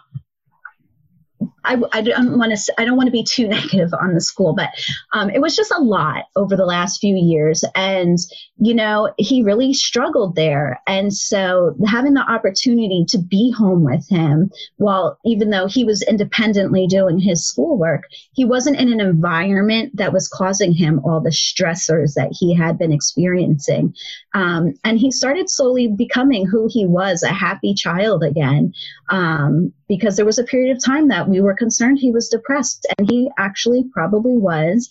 I, 1.64 1.80
I 1.92 2.02
don't 2.02 2.38
want 2.38 2.56
to 2.56 2.74
I 2.78 2.84
don't 2.84 2.96
want 2.96 3.06
to 3.06 3.12
be 3.12 3.24
too 3.24 3.48
negative 3.48 3.92
on 3.94 4.14
the 4.14 4.20
school, 4.20 4.54
but 4.54 4.70
um, 5.12 5.30
it 5.30 5.40
was 5.40 5.56
just 5.56 5.72
a 5.72 5.80
lot 5.80 6.24
over 6.36 6.56
the 6.56 6.66
last 6.66 7.00
few 7.00 7.14
years, 7.14 7.64
and 7.74 8.18
you 8.58 8.74
know 8.74 9.12
he 9.18 9.42
really 9.42 9.72
struggled 9.74 10.36
there, 10.36 10.80
and 10.86 11.14
so 11.14 11.74
having 11.86 12.14
the 12.14 12.20
opportunity 12.20 13.04
to 13.08 13.18
be 13.18 13.52
home 13.56 13.84
with 13.84 14.08
him, 14.08 14.50
while 14.76 15.18
even 15.24 15.50
though 15.50 15.66
he 15.66 15.84
was 15.84 16.02
independently 16.02 16.86
doing 16.86 17.18
his 17.18 17.46
schoolwork, 17.46 18.04
he 18.32 18.44
wasn't 18.44 18.78
in 18.78 18.92
an 18.92 19.00
environment 19.00 19.96
that 19.96 20.12
was 20.12 20.28
causing 20.28 20.72
him 20.72 21.00
all 21.04 21.20
the 21.20 21.30
stressors 21.30 22.14
that 22.14 22.30
he 22.32 22.54
had 22.54 22.78
been 22.78 22.92
experiencing, 22.92 23.94
um, 24.34 24.74
and 24.84 24.98
he 24.98 25.10
started 25.10 25.48
slowly 25.48 25.88
becoming 25.88 26.46
who 26.46 26.68
he 26.70 26.86
was, 26.86 27.22
a 27.22 27.32
happy 27.32 27.74
child 27.74 28.22
again, 28.22 28.72
um, 29.10 29.72
because 29.92 30.16
there 30.16 30.24
was 30.24 30.38
a 30.38 30.44
period 30.44 30.74
of 30.74 30.82
time 30.82 31.08
that 31.08 31.28
we 31.28 31.38
were 31.42 31.52
concerned 31.52 31.98
he 31.98 32.10
was 32.10 32.30
depressed, 32.30 32.86
and 32.96 33.10
he 33.10 33.28
actually 33.38 33.84
probably 33.92 34.38
was. 34.38 34.88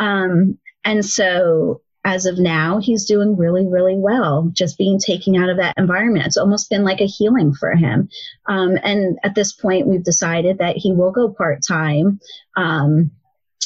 Um, 0.00 0.58
and 0.84 1.06
so 1.06 1.82
as 2.04 2.26
of 2.26 2.36
now, 2.40 2.80
he's 2.80 3.04
doing 3.04 3.36
really, 3.36 3.64
really 3.64 3.94
well, 3.96 4.50
just 4.52 4.76
being 4.76 4.98
taken 4.98 5.36
out 5.36 5.50
of 5.50 5.58
that 5.58 5.74
environment. 5.76 6.26
It's 6.26 6.36
almost 6.36 6.68
been 6.68 6.82
like 6.82 7.00
a 7.00 7.06
healing 7.06 7.54
for 7.54 7.76
him. 7.76 8.08
Um, 8.46 8.76
and 8.82 9.20
at 9.22 9.36
this 9.36 9.52
point, 9.52 9.86
we've 9.86 10.02
decided 10.02 10.58
that 10.58 10.76
he 10.76 10.90
will 10.92 11.12
go 11.12 11.28
part 11.28 11.60
time 11.64 12.18
um, 12.56 13.12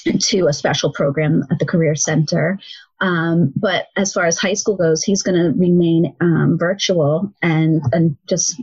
to 0.05 0.49
a 0.49 0.53
special 0.53 0.93
program 0.93 1.47
at 1.51 1.59
the 1.61 1.65
Career 1.67 1.95
Center. 1.95 2.59
Um, 3.01 3.55
but 3.57 3.87
as 3.97 4.13
far 4.13 4.27
as 4.27 4.39
high 4.39 4.53
school 4.53 4.77
goes, 4.77 5.03
he's 5.03 5.23
going 5.23 5.43
to 5.43 5.59
remain 5.59 6.15
um, 6.21 6.59
virtual 6.59 7.33
and, 7.41 7.81
and 7.93 8.19
just 8.29 8.61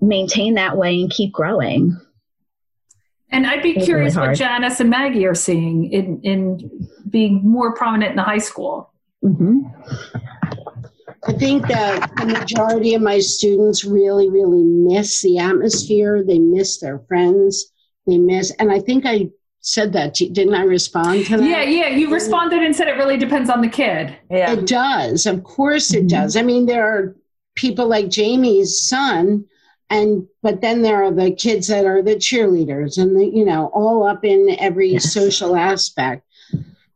maintain 0.00 0.54
that 0.54 0.76
way 0.76 1.00
and 1.00 1.10
keep 1.10 1.32
growing. 1.32 1.98
And 3.30 3.46
I'd 3.46 3.62
be 3.62 3.74
curious 3.74 4.16
really 4.16 4.28
what 4.28 4.36
Janice 4.38 4.80
and 4.80 4.90
Maggie 4.90 5.26
are 5.26 5.34
seeing 5.34 5.92
in, 5.92 6.20
in 6.22 6.88
being 7.10 7.42
more 7.44 7.74
prominent 7.74 8.10
in 8.10 8.16
the 8.16 8.22
high 8.22 8.38
school. 8.38 8.92
Mm-hmm. 9.22 9.60
I 11.26 11.32
think 11.32 11.66
that 11.66 12.10
the 12.16 12.26
majority 12.26 12.94
of 12.94 13.02
my 13.02 13.18
students 13.18 13.84
really, 13.84 14.30
really 14.30 14.62
miss 14.62 15.20
the 15.20 15.38
atmosphere. 15.38 16.24
They 16.24 16.38
miss 16.38 16.78
their 16.78 17.00
friends. 17.00 17.72
They 18.06 18.16
miss, 18.16 18.50
and 18.58 18.72
I 18.72 18.80
think 18.80 19.04
I 19.04 19.28
said 19.60 19.92
that. 19.92 20.14
Didn't 20.14 20.54
I 20.54 20.62
respond 20.62 21.26
to 21.26 21.36
that? 21.36 21.46
Yeah, 21.46 21.62
yeah. 21.62 21.88
You 21.88 22.12
responded 22.12 22.62
and 22.62 22.74
said 22.74 22.88
it 22.88 22.92
really 22.92 23.18
depends 23.18 23.50
on 23.50 23.60
the 23.60 23.68
kid. 23.68 24.16
Yeah. 24.30 24.52
It 24.52 24.66
does. 24.66 25.26
Of 25.26 25.44
course 25.44 25.92
it 25.92 26.06
mm-hmm. 26.06 26.22
does. 26.22 26.36
I 26.36 26.42
mean, 26.42 26.64
there 26.64 26.86
are 26.86 27.16
people 27.56 27.88
like 27.88 28.08
Jamie's 28.08 28.80
son 28.80 29.44
and 29.90 30.26
but 30.42 30.60
then 30.60 30.82
there 30.82 31.02
are 31.02 31.10
the 31.10 31.32
kids 31.32 31.68
that 31.68 31.84
are 31.84 32.02
the 32.02 32.16
cheerleaders 32.16 32.98
and 32.98 33.18
the 33.18 33.26
you 33.26 33.44
know 33.44 33.70
all 33.74 34.06
up 34.06 34.24
in 34.24 34.56
every 34.58 34.92
yes. 34.92 35.12
social 35.12 35.56
aspect. 35.56 36.24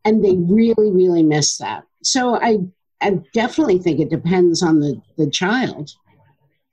And 0.05 0.25
they 0.25 0.35
really 0.37 0.91
really 0.91 1.23
miss 1.23 1.59
that. 1.59 1.85
So 2.03 2.37
i 2.37 2.59
i 3.01 3.19
definitely 3.33 3.79
think 3.79 4.01
it 4.01 4.11
depends 4.11 4.63
on 4.63 4.81
the 4.81 5.01
the 5.17 5.31
child. 5.31 5.91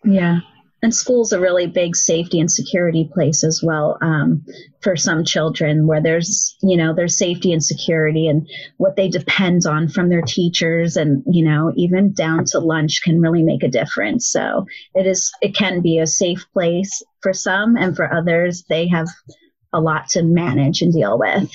Yeah 0.04 0.40
and 0.82 0.94
school's 0.94 1.34
a 1.34 1.40
really 1.40 1.68
big 1.68 1.96
safety 1.96 2.40
and 2.40 2.52
security 2.52 3.10
place 3.14 3.44
as 3.44 3.62
well 3.64 3.98
um, 4.02 4.46
for 4.82 4.96
some 4.96 5.26
children 5.26 5.88
where 5.88 6.02
there's 6.02 6.56
you 6.62 6.78
know 6.78 6.94
there's 6.94 7.18
safety 7.18 7.52
and 7.52 7.64
security 7.64 8.28
and 8.28 8.48
what 8.78 8.96
they 8.96 9.10
depend 9.10 9.66
on 9.66 9.88
from 9.88 10.10
their 10.10 10.22
teachers 10.22 10.96
and 10.96 11.24
you 11.30 11.44
know 11.44 11.72
even 11.76 12.14
down 12.14 12.46
to 12.46 12.60
lunch 12.60 13.02
can 13.04 13.20
really 13.20 13.44
make 13.44 13.64
a 13.64 13.70
difference. 13.70 14.30
So 14.30 14.66
it 14.96 15.06
is 15.06 15.32
it 15.42 15.56
can 15.56 15.82
be 15.82 16.00
a 16.00 16.08
safe 16.08 16.46
place 16.54 17.04
for 17.22 17.34
some 17.34 17.76
and 17.76 17.96
for 17.96 18.14
others. 18.14 18.64
They 18.70 18.88
have 18.88 19.08
a 19.74 19.82
lot 19.82 20.10
to 20.10 20.24
manage 20.24 20.82
and 20.82 20.94
deal 20.94 21.20
with. 21.20 21.52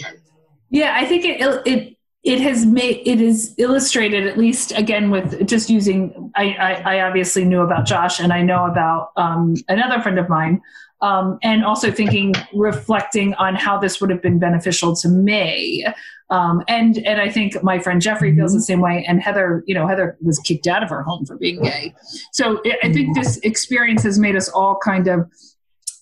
Yeah 0.70 0.94
i 0.96 1.06
think 1.06 1.24
it 1.24 1.62
it 1.66 1.93
it 2.24 2.40
has 2.40 2.64
made 2.64 3.02
it 3.06 3.20
is 3.20 3.54
illustrated 3.58 4.26
at 4.26 4.38
least 4.38 4.72
again 4.72 5.10
with 5.10 5.46
just 5.46 5.68
using 5.68 6.32
I, 6.34 6.54
I, 6.54 6.96
I 6.96 7.00
obviously 7.02 7.44
knew 7.44 7.60
about 7.60 7.86
Josh 7.86 8.18
and 8.18 8.32
I 8.32 8.42
know 8.42 8.64
about 8.64 9.10
um, 9.16 9.54
another 9.68 10.00
friend 10.02 10.18
of 10.18 10.28
mine 10.28 10.62
um, 11.02 11.38
and 11.42 11.64
also 11.64 11.90
thinking 11.90 12.34
reflecting 12.54 13.34
on 13.34 13.54
how 13.54 13.78
this 13.78 14.00
would 14.00 14.08
have 14.08 14.22
been 14.22 14.38
beneficial 14.38 14.96
to 14.96 15.08
me 15.08 15.86
um, 16.30 16.62
and 16.66 16.96
and 16.98 17.20
I 17.20 17.28
think 17.28 17.62
my 17.62 17.78
friend 17.78 18.00
Jeffrey 18.00 18.34
feels 18.34 18.52
mm-hmm. 18.52 18.58
the 18.58 18.62
same 18.62 18.80
way 18.80 19.04
and 19.06 19.20
Heather 19.22 19.62
you 19.66 19.74
know 19.74 19.86
Heather 19.86 20.16
was 20.22 20.38
kicked 20.38 20.66
out 20.66 20.82
of 20.82 20.88
her 20.88 21.02
home 21.02 21.26
for 21.26 21.36
being 21.36 21.62
gay 21.62 21.94
so 22.32 22.62
I 22.82 22.90
think 22.90 23.14
this 23.14 23.36
experience 23.38 24.02
has 24.02 24.18
made 24.18 24.34
us 24.34 24.48
all 24.48 24.78
kind 24.82 25.08
of 25.08 25.30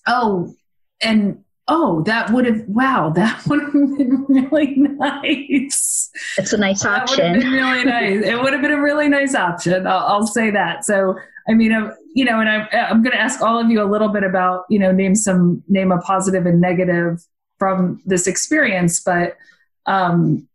oh 0.07 0.55
and 1.01 1.43
oh, 1.67 2.01
that 2.03 2.31
would 2.31 2.45
have, 2.45 2.63
wow, 2.67 3.09
that 3.09 3.45
would 3.47 3.61
have 3.61 3.73
been 3.73 4.25
really 4.27 4.75
nice. 4.77 5.92
It's 6.37 6.53
a 6.53 6.57
nice 6.57 6.85
option. 6.85 7.33
Would 7.33 7.43
have 7.43 7.51
been 7.51 7.51
really 7.51 7.83
nice. 7.83 8.25
It 8.25 8.41
would 8.41 8.53
have 8.53 8.61
been 8.61 8.71
a 8.71 8.81
really 8.81 9.09
nice 9.09 9.35
option. 9.35 9.87
I'll, 9.87 10.05
I'll 10.05 10.27
say 10.27 10.51
that. 10.51 10.85
So, 10.85 11.17
I 11.47 11.53
mean, 11.53 11.73
I'm, 11.73 11.91
you 12.13 12.25
know, 12.25 12.39
and 12.39 12.49
I'm, 12.49 12.67
I'm 12.71 13.03
going 13.03 13.13
to 13.13 13.21
ask 13.21 13.41
all 13.41 13.59
of 13.59 13.69
you 13.69 13.81
a 13.81 13.89
little 13.89 14.09
bit 14.09 14.23
about, 14.23 14.65
you 14.69 14.79
know, 14.79 14.91
name 14.91 15.15
some, 15.15 15.63
name 15.67 15.91
a 15.91 15.99
positive 15.99 16.45
and 16.45 16.61
negative 16.61 17.23
from 17.57 18.01
this 18.05 18.27
experience, 18.27 18.99
but 18.99 19.37
um, 19.85 20.47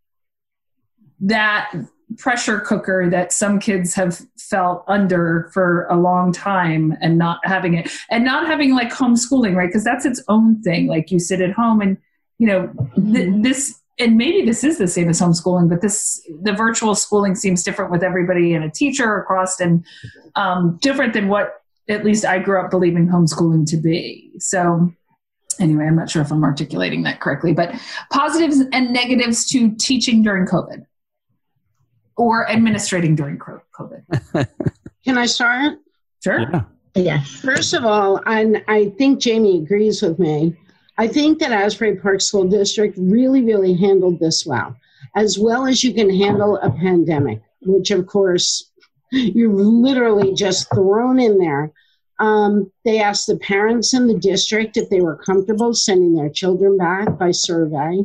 that 1.19 1.71
pressure 2.17 2.59
cooker 2.59 3.09
that 3.09 3.31
some 3.31 3.59
kids 3.59 3.93
have 3.93 4.19
felt 4.37 4.83
under 4.87 5.49
for 5.53 5.85
a 5.87 5.95
long 5.95 6.31
time 6.31 6.97
and 7.01 7.17
not 7.17 7.39
having 7.43 7.75
it 7.75 7.91
and 8.09 8.25
not 8.25 8.47
having 8.47 8.73
like 8.73 8.91
homeschooling 8.91 9.55
right 9.55 9.67
because 9.67 9.83
that's 9.83 10.05
its 10.05 10.23
own 10.27 10.59
thing 10.63 10.87
like 10.87 11.11
you 11.11 11.19
sit 11.19 11.39
at 11.39 11.51
home 11.51 11.81
and 11.81 11.97
you 12.39 12.47
know 12.47 12.67
th- 12.95 13.27
mm-hmm. 13.27 13.41
this 13.43 13.79
and 13.99 14.17
maybe 14.17 14.45
this 14.45 14.63
is 14.63 14.77
the 14.77 14.87
same 14.87 15.09
as 15.09 15.19
homeschooling 15.19 15.69
but 15.69 15.81
this 15.81 16.25
the 16.41 16.53
virtual 16.53 16.95
schooling 16.95 17.35
seems 17.35 17.63
different 17.63 17.91
with 17.91 18.03
everybody 18.03 18.53
and 18.53 18.63
a 18.63 18.69
teacher 18.69 19.17
across 19.17 19.59
and 19.59 19.85
um, 20.35 20.77
different 20.81 21.13
than 21.13 21.27
what 21.27 21.61
at 21.89 22.03
least 22.03 22.25
i 22.25 22.39
grew 22.39 22.59
up 22.63 22.71
believing 22.71 23.07
homeschooling 23.07 23.65
to 23.67 23.77
be 23.77 24.31
so 24.39 24.91
anyway 25.59 25.85
i'm 25.85 25.95
not 25.95 26.09
sure 26.09 26.21
if 26.21 26.31
i'm 26.31 26.43
articulating 26.43 27.03
that 27.03 27.19
correctly 27.19 27.53
but 27.53 27.73
positives 28.11 28.61
and 28.73 28.91
negatives 28.91 29.45
to 29.45 29.75
teaching 29.75 30.21
during 30.23 30.45
covid 30.45 30.85
or 32.19 32.45
administrating 32.51 33.15
during 33.15 33.37
COVID? 33.39 34.03
Can 35.05 35.17
I 35.17 35.25
start? 35.25 35.79
Sure. 36.21 36.41
Yeah. 36.41 36.63
Yes. 36.95 37.29
First 37.29 37.73
of 37.73 37.85
all, 37.85 38.21
and 38.25 38.61
I 38.67 38.89
think 38.97 39.21
Jamie 39.21 39.59
agrees 39.59 40.01
with 40.01 40.19
me. 40.19 40.55
I 40.99 41.07
think 41.07 41.39
that 41.39 41.53
Asbury 41.53 41.95
Park 41.95 42.19
School 42.19 42.43
District 42.43 42.93
really, 42.99 43.41
really 43.41 43.73
handled 43.73 44.19
this 44.19 44.45
well. 44.45 44.75
as 45.15 45.39
well 45.39 45.65
as 45.65 45.81
you 45.81 45.93
can 45.93 46.09
handle 46.09 46.57
a 46.57 46.69
pandemic, 46.69 47.41
which 47.61 47.89
of 47.89 48.05
course 48.05 48.69
you're 49.11 49.53
literally 49.53 50.33
just 50.33 50.69
thrown 50.73 51.19
in 51.19 51.37
there. 51.37 51.71
Um, 52.19 52.69
they 52.83 52.99
asked 52.99 53.27
the 53.27 53.37
parents 53.37 53.93
in 53.93 54.07
the 54.07 54.19
district 54.19 54.75
if 54.75 54.89
they 54.89 54.99
were 54.99 55.15
comfortable 55.15 55.73
sending 55.73 56.13
their 56.15 56.29
children 56.29 56.77
back 56.77 57.17
by 57.17 57.31
survey. 57.31 58.03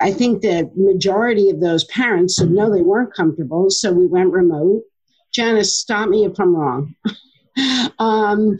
I 0.00 0.12
think 0.12 0.42
the 0.42 0.70
majority 0.76 1.48
of 1.48 1.60
those 1.60 1.84
parents 1.84 2.36
said 2.36 2.50
no, 2.50 2.70
they 2.70 2.82
weren't 2.82 3.14
comfortable, 3.14 3.70
so 3.70 3.90
we 3.90 4.06
went 4.06 4.32
remote. 4.32 4.82
Janice, 5.32 5.80
stop 5.80 6.10
me 6.10 6.26
if 6.26 6.38
I'm 6.38 6.54
wrong. 6.54 6.94
um, 7.98 8.58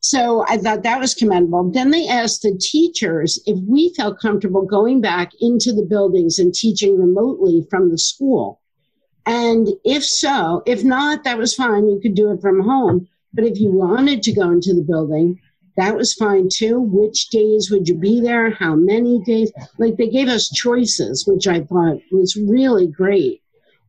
so 0.00 0.44
I 0.48 0.56
thought 0.56 0.82
that 0.82 0.98
was 0.98 1.14
commendable. 1.14 1.70
Then 1.70 1.90
they 1.90 2.08
asked 2.08 2.42
the 2.42 2.56
teachers 2.58 3.38
if 3.46 3.58
we 3.68 3.92
felt 3.94 4.18
comfortable 4.18 4.62
going 4.62 5.02
back 5.02 5.32
into 5.40 5.72
the 5.72 5.84
buildings 5.84 6.38
and 6.38 6.54
teaching 6.54 6.98
remotely 6.98 7.66
from 7.70 7.90
the 7.90 7.98
school. 7.98 8.60
And 9.26 9.68
if 9.84 10.02
so, 10.02 10.62
if 10.66 10.82
not, 10.82 11.24
that 11.24 11.36
was 11.36 11.54
fine. 11.54 11.88
You 11.88 12.00
could 12.00 12.14
do 12.14 12.32
it 12.32 12.40
from 12.40 12.60
home. 12.60 13.08
But 13.34 13.44
if 13.44 13.60
you 13.60 13.70
wanted 13.70 14.22
to 14.22 14.32
go 14.32 14.50
into 14.50 14.74
the 14.74 14.82
building, 14.82 15.38
that 15.76 15.96
was 15.96 16.14
fine 16.14 16.48
too. 16.50 16.80
Which 16.80 17.28
days 17.28 17.70
would 17.70 17.86
you 17.86 17.94
be 17.94 18.20
there? 18.20 18.50
How 18.50 18.74
many 18.74 19.22
days? 19.24 19.52
Like 19.78 19.96
they 19.96 20.08
gave 20.08 20.28
us 20.28 20.48
choices, 20.48 21.26
which 21.26 21.46
I 21.46 21.60
thought 21.60 22.00
was 22.10 22.36
really 22.36 22.86
great. 22.86 23.42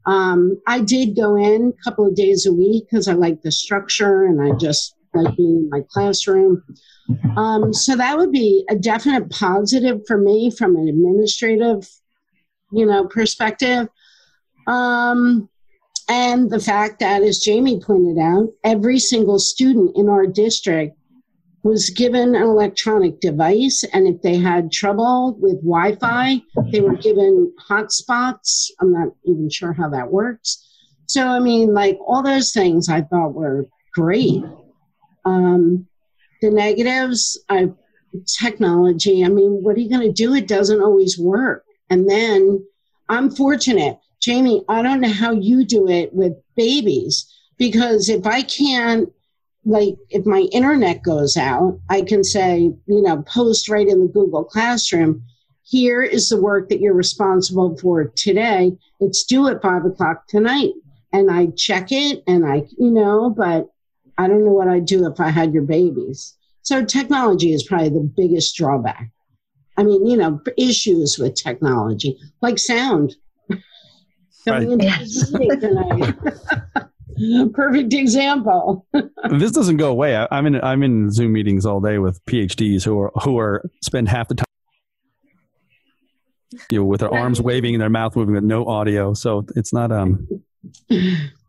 Um, 0.05 0.61
I 0.67 0.81
did 0.81 1.15
go 1.15 1.35
in 1.35 1.73
a 1.73 1.83
couple 1.83 2.05
of 2.05 2.15
days 2.15 2.45
a 2.45 2.53
week 2.53 2.85
because 2.89 3.07
I 3.07 3.13
like 3.13 3.41
the 3.41 3.51
structure 3.51 4.25
and 4.25 4.41
I 4.41 4.55
just 4.57 4.95
like 5.13 5.35
being 5.35 5.57
in 5.57 5.69
my 5.69 5.81
classroom. 5.89 6.63
Um, 7.35 7.73
so 7.73 7.95
that 7.95 8.17
would 8.17 8.31
be 8.31 8.65
a 8.69 8.75
definite 8.75 9.29
positive 9.29 10.01
for 10.07 10.17
me 10.17 10.51
from 10.51 10.75
an 10.75 10.87
administrative, 10.87 11.87
you 12.71 12.85
know, 12.85 13.07
perspective. 13.07 13.87
Um, 14.67 15.49
and 16.07 16.49
the 16.49 16.59
fact 16.59 16.99
that, 16.99 17.23
as 17.23 17.39
Jamie 17.39 17.81
pointed 17.81 18.17
out, 18.21 18.49
every 18.63 18.99
single 18.99 19.39
student 19.39 19.95
in 19.95 20.09
our 20.09 20.27
district 20.27 20.97
was 21.63 21.89
given 21.91 22.35
an 22.35 22.41
electronic 22.41 23.19
device, 23.19 23.83
and 23.93 24.07
if 24.07 24.21
they 24.21 24.37
had 24.37 24.71
trouble 24.71 25.37
with 25.39 25.61
Wi 25.63 25.95
Fi, 25.95 26.41
they 26.71 26.81
were 26.81 26.95
given 26.95 27.53
hotspots. 27.69 28.71
I'm 28.79 28.91
not 28.91 29.09
even 29.25 29.49
sure 29.49 29.71
how 29.71 29.89
that 29.89 30.11
works. 30.11 30.67
So, 31.05 31.27
I 31.27 31.39
mean, 31.39 31.73
like 31.73 31.99
all 32.05 32.23
those 32.23 32.51
things 32.51 32.89
I 32.89 33.01
thought 33.01 33.33
were 33.33 33.67
great. 33.93 34.43
Um, 35.25 35.87
the 36.41 36.49
negatives, 36.49 37.39
I, 37.49 37.71
technology, 38.39 39.23
I 39.23 39.29
mean, 39.29 39.63
what 39.63 39.75
are 39.75 39.79
you 39.79 39.89
going 39.89 40.07
to 40.07 40.11
do? 40.11 40.33
It 40.33 40.47
doesn't 40.47 40.81
always 40.81 41.17
work. 41.17 41.63
And 41.89 42.09
then 42.09 42.65
I'm 43.09 43.29
fortunate. 43.29 43.99
Jamie, 44.21 44.63
I 44.69 44.81
don't 44.81 45.01
know 45.01 45.11
how 45.11 45.31
you 45.31 45.65
do 45.65 45.87
it 45.87 46.13
with 46.13 46.33
babies 46.55 47.27
because 47.57 48.09
if 48.09 48.25
I 48.25 48.41
can't 48.43 49.09
like 49.65 49.95
if 50.09 50.25
my 50.25 50.41
internet 50.51 51.03
goes 51.03 51.37
out, 51.37 51.79
I 51.89 52.01
can 52.01 52.23
say, 52.23 52.71
you 52.85 53.01
know, 53.01 53.21
post 53.23 53.69
right 53.69 53.87
in 53.87 53.99
the 54.01 54.11
Google 54.11 54.43
Classroom. 54.43 55.23
Here 55.63 56.01
is 56.01 56.29
the 56.29 56.41
work 56.41 56.69
that 56.69 56.81
you're 56.81 56.93
responsible 56.93 57.77
for 57.77 58.05
today. 58.15 58.75
It's 58.99 59.23
due 59.23 59.47
at 59.47 59.61
five 59.61 59.85
o'clock 59.85 60.27
tonight. 60.27 60.73
And 61.13 61.29
I 61.29 61.47
check 61.55 61.91
it 61.91 62.23
and 62.27 62.45
I, 62.45 62.63
you 62.77 62.89
know, 62.89 63.29
but 63.29 63.67
I 64.21 64.27
don't 64.27 64.45
know 64.45 64.51
what 64.51 64.67
I'd 64.67 64.85
do 64.85 65.07
if 65.07 65.19
I 65.19 65.29
had 65.29 65.51
your 65.51 65.63
babies. 65.63 66.35
So 66.61 66.85
technology 66.85 67.53
is 67.53 67.63
probably 67.63 67.89
the 67.89 68.13
biggest 68.15 68.55
drawback. 68.55 69.09
I 69.77 69.83
mean, 69.83 70.05
you 70.05 70.15
know, 70.15 70.39
issues 70.57 71.17
with 71.17 71.33
technology, 71.33 72.19
like 72.41 72.59
sound. 72.59 73.15
Right. 74.45 74.67
Perfect 77.53 77.93
example. 77.93 78.85
this 79.31 79.51
doesn't 79.51 79.77
go 79.77 79.89
away. 79.89 80.15
I, 80.15 80.27
am 80.31 80.45
in 80.45 80.61
I'm 80.61 80.83
in 80.83 81.11
Zoom 81.11 81.33
meetings 81.33 81.65
all 81.65 81.81
day 81.81 81.97
with 81.97 82.23
PhDs 82.25 82.83
who 82.83 82.99
are 82.99 83.11
who 83.23 83.39
are 83.39 83.63
spend 83.83 84.09
half 84.09 84.27
the 84.27 84.35
time 84.35 84.45
you 86.69 86.79
know, 86.79 86.85
with 86.85 86.99
their 86.99 87.13
arms 87.13 87.41
waving 87.41 87.73
and 87.73 87.81
their 87.81 87.89
mouth 87.89 88.15
moving 88.15 88.35
with 88.35 88.43
no 88.43 88.65
audio. 88.65 89.13
So 89.13 89.45
it's 89.55 89.73
not 89.73 89.91
um 89.91 90.27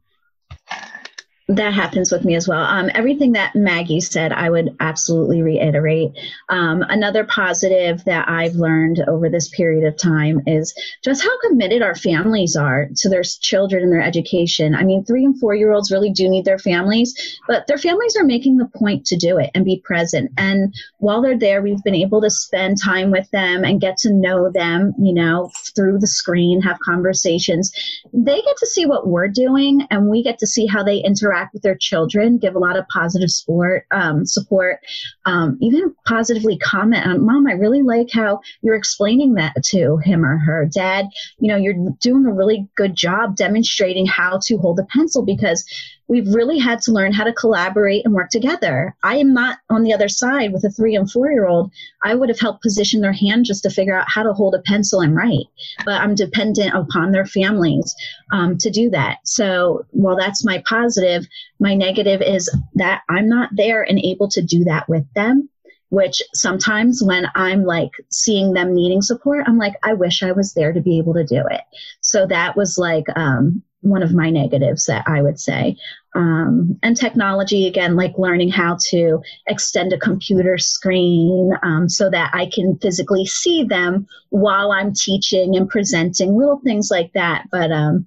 that 1.56 1.74
happens 1.74 2.10
with 2.10 2.24
me 2.24 2.34
as 2.34 2.48
well. 2.48 2.62
Um, 2.62 2.90
everything 2.94 3.32
that 3.32 3.54
Maggie 3.54 4.00
said, 4.00 4.32
I 4.32 4.50
would 4.50 4.76
absolutely 4.80 5.42
reiterate. 5.42 6.12
Um, 6.48 6.82
another 6.88 7.24
positive 7.24 8.04
that 8.04 8.28
I've 8.28 8.54
learned 8.54 9.04
over 9.08 9.28
this 9.28 9.48
period 9.48 9.84
of 9.86 9.96
time 9.96 10.40
is 10.46 10.74
just 11.02 11.22
how 11.22 11.30
committed 11.40 11.82
our 11.82 11.94
families 11.94 12.56
are 12.56 12.88
to 12.96 13.08
their 13.08 13.22
children 13.22 13.82
and 13.82 13.92
their 13.92 14.02
education. 14.02 14.74
I 14.74 14.84
mean, 14.84 15.04
three 15.04 15.24
and 15.24 15.38
four 15.38 15.54
year 15.54 15.72
olds 15.72 15.90
really 15.90 16.10
do 16.10 16.28
need 16.28 16.44
their 16.44 16.58
families, 16.58 17.38
but 17.46 17.66
their 17.66 17.78
families 17.78 18.16
are 18.16 18.24
making 18.24 18.56
the 18.56 18.70
point 18.74 19.06
to 19.06 19.16
do 19.16 19.38
it 19.38 19.50
and 19.54 19.64
be 19.64 19.82
present. 19.84 20.30
And 20.36 20.74
while 20.98 21.22
they're 21.22 21.38
there, 21.38 21.62
we've 21.62 21.82
been 21.82 21.94
able 21.94 22.20
to 22.22 22.30
spend 22.30 22.80
time 22.82 23.10
with 23.10 23.30
them 23.30 23.64
and 23.64 23.80
get 23.80 23.96
to 23.98 24.12
know 24.12 24.50
them, 24.50 24.94
you 24.98 25.12
know, 25.12 25.50
through 25.74 25.98
the 25.98 26.06
screen, 26.06 26.60
have 26.62 26.78
conversations. 26.80 27.72
They 28.12 28.40
get 28.40 28.56
to 28.58 28.66
see 28.66 28.86
what 28.86 29.06
we're 29.06 29.28
doing, 29.28 29.86
and 29.90 30.08
we 30.08 30.22
get 30.22 30.38
to 30.38 30.46
see 30.46 30.66
how 30.66 30.82
they 30.82 30.98
interact 30.98 31.41
interact 31.42 31.54
with 31.54 31.62
their 31.62 31.76
children, 31.76 32.38
give 32.38 32.54
a 32.54 32.58
lot 32.58 32.76
of 32.76 32.86
positive 32.88 33.30
support, 33.30 33.86
um, 33.90 34.24
support, 34.26 34.80
um, 35.24 35.58
even 35.60 35.94
positively 36.06 36.58
comment 36.58 37.06
on, 37.06 37.24
Mom, 37.24 37.46
I 37.46 37.52
really 37.52 37.82
like 37.82 38.10
how 38.12 38.40
you're 38.62 38.74
explaining 38.74 39.34
that 39.34 39.54
to 39.64 39.98
him 39.98 40.24
or 40.24 40.38
her. 40.38 40.66
Dad, 40.72 41.06
you 41.38 41.48
know, 41.48 41.56
you're 41.56 41.90
doing 42.00 42.26
a 42.26 42.32
really 42.32 42.66
good 42.76 42.94
job 42.94 43.36
demonstrating 43.36 44.06
how 44.06 44.38
to 44.44 44.56
hold 44.58 44.78
a 44.78 44.84
pencil 44.84 45.24
because 45.24 45.64
we've 46.12 46.34
really 46.34 46.58
had 46.58 46.78
to 46.78 46.92
learn 46.92 47.10
how 47.10 47.24
to 47.24 47.32
collaborate 47.32 48.04
and 48.04 48.12
work 48.12 48.28
together. 48.28 48.94
I 49.02 49.16
am 49.16 49.32
not 49.32 49.60
on 49.70 49.82
the 49.82 49.94
other 49.94 50.10
side 50.10 50.52
with 50.52 50.62
a 50.62 50.68
three 50.68 50.94
and 50.94 51.10
four 51.10 51.30
year 51.30 51.46
old. 51.46 51.72
I 52.04 52.14
would 52.14 52.28
have 52.28 52.38
helped 52.38 52.62
position 52.62 53.00
their 53.00 53.14
hand 53.14 53.46
just 53.46 53.62
to 53.62 53.70
figure 53.70 53.98
out 53.98 54.10
how 54.10 54.22
to 54.22 54.34
hold 54.34 54.54
a 54.54 54.60
pencil 54.60 55.00
and 55.00 55.16
write, 55.16 55.46
but 55.86 56.02
I'm 56.02 56.14
dependent 56.14 56.74
upon 56.74 57.12
their 57.12 57.24
families 57.24 57.96
um, 58.30 58.58
to 58.58 58.68
do 58.68 58.90
that. 58.90 59.20
So 59.24 59.86
while 59.92 60.16
that's 60.16 60.44
my 60.44 60.62
positive, 60.68 61.26
my 61.58 61.74
negative 61.74 62.20
is 62.20 62.54
that 62.74 63.00
I'm 63.08 63.26
not 63.26 63.48
there 63.54 63.82
and 63.82 63.98
able 63.98 64.28
to 64.32 64.42
do 64.42 64.64
that 64.64 64.86
with 64.90 65.10
them 65.14 65.48
which 65.88 66.22
sometimes 66.32 67.02
when 67.02 67.26
I'm 67.34 67.66
like 67.66 67.90
seeing 68.10 68.54
them 68.54 68.74
needing 68.74 69.02
support, 69.02 69.44
I'm 69.46 69.58
like, 69.58 69.74
I 69.82 69.92
wish 69.92 70.22
I 70.22 70.32
was 70.32 70.54
there 70.54 70.72
to 70.72 70.80
be 70.80 70.96
able 70.96 71.12
to 71.12 71.22
do 71.22 71.42
it. 71.50 71.60
So 72.00 72.26
that 72.28 72.56
was 72.56 72.78
like 72.78 73.04
um, 73.14 73.62
one 73.82 74.02
of 74.02 74.14
my 74.14 74.30
negatives 74.30 74.86
that 74.86 75.04
I 75.06 75.20
would 75.20 75.38
say. 75.38 75.76
Um, 76.14 76.78
and 76.82 76.94
technology, 76.94 77.66
again, 77.66 77.96
like 77.96 78.12
learning 78.18 78.50
how 78.50 78.76
to 78.90 79.22
extend 79.46 79.94
a 79.94 79.98
computer 79.98 80.58
screen 80.58 81.52
um, 81.62 81.88
so 81.88 82.10
that 82.10 82.30
I 82.34 82.50
can 82.52 82.76
physically 82.82 83.24
see 83.24 83.64
them 83.64 84.06
while 84.28 84.72
I'm 84.72 84.92
teaching 84.92 85.56
and 85.56 85.68
presenting, 85.68 86.36
little 86.36 86.60
things 86.62 86.90
like 86.90 87.12
that. 87.14 87.46
But, 87.50 87.72
um, 87.72 88.04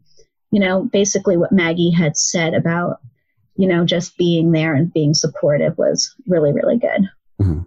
you 0.51 0.59
know, 0.59 0.83
basically 0.83 1.35
what 1.35 1.51
Maggie 1.51 1.89
had 1.89 2.15
said 2.15 2.53
about, 2.53 2.99
you 3.55 3.67
know, 3.67 3.85
just 3.85 4.15
being 4.17 4.51
there 4.51 4.75
and 4.75 4.93
being 4.93 5.15
supportive 5.15 5.75
was 5.77 6.13
really, 6.27 6.53
really 6.53 6.77
good. 6.77 7.09
Mm-hmm. 7.41 7.61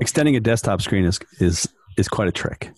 Extending 0.00 0.34
a 0.34 0.40
desktop 0.40 0.80
screen 0.80 1.04
is, 1.04 1.18
is, 1.40 1.68
is 1.98 2.08
quite 2.08 2.28
a 2.28 2.32
trick. 2.32 2.72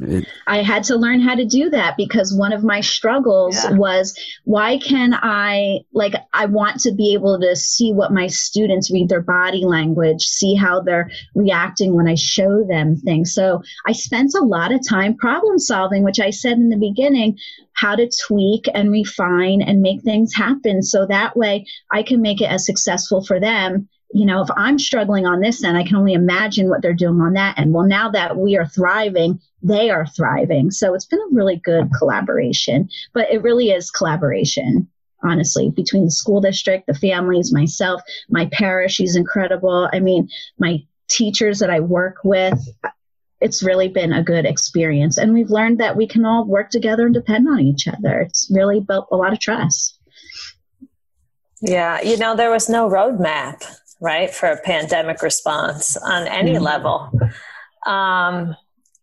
It, 0.00 0.26
I 0.46 0.62
had 0.62 0.84
to 0.84 0.96
learn 0.96 1.20
how 1.20 1.34
to 1.34 1.44
do 1.44 1.70
that 1.70 1.96
because 1.96 2.34
one 2.34 2.52
of 2.52 2.64
my 2.64 2.80
struggles 2.80 3.56
yeah. 3.56 3.72
was 3.72 4.18
why 4.44 4.78
can 4.78 5.14
I 5.14 5.80
like 5.92 6.14
I 6.32 6.46
want 6.46 6.80
to 6.80 6.92
be 6.92 7.14
able 7.14 7.40
to 7.40 7.54
see 7.56 7.92
what 7.92 8.12
my 8.12 8.26
students 8.26 8.90
read 8.90 9.08
their 9.08 9.20
body 9.20 9.64
language, 9.64 10.22
see 10.22 10.54
how 10.54 10.80
they're 10.80 11.10
reacting 11.34 11.94
when 11.94 12.08
I 12.08 12.14
show 12.14 12.64
them 12.64 12.96
things. 12.96 13.34
So 13.34 13.62
I 13.86 13.92
spent 13.92 14.34
a 14.34 14.44
lot 14.44 14.72
of 14.72 14.86
time 14.88 15.16
problem 15.16 15.58
solving, 15.58 16.02
which 16.02 16.20
I 16.20 16.30
said 16.30 16.52
in 16.52 16.70
the 16.70 16.76
beginning, 16.76 17.38
how 17.74 17.96
to 17.96 18.10
tweak 18.26 18.66
and 18.74 18.90
refine 18.90 19.62
and 19.62 19.80
make 19.80 20.02
things 20.02 20.34
happen 20.34 20.82
so 20.82 21.06
that 21.06 21.36
way 21.36 21.66
I 21.90 22.02
can 22.02 22.20
make 22.20 22.40
it 22.40 22.50
as 22.50 22.66
successful 22.66 23.24
for 23.24 23.40
them 23.40 23.88
you 24.12 24.26
know, 24.26 24.42
if 24.42 24.48
I'm 24.56 24.78
struggling 24.78 25.26
on 25.26 25.40
this 25.40 25.62
end, 25.62 25.76
I 25.76 25.84
can 25.84 25.96
only 25.96 26.14
imagine 26.14 26.68
what 26.68 26.82
they're 26.82 26.92
doing 26.92 27.20
on 27.20 27.34
that 27.34 27.58
end. 27.58 27.72
Well, 27.72 27.86
now 27.86 28.10
that 28.10 28.36
we 28.36 28.56
are 28.56 28.66
thriving, 28.66 29.40
they 29.62 29.90
are 29.90 30.06
thriving. 30.06 30.70
So 30.70 30.94
it's 30.94 31.04
been 31.04 31.20
a 31.20 31.34
really 31.34 31.56
good 31.56 31.90
collaboration, 31.96 32.88
but 33.12 33.30
it 33.30 33.42
really 33.42 33.70
is 33.70 33.90
collaboration, 33.90 34.88
honestly, 35.22 35.70
between 35.70 36.06
the 36.06 36.10
school 36.10 36.40
district, 36.40 36.88
the 36.88 36.94
families, 36.94 37.52
myself, 37.52 38.02
my 38.28 38.46
parish. 38.52 38.94
She's 38.94 39.14
incredible. 39.14 39.88
I 39.92 40.00
mean, 40.00 40.28
my 40.58 40.82
teachers 41.08 41.60
that 41.60 41.70
I 41.70 41.80
work 41.80 42.16
with. 42.24 42.58
It's 43.40 43.62
really 43.62 43.88
been 43.88 44.12
a 44.12 44.22
good 44.22 44.44
experience. 44.44 45.16
And 45.16 45.32
we've 45.32 45.50
learned 45.50 45.80
that 45.80 45.96
we 45.96 46.06
can 46.06 46.26
all 46.26 46.44
work 46.44 46.68
together 46.70 47.06
and 47.06 47.14
depend 47.14 47.48
on 47.48 47.60
each 47.60 47.88
other. 47.88 48.20
It's 48.20 48.50
really 48.54 48.80
built 48.80 49.08
a 49.10 49.16
lot 49.16 49.32
of 49.32 49.40
trust. 49.40 49.98
Yeah, 51.62 52.00
you 52.02 52.16
know, 52.16 52.36
there 52.36 52.50
was 52.50 52.68
no 52.68 52.88
roadmap 52.88 53.64
right, 54.00 54.30
for 54.30 54.48
a 54.48 54.60
pandemic 54.60 55.22
response 55.22 55.96
on 55.96 56.26
any 56.26 56.54
mm-hmm. 56.54 56.64
level. 56.64 57.10
Um, 57.86 58.56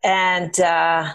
and 0.03 0.59
uh, 0.59 1.13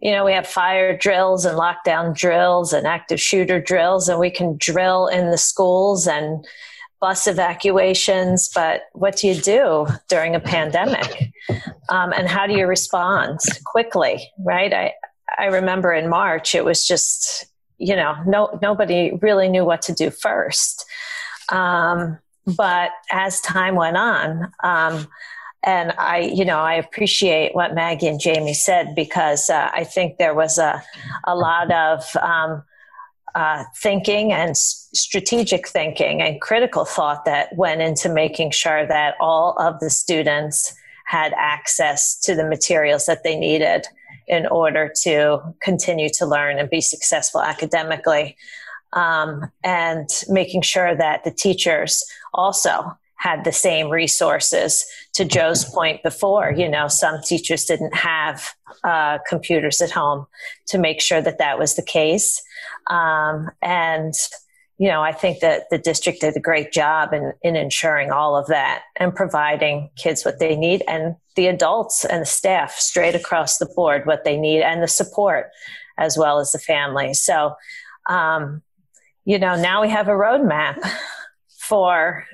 you 0.00 0.10
know, 0.10 0.24
we 0.24 0.32
have 0.32 0.48
fire 0.48 0.96
drills 0.96 1.44
and 1.44 1.56
lockdown 1.56 2.14
drills 2.14 2.72
and 2.72 2.86
active 2.86 3.20
shooter 3.20 3.60
drills, 3.60 4.08
and 4.08 4.18
we 4.18 4.30
can 4.30 4.56
drill 4.56 5.06
in 5.06 5.30
the 5.30 5.38
schools 5.38 6.08
and 6.08 6.44
bus 7.00 7.28
evacuations. 7.28 8.48
But 8.52 8.82
what 8.94 9.16
do 9.16 9.28
you 9.28 9.34
do 9.34 9.86
during 10.08 10.34
a 10.34 10.40
pandemic? 10.40 11.32
Um, 11.88 12.12
and 12.12 12.28
how 12.28 12.46
do 12.46 12.54
you 12.54 12.66
respond 12.66 13.38
quickly, 13.64 14.28
right? 14.38 14.72
I, 14.72 14.94
I 15.38 15.46
remember 15.46 15.92
in 15.92 16.08
March, 16.08 16.54
it 16.54 16.64
was 16.64 16.86
just, 16.86 17.46
you 17.78 17.94
know, 17.94 18.14
no, 18.26 18.58
nobody 18.60 19.12
really 19.20 19.48
knew 19.48 19.64
what 19.64 19.82
to 19.82 19.92
do 19.92 20.10
first. 20.10 20.84
Um, 21.48 22.18
but 22.46 22.90
as 23.10 23.40
time 23.40 23.74
went 23.74 23.96
on, 23.96 24.52
um, 24.62 25.06
and 25.64 25.92
I, 25.96 26.18
you 26.20 26.44
know, 26.44 26.58
I 26.58 26.74
appreciate 26.74 27.54
what 27.54 27.74
Maggie 27.74 28.08
and 28.08 28.20
Jamie 28.20 28.54
said 28.54 28.94
because 28.96 29.48
uh, 29.48 29.70
I 29.72 29.84
think 29.84 30.18
there 30.18 30.34
was 30.34 30.58
a, 30.58 30.82
a 31.24 31.36
lot 31.36 31.70
of 31.70 32.04
um, 32.16 32.64
uh, 33.34 33.64
thinking 33.76 34.32
and 34.32 34.50
s- 34.50 34.88
strategic 34.92 35.68
thinking 35.68 36.20
and 36.20 36.40
critical 36.40 36.84
thought 36.84 37.24
that 37.26 37.56
went 37.56 37.80
into 37.80 38.08
making 38.08 38.50
sure 38.50 38.86
that 38.86 39.14
all 39.20 39.56
of 39.58 39.78
the 39.78 39.88
students 39.88 40.74
had 41.06 41.32
access 41.36 42.18
to 42.18 42.34
the 42.34 42.44
materials 42.44 43.06
that 43.06 43.22
they 43.22 43.38
needed 43.38 43.86
in 44.28 44.46
order 44.46 44.92
to 45.02 45.40
continue 45.60 46.08
to 46.08 46.26
learn 46.26 46.58
and 46.58 46.70
be 46.70 46.80
successful 46.80 47.40
academically. 47.40 48.36
Um, 48.94 49.50
and 49.64 50.08
making 50.28 50.62
sure 50.62 50.94
that 50.94 51.24
the 51.24 51.30
teachers 51.30 52.04
also 52.34 52.96
had 53.16 53.44
the 53.44 53.52
same 53.52 53.88
resources. 53.88 54.84
To 55.14 55.24
joe's 55.24 55.64
point 55.64 56.02
before 56.02 56.52
you 56.56 56.68
know 56.68 56.88
some 56.88 57.20
teachers 57.22 57.64
didn't 57.64 57.94
have 57.94 58.54
uh, 58.84 59.18
computers 59.28 59.80
at 59.80 59.90
home 59.90 60.26
to 60.66 60.78
make 60.78 61.00
sure 61.00 61.20
that 61.20 61.38
that 61.38 61.58
was 61.58 61.76
the 61.76 61.82
case. 61.82 62.42
Um, 62.88 63.50
and 63.60 64.14
you 64.78 64.88
know 64.88 65.02
i 65.02 65.12
think 65.12 65.40
that 65.40 65.68
the 65.70 65.76
district 65.76 66.22
did 66.22 66.34
a 66.34 66.40
great 66.40 66.72
job 66.72 67.12
in, 67.12 67.34
in 67.42 67.56
ensuring 67.56 68.10
all 68.10 68.34
of 68.34 68.46
that 68.46 68.82
and 68.96 69.14
providing 69.14 69.90
kids 69.96 70.24
what 70.24 70.38
they 70.38 70.56
need 70.56 70.82
and 70.88 71.14
the 71.36 71.46
adults 71.46 72.06
and 72.06 72.22
the 72.22 72.26
staff 72.26 72.72
straight 72.72 73.14
across 73.14 73.58
the 73.58 73.70
board 73.76 74.06
what 74.06 74.24
they 74.24 74.38
need 74.38 74.62
and 74.62 74.82
the 74.82 74.88
support 74.88 75.50
as 75.98 76.16
well 76.18 76.38
as 76.38 76.52
the 76.52 76.58
family. 76.58 77.14
So 77.14 77.54
um, 78.08 78.62
you 79.24 79.38
know 79.38 79.56
now 79.56 79.80
we 79.80 79.88
have 79.88 80.08
a 80.08 80.12
roadmap 80.12 80.78
for 81.48 82.26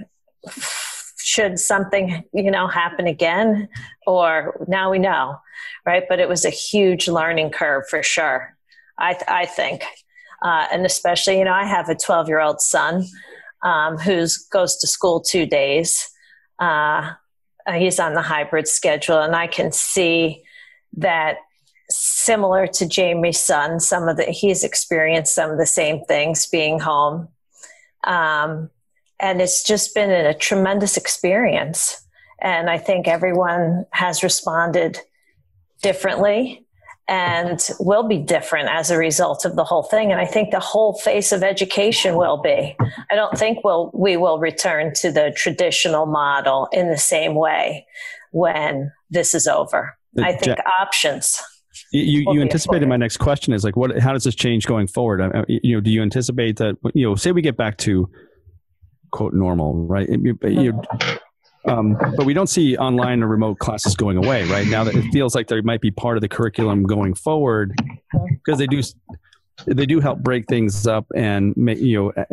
should 1.19 1.59
something 1.59 2.25
you 2.33 2.51
know 2.51 2.67
happen 2.67 3.07
again 3.07 3.69
or 4.07 4.65
now 4.69 4.91
we 4.91 4.99
know 4.99 5.37
right? 5.87 6.05
But 6.07 6.21
it 6.21 6.29
was 6.29 6.45
a 6.45 6.51
huge 6.51 7.09
learning 7.09 7.51
curve 7.51 7.89
for 7.89 8.03
sure 8.03 8.57
i, 8.99 9.15
th- 9.15 9.25
I 9.29 9.47
think. 9.47 9.85
Uh, 10.43 10.67
and 10.73 10.87
especially 10.87 11.39
you 11.39 11.45
know 11.45 11.53
i 11.53 11.65
have 11.65 11.89
a 11.89 11.95
12 11.95 12.29
year 12.29 12.41
old 12.41 12.61
son 12.61 13.05
um, 13.63 13.99
who 13.99 14.27
goes 14.53 14.77
to 14.77 14.87
school 14.87 15.21
two 15.21 15.47
days. 15.47 16.09
Uh, 16.61 17.15
he's 17.75 17.99
on 17.99 18.15
the 18.15 18.23
hybrid 18.23 18.67
schedule 18.67 19.21
and 19.21 19.37
i 19.37 19.47
can 19.47 19.71
see 19.71 20.43
that 20.97 21.37
similar 21.91 22.67
to 22.67 22.87
jamie's 22.87 23.41
son 23.41 23.81
some 23.81 24.09
of 24.09 24.17
the 24.17 24.25
he's 24.25 24.63
experienced 24.65 25.35
some 25.35 25.51
of 25.51 25.59
the 25.59 25.67
same 25.67 26.05
things 26.05 26.47
being 26.47 26.79
home 26.79 27.29
um, 28.05 28.71
and 29.21 29.41
it's 29.41 29.63
just 29.63 29.95
been 29.95 30.11
a 30.11 30.35
tremendous 30.35 30.97
experience. 30.97 32.05
And 32.41 32.71
I 32.71 32.79
think 32.79 33.09
everyone 33.09 33.85
has 33.91 34.23
responded 34.23 35.01
differently 35.83 36.65
and 37.09 37.59
will 37.81 38.07
be 38.07 38.19
different 38.19 38.69
as 38.69 38.91
a 38.91 38.99
result 38.99 39.45
of 39.45 39.57
the 39.57 39.65
whole 39.65 39.83
thing. 39.83 40.13
And 40.13 40.21
I 40.21 40.27
think 40.27 40.51
the 40.51 40.61
whole 40.61 40.93
face 40.93 41.33
of 41.33 41.43
education 41.43 42.17
will 42.17 42.37
be. 42.37 42.77
I 43.11 43.15
don't 43.17 43.37
think 43.37 43.65
we'll, 43.65 43.91
we 43.95 44.17
will 44.17 44.39
return 44.39 44.93
to 44.97 45.11
the 45.11 45.33
traditional 45.35 46.07
model 46.07 46.69
in 46.71 46.91
the 46.91 46.99
same 46.99 47.35
way 47.35 47.87
when 48.31 48.93
this 49.11 49.35
is 49.35 49.47
over. 49.47 49.97
I 50.19 50.33
think 50.33 50.59
options. 50.81 51.43
You, 51.91 52.33
you 52.33 52.43
anticipated 52.43 52.89
my 52.89 52.97
next 52.97 53.17
question 53.17 53.53
is 53.55 53.65
like, 53.65 53.77
what, 53.77 53.99
how 53.99 54.13
does 54.13 54.25
this 54.25 54.35
change 54.35 54.67
going 54.67 54.87
forward? 54.87 55.23
I, 55.23 55.45
you 55.49 55.77
know, 55.77 55.81
do 55.81 55.91
you 55.91 56.03
anticipate 56.03 56.57
that, 56.57 56.77
you 56.95 57.09
know, 57.09 57.15
say 57.15 57.33
we 57.33 57.41
get 57.41 57.57
back 57.57 57.79
to 57.79 58.11
quote 59.11 59.33
normal, 59.33 59.87
right? 59.87 60.09
you, 60.09 60.83
um, 61.67 61.97
but 62.17 62.27
we 62.27 62.35
don't 62.35 62.49
see 62.49 62.77
online 62.77 63.23
or 63.23 63.27
remote 63.27 63.59
classes 63.59 63.97
going 63.97 64.17
away, 64.17 64.45
right? 64.45 64.67
Now 64.67 64.85
that 64.85 64.95
it 64.95 65.11
feels 65.13 65.35
like 65.35 65.49
they 65.49 65.61
might 65.63 65.81
be 65.81 65.91
part 65.91 66.17
of 66.17 66.21
the 66.21 66.29
curriculum 66.29 66.85
going 66.85 67.15
forward 67.15 67.75
because 68.13 68.59
they 68.59 68.67
do 68.67 68.83
they 69.67 69.87
do 69.87 70.01
help 70.01 70.21
break 70.21 70.47
things 70.47 70.87
up 70.87 71.07
and 71.15 71.57
make, 71.57 71.79
you 71.79 72.13
know 72.15 72.25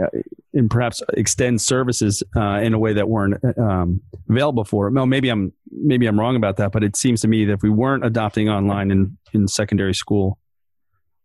and 0.55 0.71
perhaps 0.71 1.03
extend 1.13 1.61
services 1.61 2.23
uh, 2.36 2.59
in 2.61 2.73
a 2.73 2.80
way 2.80 2.93
that 2.93 3.09
weren't 3.09 3.43
um, 3.57 4.01
available 4.30 4.63
before. 4.63 4.89
No, 4.89 5.05
maybe 5.05 5.30
I'm 5.30 5.53
maybe 5.69 6.07
I'm 6.07 6.19
wrong 6.19 6.36
about 6.36 6.57
that, 6.57 6.71
but 6.71 6.84
it 6.84 6.95
seems 6.95 7.21
to 7.21 7.28
me 7.28 7.45
that 7.45 7.53
if 7.53 7.63
we 7.63 7.69
weren't 7.69 8.05
adopting 8.05 8.49
online 8.49 8.89
in 8.89 9.17
in 9.34 9.47
secondary 9.47 9.93
school 9.93 10.39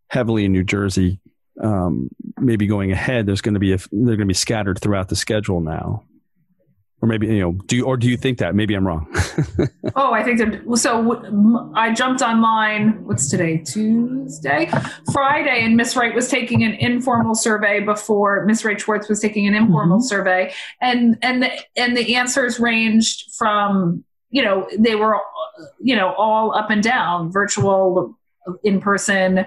heavily 0.08 0.44
in 0.44 0.52
New 0.52 0.64
Jersey, 0.64 1.20
um, 1.62 2.10
maybe 2.38 2.66
going 2.66 2.90
ahead, 2.90 3.26
there's 3.26 3.40
going 3.40 3.54
to 3.54 3.60
be 3.60 3.72
a, 3.72 3.78
they're 3.92 4.16
going 4.16 4.20
to 4.20 4.26
be 4.26 4.34
scattered 4.34 4.80
throughout 4.80 5.08
the 5.08 5.16
schedule 5.16 5.60
now. 5.60 6.02
Or 7.02 7.08
maybe 7.08 7.28
you 7.28 7.40
know, 7.40 7.52
do 7.52 7.76
you, 7.76 7.84
or 7.84 7.96
do 7.96 8.08
you 8.08 8.16
think 8.16 8.38
that? 8.38 8.54
Maybe 8.54 8.74
I'm 8.74 8.86
wrong. 8.86 9.06
oh, 9.96 10.12
I 10.12 10.22
think 10.22 10.38
that. 10.38 10.76
So 10.78 11.72
I 11.74 11.94
jumped 11.94 12.20
online. 12.20 13.04
What's 13.06 13.28
today? 13.30 13.58
Tuesday, 13.58 14.70
Friday, 15.12 15.64
and 15.64 15.76
Miss 15.76 15.96
Wright 15.96 16.14
was 16.14 16.28
taking 16.28 16.62
an 16.62 16.72
informal 16.74 17.34
survey 17.34 17.80
before 17.80 18.44
Miss 18.44 18.64
Wright 18.64 18.78
Schwartz 18.78 19.08
was 19.08 19.20
taking 19.20 19.46
an 19.46 19.54
informal 19.54 19.98
mm-hmm. 19.98 20.06
survey, 20.06 20.52
and 20.82 21.16
and 21.22 21.42
the, 21.42 21.50
and 21.76 21.96
the 21.96 22.16
answers 22.16 22.60
ranged 22.60 23.32
from 23.34 24.04
you 24.30 24.42
know 24.42 24.68
they 24.78 24.94
were 24.94 25.16
you 25.80 25.96
know 25.96 26.12
all 26.18 26.54
up 26.54 26.68
and 26.68 26.82
down, 26.82 27.32
virtual, 27.32 28.14
in 28.62 28.80
person, 28.80 29.46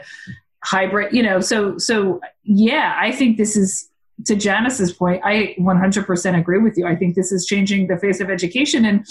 hybrid, 0.63 1.13
you 1.13 1.23
know, 1.23 1.39
so 1.39 1.77
so 1.77 2.19
yeah, 2.43 2.95
I 2.97 3.11
think 3.11 3.37
this 3.37 3.55
is 3.55 3.89
to 4.25 4.35
Janice's 4.35 4.93
point, 4.93 5.21
I 5.23 5.55
100% 5.59 6.39
agree 6.39 6.59
with 6.59 6.77
you. 6.77 6.85
I 6.85 6.95
think 6.95 7.15
this 7.15 7.31
is 7.31 7.45
changing 7.45 7.87
the 7.87 7.97
face 7.97 8.19
of 8.19 8.29
education 8.29 8.85
and 8.85 9.05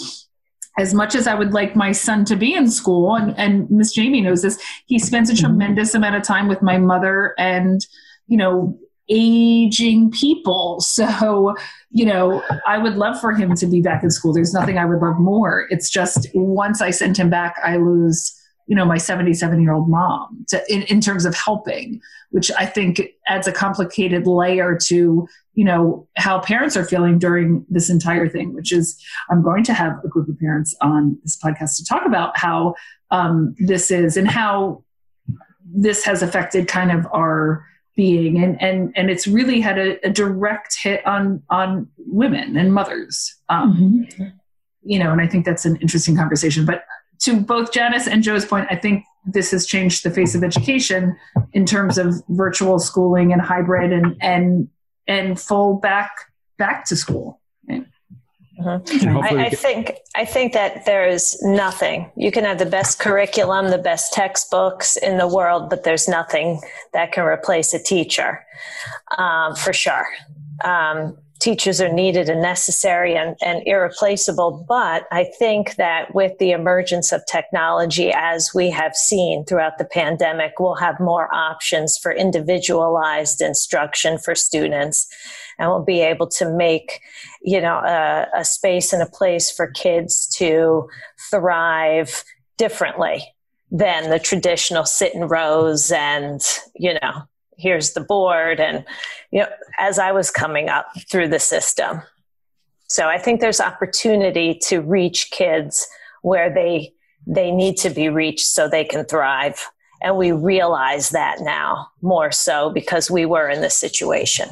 as 0.77 0.93
much 0.93 1.15
as 1.15 1.27
I 1.27 1.35
would 1.35 1.53
like 1.53 1.75
my 1.75 1.91
son 1.91 2.25
to 2.25 2.35
be 2.35 2.55
in 2.55 2.69
school, 2.69 3.15
and, 3.15 3.37
and 3.37 3.69
Miss 3.69 3.93
Jamie 3.93 4.21
knows 4.21 4.41
this, 4.41 4.59
he 4.87 4.97
spends 4.97 5.29
a 5.29 5.33
mm-hmm. 5.33 5.45
tremendous 5.45 5.93
amount 5.93 6.15
of 6.15 6.23
time 6.23 6.47
with 6.47 6.61
my 6.61 6.77
mother 6.77 7.35
and, 7.37 7.85
you 8.27 8.37
know, 8.37 8.77
aging 9.09 10.11
people. 10.11 10.79
So, 10.93 11.55
you 11.91 12.05
know, 12.05 12.43
I 12.65 12.77
would 12.77 12.95
love 12.95 13.19
for 13.19 13.33
him 13.33 13.55
to 13.55 13.67
be 13.67 13.81
back 13.81 14.03
in 14.03 14.09
school. 14.11 14.33
There's 14.33 14.53
nothing 14.53 14.77
I 14.77 14.85
would 14.85 14.99
love 14.99 15.19
more. 15.19 15.67
It's 15.69 15.89
just 15.89 16.27
once 16.33 16.81
I 16.81 16.91
send 16.91 17.17
him 17.17 17.29
back, 17.29 17.55
I 17.63 17.77
lose 17.77 18.33
you 18.67 18.75
know 18.75 18.85
my 18.85 18.97
77 18.97 19.61
year 19.61 19.73
old 19.73 19.89
mom 19.89 20.45
to, 20.49 20.61
in, 20.73 20.83
in 20.83 21.01
terms 21.01 21.25
of 21.25 21.35
helping 21.35 22.01
which 22.31 22.51
i 22.57 22.65
think 22.65 23.01
adds 23.27 23.47
a 23.47 23.51
complicated 23.51 24.25
layer 24.27 24.77
to 24.77 25.27
you 25.53 25.63
know 25.63 26.07
how 26.17 26.39
parents 26.39 26.75
are 26.75 26.85
feeling 26.85 27.19
during 27.19 27.65
this 27.69 27.89
entire 27.89 28.27
thing 28.27 28.53
which 28.53 28.71
is 28.71 29.01
i'm 29.29 29.41
going 29.41 29.63
to 29.63 29.73
have 29.73 29.93
a 30.03 30.07
group 30.07 30.27
of 30.29 30.39
parents 30.39 30.75
on 30.81 31.17
this 31.23 31.37
podcast 31.37 31.77
to 31.77 31.85
talk 31.85 32.05
about 32.05 32.37
how 32.37 32.73
um, 33.11 33.53
this 33.59 33.91
is 33.91 34.17
and 34.17 34.27
how 34.27 34.83
this 35.63 36.03
has 36.03 36.21
affected 36.23 36.67
kind 36.67 36.91
of 36.91 37.07
our 37.13 37.65
being 37.95 38.43
and 38.43 38.59
and 38.61 38.91
and 38.95 39.09
it's 39.09 39.27
really 39.27 39.61
had 39.61 39.77
a, 39.77 40.03
a 40.05 40.09
direct 40.09 40.75
hit 40.81 41.05
on 41.05 41.41
on 41.49 41.87
women 41.97 42.57
and 42.57 42.73
mothers 42.73 43.35
um, 43.49 44.07
mm-hmm. 44.09 44.23
you 44.83 44.97
know 44.97 45.11
and 45.11 45.21
i 45.21 45.27
think 45.27 45.45
that's 45.45 45.63
an 45.65 45.75
interesting 45.77 46.15
conversation 46.15 46.65
but 46.65 46.85
to 47.23 47.39
both 47.39 47.71
Janice 47.71 48.07
and 48.07 48.23
Joe's 48.23 48.45
point, 48.45 48.67
I 48.69 48.75
think 48.75 49.05
this 49.25 49.51
has 49.51 49.65
changed 49.65 50.03
the 50.03 50.11
face 50.11 50.35
of 50.35 50.43
education 50.43 51.15
in 51.53 51.65
terms 51.65 51.97
of 51.97 52.21
virtual 52.29 52.79
schooling 52.79 53.31
and 53.31 53.41
hybrid 53.41 53.93
and 53.93 54.17
and 54.21 54.69
and 55.07 55.39
full 55.39 55.75
back 55.75 56.11
back 56.57 56.85
to 56.85 56.95
school. 56.95 57.39
Mm-hmm. 58.59 59.17
I, 59.17 59.45
I, 59.45 59.49
think 59.49 59.93
I 60.15 60.25
think 60.25 60.53
that 60.53 60.85
there 60.85 61.07
is 61.07 61.41
nothing. 61.41 62.11
You 62.15 62.31
can 62.31 62.43
have 62.43 62.59
the 62.59 62.67
best 62.67 62.99
curriculum, 62.99 63.69
the 63.69 63.79
best 63.79 64.13
textbooks 64.13 64.95
in 64.95 65.17
the 65.17 65.27
world, 65.27 65.69
but 65.69 65.83
there's 65.83 66.07
nothing 66.07 66.61
that 66.93 67.11
can 67.11 67.25
replace 67.25 67.73
a 67.73 67.81
teacher, 67.81 68.45
um, 69.17 69.55
for 69.55 69.73
sure. 69.73 70.05
Um, 70.63 71.17
teachers 71.43 71.81
are 71.81 71.91
needed 71.91 72.29
and 72.29 72.41
necessary 72.41 73.17
and, 73.17 73.35
and 73.43 73.61
irreplaceable. 73.65 74.65
But 74.65 75.05
I 75.11 75.25
think 75.37 75.75
that 75.75 76.15
with 76.15 76.37
the 76.37 76.51
emergence 76.51 77.11
of 77.11 77.21
technology, 77.29 78.13
as 78.15 78.51
we 78.55 78.69
have 78.69 78.95
seen 78.95 79.43
throughout 79.43 79.77
the 79.77 79.83
pandemic, 79.83 80.53
we'll 80.57 80.75
have 80.75 81.01
more 81.01 81.27
options 81.35 81.97
for 81.97 82.13
individualized 82.13 83.41
instruction 83.41 84.17
for 84.17 84.35
students. 84.35 85.05
And 85.59 85.69
we'll 85.69 85.83
be 85.83 85.99
able 85.99 86.29
to 86.29 86.49
make, 86.49 87.01
you 87.41 87.59
know, 87.59 87.75
a, 87.75 88.25
a 88.33 88.45
space 88.45 88.93
and 88.93 89.03
a 89.03 89.05
place 89.07 89.51
for 89.51 89.67
kids 89.67 90.33
to 90.37 90.87
thrive 91.29 92.23
differently 92.57 93.21
than 93.69 94.09
the 94.09 94.19
traditional 94.19 94.85
sit 94.85 95.13
in 95.13 95.27
rows 95.27 95.91
and, 95.91 96.39
you 96.75 96.93
know, 96.93 97.23
here's 97.57 97.93
the 97.93 98.01
board 98.01 98.61
and, 98.61 98.85
you 99.33 99.39
know, 99.39 99.47
as 99.79 99.97
I 99.97 100.11
was 100.11 100.29
coming 100.29 100.69
up 100.69 100.85
through 101.09 101.29
the 101.29 101.39
system. 101.39 102.03
So 102.87 103.07
I 103.07 103.17
think 103.17 103.41
there's 103.41 103.59
opportunity 103.59 104.59
to 104.67 104.79
reach 104.79 105.31
kids 105.31 105.87
where 106.21 106.53
they 106.53 106.93
they 107.25 107.51
need 107.51 107.77
to 107.77 107.89
be 107.89 108.09
reached 108.09 108.45
so 108.45 108.69
they 108.69 108.83
can 108.83 109.05
thrive. 109.05 109.59
And 110.03 110.17
we 110.17 110.33
realize 110.33 111.09
that 111.09 111.37
now 111.39 111.87
more 112.01 112.31
so 112.31 112.69
because 112.69 113.09
we 113.09 113.25
were 113.25 113.49
in 113.49 113.61
this 113.61 113.75
situation. 113.75 114.49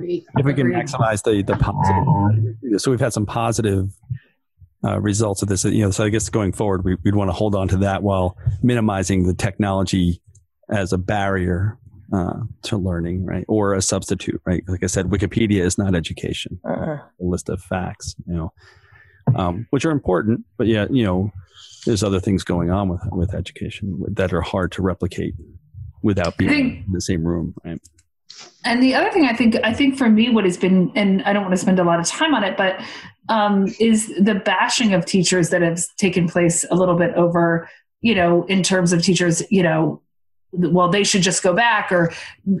If 0.00 0.44
we 0.44 0.54
can 0.54 0.68
maximize 0.68 1.22
the, 1.22 1.42
the 1.42 1.56
positive, 1.56 2.80
so 2.80 2.90
we've 2.90 3.00
had 3.00 3.12
some 3.12 3.26
positive 3.26 3.90
uh, 4.84 5.00
results 5.00 5.42
of 5.42 5.48
this. 5.48 5.64
You 5.64 5.82
know, 5.82 5.90
so 5.90 6.04
I 6.04 6.08
guess 6.08 6.30
going 6.30 6.52
forward, 6.52 6.84
we, 6.84 6.96
would 7.04 7.14
want 7.16 7.28
to 7.28 7.34
hold 7.34 7.54
on 7.54 7.68
to 7.68 7.76
that 7.78 8.02
while 8.02 8.38
minimizing 8.62 9.26
the 9.26 9.34
technology 9.34 10.22
as 10.70 10.92
a 10.92 10.98
barrier 10.98 11.78
uh, 12.12 12.40
to 12.62 12.76
learning, 12.76 13.24
right, 13.24 13.44
or 13.48 13.74
a 13.74 13.82
substitute, 13.82 14.40
right? 14.44 14.64
Like 14.66 14.82
I 14.82 14.86
said, 14.86 15.06
Wikipedia 15.06 15.60
is 15.60 15.78
not 15.78 15.94
education. 15.94 16.58
Uh-huh. 16.64 16.98
A 17.20 17.24
list 17.24 17.48
of 17.48 17.62
facts, 17.62 18.14
you 18.26 18.34
know, 18.34 18.52
um, 19.36 19.66
which 19.70 19.84
are 19.84 19.90
important, 19.90 20.44
but 20.56 20.66
yeah, 20.66 20.86
you 20.90 21.04
know, 21.04 21.30
there's 21.84 22.02
other 22.02 22.20
things 22.20 22.44
going 22.44 22.70
on 22.70 22.88
with 22.88 23.00
with 23.12 23.34
education 23.34 24.02
that 24.08 24.32
are 24.32 24.40
hard 24.40 24.72
to 24.72 24.82
replicate 24.82 25.34
without 26.02 26.36
being 26.36 26.50
think, 26.50 26.86
in 26.86 26.92
the 26.92 27.00
same 27.00 27.24
room, 27.24 27.54
right? 27.64 27.80
And 28.64 28.82
the 28.82 28.94
other 28.94 29.10
thing 29.10 29.24
I 29.24 29.34
think, 29.34 29.56
I 29.64 29.72
think 29.72 29.96
for 29.96 30.08
me, 30.08 30.30
what 30.30 30.44
has 30.44 30.56
been, 30.56 30.92
and 30.94 31.22
I 31.22 31.32
don't 31.32 31.42
want 31.42 31.54
to 31.54 31.60
spend 31.60 31.78
a 31.78 31.84
lot 31.84 31.98
of 31.98 32.06
time 32.06 32.34
on 32.34 32.44
it, 32.44 32.56
but 32.56 32.80
um, 33.28 33.66
is 33.80 34.08
the 34.20 34.34
bashing 34.34 34.94
of 34.94 35.04
teachers 35.04 35.50
that 35.50 35.62
has 35.62 35.88
taken 35.96 36.28
place 36.28 36.64
a 36.70 36.74
little 36.74 36.96
bit 36.96 37.14
over, 37.14 37.68
you 38.00 38.14
know, 38.14 38.44
in 38.44 38.62
terms 38.62 38.92
of 38.92 39.02
teachers, 39.02 39.42
you 39.50 39.62
know, 39.62 40.02
well, 40.52 40.88
they 40.88 41.04
should 41.04 41.22
just 41.22 41.42
go 41.42 41.52
back, 41.52 41.92
or 41.92 42.12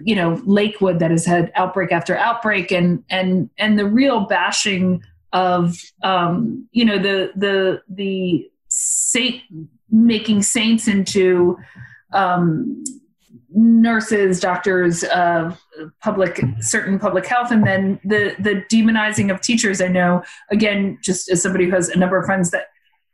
you 0.04 0.14
know, 0.14 0.40
Lakewood 0.44 0.98
that 0.98 1.10
has 1.10 1.24
had 1.24 1.50
outbreak 1.54 1.92
after 1.92 2.16
outbreak, 2.16 2.70
and 2.70 3.02
and 3.08 3.50
and 3.58 3.78
the 3.78 3.86
real 3.86 4.20
bashing 4.20 5.02
of, 5.32 5.78
um, 6.02 6.68
you 6.72 6.84
know, 6.84 6.98
the 6.98 7.32
the 7.34 7.82
the 7.88 8.50
saint 8.68 9.42
making 9.90 10.42
saints 10.42 10.86
into 10.86 11.56
um, 12.12 12.84
nurses, 13.50 14.40
doctors, 14.40 15.04
uh, 15.04 15.54
public 16.02 16.42
certain 16.60 16.98
public 16.98 17.26
health, 17.26 17.50
and 17.50 17.66
then 17.66 18.00
the 18.04 18.34
the 18.38 18.62
demonizing 18.70 19.32
of 19.32 19.40
teachers. 19.40 19.80
I 19.80 19.88
know 19.88 20.22
again, 20.50 20.98
just 21.02 21.30
as 21.30 21.42
somebody 21.42 21.66
who 21.66 21.72
has 21.72 21.88
a 21.88 21.98
number 21.98 22.18
of 22.18 22.26
friends 22.26 22.50
that 22.50 22.66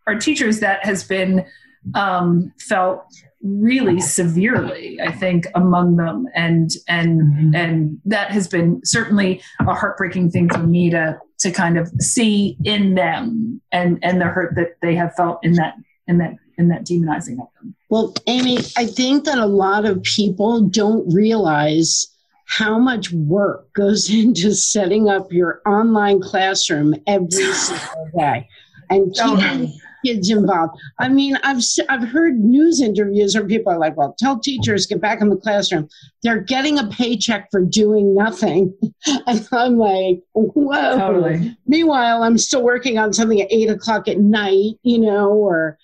are 0.07 0.17
teachers, 0.17 0.61
that 0.61 0.85
has 0.85 1.05
been 1.05 1.47
um, 1.95 2.53
felt 2.59 3.07
really 3.45 4.01
severely. 4.01 4.99
I 5.01 5.13
think 5.13 5.47
among 5.55 5.97
them, 5.97 6.27
and 6.35 6.71
and 6.89 7.21
mm-hmm. 7.21 7.55
and 7.55 8.01
that 8.07 8.31
has 8.31 8.49
been 8.49 8.81
certainly 8.85 9.43
a 9.61 9.75
heartbreaking 9.75 10.31
thing 10.31 10.49
for 10.49 10.67
me 10.67 10.91
to 10.91 11.19
to 11.41 11.51
kind 11.51 11.79
of 11.79 11.89
see 12.01 12.57
in 12.65 12.95
them 12.95 13.61
and 13.71 13.99
and 14.03 14.21
the 14.21 14.25
hurt 14.25 14.55
that 14.57 14.77
they 14.81 14.95
have 14.95 15.15
felt 15.15 15.45
in 15.45 15.53
that 15.55 15.75
in 16.09 16.19
that 16.19 16.35
in 16.57 16.69
that 16.69 16.87
demonizing 16.87 17.35
of 17.35 17.49
them. 17.61 17.75
Well, 17.91 18.15
Amy, 18.27 18.59
I 18.77 18.87
think 18.87 19.25
that 19.25 19.39
a 19.39 19.47
lot 19.47 19.85
of 19.85 20.03
people 20.03 20.63
don't 20.63 21.13
realize 21.13 22.09
how 22.47 22.79
much 22.79 23.13
work 23.13 23.73
goes 23.75 24.11
into 24.15 24.55
setting 24.55 25.09
up 25.09 25.33
your 25.33 25.61
online 25.67 26.21
classroom 26.21 26.95
every 27.07 27.29
single 27.53 28.09
day 28.17 28.49
and 28.91 29.15
oh, 29.21 29.37
keeping 29.37 29.81
kids 30.05 30.31
involved. 30.31 30.79
I 30.99 31.09
mean, 31.09 31.37
I've 31.43 31.63
I've 31.89 32.09
heard 32.09 32.39
news 32.39 32.81
interviews 32.81 33.35
where 33.35 33.47
people 33.47 33.73
are 33.73 33.79
like, 33.79 33.97
"Well, 33.97 34.15
tell 34.19 34.39
teachers 34.39 34.87
get 34.87 35.01
back 35.01 35.21
in 35.21 35.29
the 35.29 35.37
classroom." 35.37 35.89
They're 36.23 36.41
getting 36.41 36.79
a 36.79 36.87
paycheck 36.87 37.49
for 37.51 37.63
doing 37.63 38.15
nothing, 38.15 38.75
and 39.27 39.49
I'm 39.53 39.79
like, 39.79 40.21
"Whoa!" 40.33 40.99
Totally. 40.99 41.57
Meanwhile, 41.67 42.23
I'm 42.23 42.39
still 42.39 42.63
working 42.63 42.99
on 42.99 43.13
something 43.13 43.41
at 43.41 43.53
eight 43.53 43.71
o'clock 43.71 44.09
at 44.09 44.21
night, 44.21 44.75
you 44.83 44.99
know, 44.99 45.31
or 45.31 45.79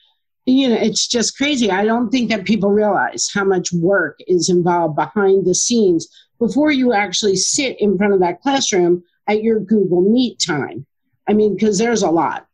you 0.46 0.68
know, 0.68 0.76
it's 0.76 1.06
just 1.06 1.36
crazy. 1.36 1.70
I 1.70 1.84
don't 1.84 2.10
think 2.10 2.30
that 2.30 2.44
people 2.44 2.70
realize 2.70 3.28
how 3.32 3.44
much 3.44 3.72
work 3.72 4.18
is 4.26 4.48
involved 4.48 4.96
behind 4.96 5.46
the 5.46 5.54
scenes 5.54 6.08
before 6.38 6.70
you 6.70 6.92
actually 6.92 7.36
sit 7.36 7.80
in 7.80 7.96
front 7.96 8.14
of 8.14 8.20
that 8.20 8.40
classroom 8.40 9.04
at 9.28 9.42
your 9.42 9.60
Google 9.60 10.02
Meet 10.02 10.42
time. 10.44 10.86
I 11.28 11.34
mean, 11.34 11.54
because 11.54 11.78
there's 11.78 12.02
a 12.02 12.10
lot. 12.10 12.46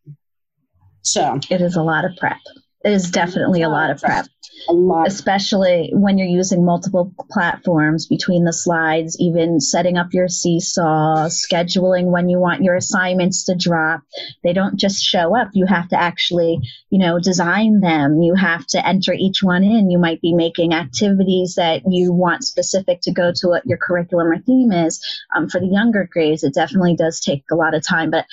So 1.07 1.39
it 1.49 1.61
is 1.61 1.75
a 1.77 1.83
lot 1.83 2.03
of 2.03 2.17
prep. 2.17 2.37
It 2.83 2.91
is 2.91 3.11
definitely 3.11 3.61
a 3.61 3.69
lot 3.69 3.89
of 3.89 4.01
prep. 4.01 4.27
A 4.69 4.73
lot. 4.73 5.07
Especially 5.07 5.89
when 5.93 6.17
you're 6.17 6.27
using 6.27 6.65
multiple 6.65 7.13
platforms 7.31 8.07
between 8.07 8.43
the 8.43 8.51
slides, 8.51 9.15
even 9.19 9.61
setting 9.61 9.97
up 9.97 10.13
your 10.13 10.27
seesaw, 10.27 11.27
scheduling 11.27 12.11
when 12.11 12.27
you 12.27 12.39
want 12.39 12.63
your 12.63 12.75
assignments 12.75 13.45
to 13.45 13.55
drop. 13.55 14.01
They 14.43 14.51
don't 14.51 14.77
just 14.77 15.01
show 15.01 15.35
up. 15.35 15.49
You 15.53 15.65
have 15.65 15.87
to 15.89 15.99
actually, 15.99 16.59
you 16.89 16.99
know, 16.99 17.19
design 17.19 17.79
them. 17.79 18.21
You 18.21 18.35
have 18.35 18.67
to 18.67 18.85
enter 18.85 19.13
each 19.13 19.41
one 19.41 19.63
in. 19.63 19.89
You 19.89 19.99
might 19.99 20.21
be 20.21 20.33
making 20.33 20.73
activities 20.73 21.55
that 21.55 21.83
you 21.89 22.11
want 22.11 22.43
specific 22.43 22.99
to 23.03 23.13
go 23.13 23.31
to 23.33 23.47
what 23.47 23.65
your 23.65 23.77
curriculum 23.77 24.27
or 24.27 24.39
theme 24.39 24.73
is. 24.73 25.01
Um, 25.35 25.47
for 25.47 25.61
the 25.61 25.67
younger 25.67 26.09
grades, 26.11 26.43
it 26.43 26.53
definitely 26.53 26.95
does 26.95 27.21
take 27.21 27.43
a 27.49 27.55
lot 27.55 27.73
of 27.73 27.85
time. 27.85 28.11
But 28.11 28.25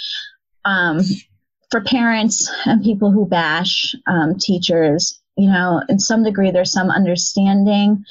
um, 0.65 1.01
for 1.75 1.81
parents 1.81 2.49
and 2.67 2.85
people 2.85 3.11
who 3.11 3.27
bash 3.27 3.97
um, 4.07 4.39
teachers, 4.39 5.21
you 5.37 5.51
know, 5.51 5.83
in 5.89 5.99
some 5.99 6.23
degree, 6.23 6.53
there's 6.53 6.71
some 6.71 6.89
understanding 6.89 8.05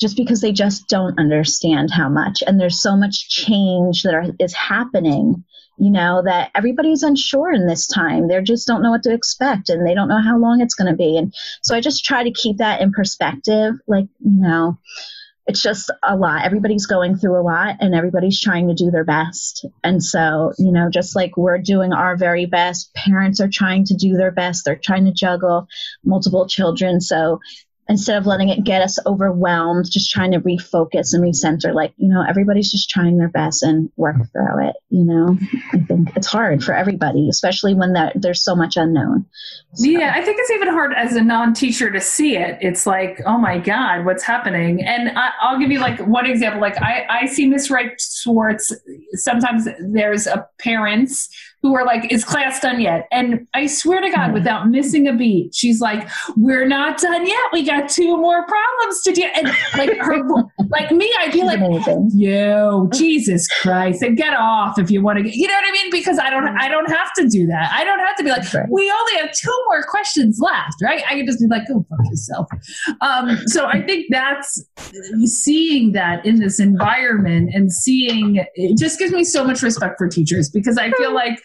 just 0.00 0.16
because 0.16 0.40
they 0.40 0.50
just 0.50 0.88
don't 0.88 1.16
understand 1.16 1.92
how 1.92 2.08
much. 2.08 2.42
And 2.44 2.60
there's 2.60 2.82
so 2.82 2.96
much 2.96 3.28
change 3.28 4.02
that 4.02 4.14
are, 4.14 4.24
is 4.40 4.52
happening, 4.52 5.44
you 5.78 5.90
know, 5.90 6.22
that 6.24 6.50
everybody's 6.56 7.04
unsure 7.04 7.52
in 7.52 7.68
this 7.68 7.86
time. 7.86 8.26
They 8.26 8.42
just 8.42 8.66
don't 8.66 8.82
know 8.82 8.90
what 8.90 9.04
to 9.04 9.14
expect 9.14 9.68
and 9.68 9.86
they 9.86 9.94
don't 9.94 10.08
know 10.08 10.20
how 10.20 10.36
long 10.36 10.60
it's 10.60 10.74
going 10.74 10.90
to 10.90 10.96
be. 10.96 11.16
And 11.16 11.32
so 11.62 11.76
I 11.76 11.80
just 11.80 12.04
try 12.04 12.24
to 12.24 12.32
keep 12.32 12.56
that 12.56 12.80
in 12.80 12.90
perspective. 12.90 13.74
Like, 13.86 14.08
you 14.18 14.40
know, 14.40 14.76
it's 15.48 15.62
just 15.62 15.90
a 16.02 16.14
lot. 16.14 16.44
Everybody's 16.44 16.84
going 16.84 17.16
through 17.16 17.40
a 17.40 17.42
lot 17.42 17.76
and 17.80 17.94
everybody's 17.94 18.38
trying 18.38 18.68
to 18.68 18.74
do 18.74 18.90
their 18.90 19.04
best. 19.04 19.64
And 19.82 20.04
so, 20.04 20.52
you 20.58 20.70
know, 20.70 20.90
just 20.90 21.16
like 21.16 21.38
we're 21.38 21.56
doing 21.56 21.94
our 21.94 22.18
very 22.18 22.44
best, 22.44 22.92
parents 22.92 23.40
are 23.40 23.48
trying 23.48 23.86
to 23.86 23.94
do 23.94 24.14
their 24.14 24.30
best. 24.30 24.66
They're 24.66 24.76
trying 24.76 25.06
to 25.06 25.12
juggle 25.12 25.66
multiple 26.04 26.46
children. 26.46 27.00
So 27.00 27.40
instead 27.88 28.18
of 28.18 28.26
letting 28.26 28.50
it 28.50 28.64
get 28.64 28.82
us 28.82 28.98
overwhelmed, 29.06 29.86
just 29.90 30.10
trying 30.10 30.30
to 30.32 30.40
refocus 30.40 31.14
and 31.14 31.24
recenter, 31.24 31.72
like, 31.72 31.94
you 31.96 32.08
know, 32.08 32.22
everybody's 32.28 32.70
just 32.70 32.90
trying 32.90 33.16
their 33.16 33.28
best 33.28 33.62
and 33.62 33.90
work 33.96 34.16
through 34.32 34.68
it. 34.68 34.76
You 34.90 35.04
know, 35.04 35.38
I 35.72 35.78
think 35.78 36.10
it's 36.14 36.26
hard 36.26 36.62
for 36.62 36.74
everybody, 36.74 37.28
especially 37.30 37.74
when 37.74 37.94
that, 37.94 38.12
there's 38.14 38.44
so 38.44 38.54
much 38.54 38.76
unknown. 38.76 39.24
So. 39.74 39.88
Yeah, 39.88 40.12
I 40.14 40.22
think 40.22 40.38
it's 40.38 40.50
even 40.50 40.68
hard 40.68 40.92
as 40.94 41.16
a 41.16 41.22
non 41.22 41.54
teacher 41.54 41.90
to 41.90 42.00
see 42.00 42.36
it. 42.36 42.58
It's 42.60 42.86
like, 42.86 43.22
oh 43.24 43.38
my 43.38 43.58
God, 43.58 44.04
what's 44.04 44.22
happening? 44.22 44.82
And 44.84 45.16
I, 45.16 45.52
will 45.52 45.58
give 45.58 45.70
you 45.70 45.80
like 45.80 45.98
one 46.06 46.26
example. 46.26 46.60
Like, 46.60 46.80
I, 46.82 47.06
I 47.08 47.26
see 47.26 47.46
Miss 47.46 47.70
Wright 47.70 47.92
Swartz. 47.98 48.72
Sometimes 49.14 49.66
there's 49.80 50.26
a 50.26 50.46
parents 50.58 51.28
who 51.62 51.74
are 51.74 51.84
like, 51.84 52.12
is 52.12 52.24
class 52.24 52.60
done 52.60 52.80
yet? 52.80 53.08
And 53.10 53.46
I 53.54 53.66
swear 53.66 54.00
to 54.00 54.10
God, 54.10 54.26
mm-hmm. 54.26 54.34
without 54.34 54.68
missing 54.68 55.08
a 55.08 55.12
beat, 55.12 55.54
she's 55.54 55.80
like, 55.80 56.08
we're 56.36 56.66
not 56.66 56.98
done 56.98 57.26
yet. 57.26 57.40
We 57.52 57.64
got 57.64 57.88
two 57.88 58.16
more 58.16 58.46
problems 58.46 59.02
to 59.02 59.12
do. 59.12 59.24
And 59.34 59.48
like 59.76 59.96
her, 59.98 60.22
like 60.68 60.90
me, 60.90 61.12
I'd 61.18 61.32
be 61.32 61.42
like, 61.42 61.60
yo, 62.14 62.88
Jesus 62.92 63.48
Christ, 63.60 64.02
and 64.02 64.16
get 64.16 64.34
off 64.34 64.78
if 64.78 64.90
you 64.90 65.02
want 65.02 65.18
to 65.18 65.24
get, 65.24 65.34
you 65.34 65.48
know 65.48 65.54
what 65.54 65.68
I 65.68 65.72
mean? 65.72 65.90
Because 65.90 66.18
I 66.18 66.30
don't, 66.30 66.48
I 66.48 66.68
don't 66.68 66.90
have 66.90 67.12
to 67.14 67.28
do 67.28 67.46
that. 67.46 67.70
I 67.72 67.84
don't 67.84 67.98
have 68.00 68.16
to 68.16 68.24
be 68.24 68.30
like, 68.30 68.52
right. 68.54 68.66
we 68.70 68.90
only 68.90 69.16
have 69.20 69.32
two 69.32 69.64
more 69.66 69.82
questions 69.82 70.38
left, 70.40 70.76
right? 70.82 71.02
I 71.08 71.14
can 71.14 71.26
just 71.26 71.40
be 71.40 71.46
like, 71.48 71.66
go 71.66 71.84
fuck 71.88 72.06
yourself. 72.08 72.46
Um, 73.00 73.36
so 73.46 73.66
I 73.66 73.82
think 73.82 74.06
that's 74.10 74.62
seeing 75.24 75.92
that 75.92 76.24
in 76.24 76.38
this 76.38 76.60
environment 76.60 77.50
and 77.52 77.72
seeing 77.72 78.44
it 78.54 78.78
just 78.78 78.98
gives 78.98 79.12
me 79.12 79.24
so 79.24 79.44
much 79.44 79.62
respect 79.62 79.96
for 79.98 80.08
teachers 80.08 80.50
because 80.50 80.78
I 80.78 80.90
feel 80.92 81.12
like 81.12 81.40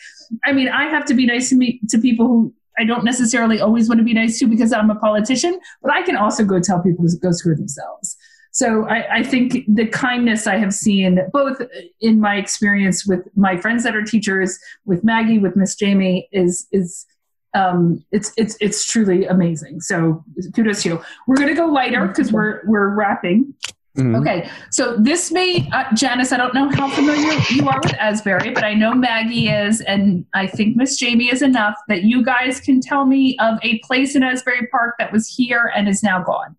I 0.46 0.54
mean, 0.54 0.70
I 0.70 0.86
have 0.86 1.06
to 1.06 1.14
be 1.14 1.26
nice 1.26 1.50
to 1.50 1.56
me 1.56 1.80
to 1.90 1.98
people 1.98 2.28
who 2.28 2.54
I 2.78 2.86
don't 2.86 3.04
necessarily 3.04 3.60
always 3.62 3.88
want 3.88 4.00
to 4.00 4.04
be 4.04 4.14
nice 4.14 4.40
to 4.40 4.48
because 4.48 4.74
I'm 4.74 4.90
a 4.90 4.96
politician, 4.96 5.60
but 5.82 5.92
I 5.92 6.02
can 6.02 6.18
also 6.18 6.44
go 6.44 6.60
tell 6.60 6.82
people 6.82 7.08
to 7.08 7.18
go 7.18 7.32
screw 7.32 7.56
themselves. 7.56 8.18
So 8.52 8.88
I, 8.88 9.18
I, 9.18 9.24
think 9.24 9.66
the 9.68 9.88
kindness 9.88 10.46
I 10.46 10.58
have 10.58 10.76
seen, 10.76 11.20
both 11.32 11.60
in 12.02 12.20
my 12.20 12.36
experience 12.36 13.04
with 13.04 13.28
my 13.36 13.58
friends 13.58 13.84
that 13.84 13.96
are 13.96 14.04
teachers, 14.04 14.60
with 14.86 15.04
Maggie, 15.04 15.40
with 15.40 15.56
Miss 15.56 15.76
Jamie, 15.76 16.30
is 16.32 16.68
is 16.72 17.08
um, 17.56 18.06
it's 18.12 18.32
it's 18.38 18.56
it's 18.60 18.86
truly 18.86 19.26
amazing. 19.26 19.82
So 19.82 20.24
kudos 20.56 20.84
to 20.84 20.90
you. 20.90 21.02
We're 21.26 21.36
to 21.48 21.56
go 21.56 21.66
lighter 21.66 22.08
because 22.08 22.32
we're 22.32 22.62
we're 22.66 22.90
wrapping. 22.90 23.56
Mhm. 23.98 24.20
Okay, 24.20 24.50
so 24.72 24.96
this 24.98 25.32
may, 25.32 25.70
uh, 25.72 25.84
Janice, 25.94 26.32
I 26.32 26.38
don't 26.38 26.56
know 26.56 26.68
how 26.70 26.90
familiar 26.90 27.40
you 27.52 27.68
are 27.68 27.80
with 27.84 27.94
Asbury, 27.94 28.50
but 28.50 28.64
I 28.64 28.74
know 28.74 28.94
Maggie 28.96 29.50
is, 29.50 29.82
and 29.82 30.26
I 30.34 30.48
think 30.48 30.76
Miss 30.76 30.98
Jamie 30.98 31.32
is 31.32 31.44
enough 31.44 31.76
that 31.90 32.02
you 32.04 32.24
guys 32.24 32.60
can 32.60 32.82
tell 32.82 33.06
me 33.06 33.38
of 33.40 33.60
a 33.62 33.78
place 33.80 34.16
in 34.16 34.24
Asbury 34.24 34.68
Park 34.72 34.96
that 34.98 35.12
was 35.12 35.28
here 35.28 35.72
and 35.76 35.88
is 35.88 36.02
now 36.02 36.24
gone. 36.24 36.56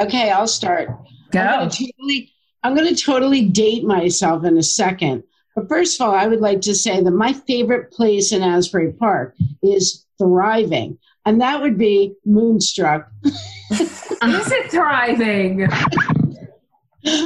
Okay, 0.00 0.30
I'll 0.30 0.46
start. 0.46 0.88
Go. 1.30 1.40
I'm 1.40 1.58
gonna 1.58 1.70
totally, 1.70 2.32
I'm 2.64 2.74
going 2.74 2.92
to 2.94 3.04
totally 3.04 3.46
date 3.46 3.84
myself 3.84 4.44
in 4.44 4.56
a 4.56 4.62
second. 4.62 5.22
But 5.54 5.68
first 5.68 6.00
of 6.00 6.08
all, 6.08 6.14
I 6.14 6.26
would 6.26 6.40
like 6.40 6.62
to 6.62 6.74
say 6.74 7.02
that 7.02 7.10
my 7.10 7.32
favorite 7.32 7.92
place 7.92 8.32
in 8.32 8.42
Asbury 8.42 8.92
Park 8.92 9.36
is 9.62 10.06
thriving, 10.18 10.98
and 11.26 11.40
that 11.40 11.60
would 11.62 11.78
be 11.78 12.14
Moonstruck. 12.24 13.08
Is 13.24 14.52
it 14.52 14.70
thriving? 14.70 15.66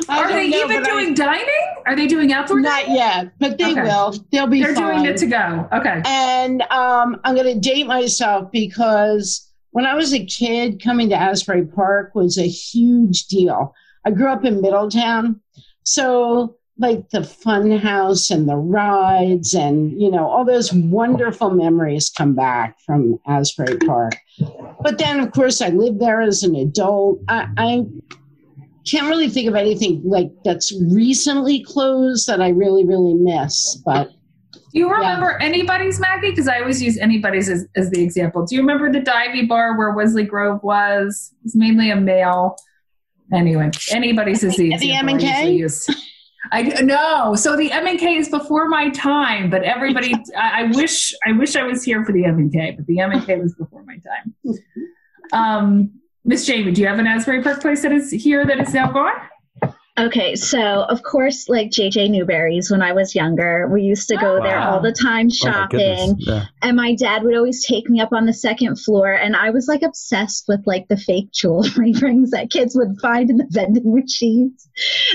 Are 0.09 0.28
they 0.28 0.49
know, 0.49 0.64
even 0.64 0.82
but 0.82 0.88
I- 0.88 0.90
doing 0.92 1.14
dining? 1.14 1.74
Are 1.86 1.94
they 1.96 2.07
doing 2.09 2.32
outdoor 2.32 2.61
dining? 2.61 2.88
Not 2.88 2.96
yet, 2.96 3.32
but 3.38 3.59
they 3.59 3.70
Okay. 3.72 3.82
will. 3.82 4.14
They'll 4.32 4.46
be 4.49 4.61
They're 4.62 4.74
fine. 4.74 4.96
doing 5.03 5.05
it 5.07 5.16
to 5.18 5.26
go. 5.26 5.68
Okay. 5.72 6.03
And 6.05 6.62
um, 6.62 7.20
I'm 7.24 7.34
going 7.36 7.55
to 7.55 7.61
date 7.61 7.86
myself 7.86 8.51
because 8.51 9.49
when 9.70 9.86
I 9.86 9.94
was 9.94 10.12
a 10.12 10.24
kid, 10.24 10.82
coming 10.82 11.09
to 11.11 11.14
Asbury 11.16 11.64
Park 11.66 12.14
was 12.14 12.36
a 12.38 12.46
huge 12.49 13.26
deal. 13.28 13.74
I 14.05 14.11
grew 14.11 14.28
up 14.30 14.44
in 14.44 14.61
Middletown. 14.61 15.40
So, 15.84 16.57
like 16.78 17.10
the 17.10 17.24
fun 17.24 17.72
house 17.72 18.30
and 18.30 18.48
the 18.48 18.56
rides, 18.56 19.54
and 19.54 20.00
you 20.00 20.10
know, 20.10 20.28
all 20.28 20.44
those 20.44 20.72
wonderful 20.72 21.50
memories 21.50 22.10
come 22.10 22.34
back 22.34 22.78
from 22.80 23.18
Asbury 23.26 23.78
Park. 23.78 24.16
But 24.80 24.98
then, 24.98 25.20
of 25.20 25.32
course, 25.32 25.60
I 25.60 25.68
lived 25.70 26.00
there 26.00 26.20
as 26.20 26.44
an 26.44 26.54
adult. 26.54 27.20
I, 27.28 27.48
I 27.56 27.84
can't 28.88 29.08
really 29.08 29.28
think 29.28 29.48
of 29.48 29.54
anything 29.54 30.00
like 30.04 30.30
that's 30.44 30.72
recently 30.90 31.62
closed 31.64 32.26
that 32.28 32.40
I 32.40 32.50
really, 32.50 32.86
really 32.86 33.14
miss. 33.14 33.80
But 33.84 34.10
Do 34.52 34.78
you 34.78 34.90
remember 34.90 35.36
anybody's 35.40 35.98
Maggie? 35.98 36.30
Because 36.30 36.48
I 36.48 36.60
always 36.60 36.80
use 36.80 36.96
anybody's 36.98 37.48
as, 37.48 37.66
as 37.76 37.90
the 37.90 38.02
example. 38.02 38.46
Do 38.46 38.54
you 38.54 38.60
remember 38.60 38.90
the 38.92 39.00
divey 39.00 39.48
bar 39.48 39.76
where 39.76 39.92
Wesley 39.92 40.24
Grove 40.24 40.62
was? 40.62 41.34
It's 41.44 41.56
mainly 41.56 41.90
a 41.90 41.96
male. 41.96 42.56
Anyway, 43.32 43.70
anybody's 43.90 44.42
is 44.42 44.56
the 44.56 44.76
the. 44.78 44.92
M&K? 44.92 45.66
I 46.53 46.62
know. 46.62 47.34
so 47.34 47.57
the 47.57 47.72
M 47.72 47.86
and 47.86 47.99
K 47.99 48.16
is 48.16 48.28
before 48.28 48.68
my 48.68 48.91
time, 48.91 49.51
but 49.51 49.64
everybody. 49.64 50.14
I, 50.36 50.62
I 50.62 50.64
wish 50.64 51.12
I 51.26 51.32
wish 51.32 51.57
I 51.57 51.64
was 51.64 51.82
here 51.82 52.05
for 52.05 52.12
the 52.12 52.24
M 52.24 52.39
and 52.39 52.53
K, 52.53 52.74
but 52.76 52.86
the 52.86 53.01
M 53.01 53.12
and 53.12 53.24
K 53.24 53.36
was 53.41 53.55
before 53.55 53.82
my 53.84 53.99
time. 53.99 54.34
Um, 55.32 56.01
Miss 56.24 56.47
Jamie, 56.47 56.72
do 56.72 56.80
you 56.80 56.86
have 56.86 56.99
an 56.99 57.07
Asbury 57.07 57.43
Park 57.43 57.61
place 57.61 57.82
that 57.82 57.93
is 57.93 58.11
here 58.11 58.47
that 58.47 58.61
is 58.61 58.72
now 58.72 58.91
gone? 58.91 59.12
Okay, 59.99 60.36
so 60.36 60.59
of 60.84 61.03
course, 61.03 61.49
like 61.49 61.70
JJ 61.70 62.11
Newberry's 62.11 62.70
when 62.70 62.82
I 62.82 62.92
was 62.92 63.14
younger, 63.14 63.68
we 63.72 63.82
used 63.82 64.09
to 64.09 64.16
go 64.16 64.40
there 64.42 64.61
all 64.61 64.80
the 64.80 64.92
time 64.92 65.09
Oh 65.09 65.46
my 65.46 65.53
shopping. 65.53 66.14
Yeah. 66.18 66.44
and 66.62 66.76
my 66.76 66.94
dad 66.94 67.22
would 67.24 67.36
always 67.36 67.64
take 67.66 67.88
me 67.90 68.01
up 68.01 68.12
on 68.12 68.26
the 68.26 68.32
second 68.32 68.76
floor 68.76 69.12
and 69.12 69.34
i 69.34 69.51
was 69.51 69.66
like 69.66 69.82
obsessed 69.82 70.44
with 70.49 70.61
like 70.66 70.86
the 70.88 70.96
fake 70.96 71.32
jewelry 71.32 71.92
rings 72.03 72.30
that 72.30 72.51
kids 72.51 72.76
would 72.76 72.96
find 73.03 73.30
in 73.30 73.36
the 73.36 73.46
vending 73.51 73.94
machines. 73.94 74.68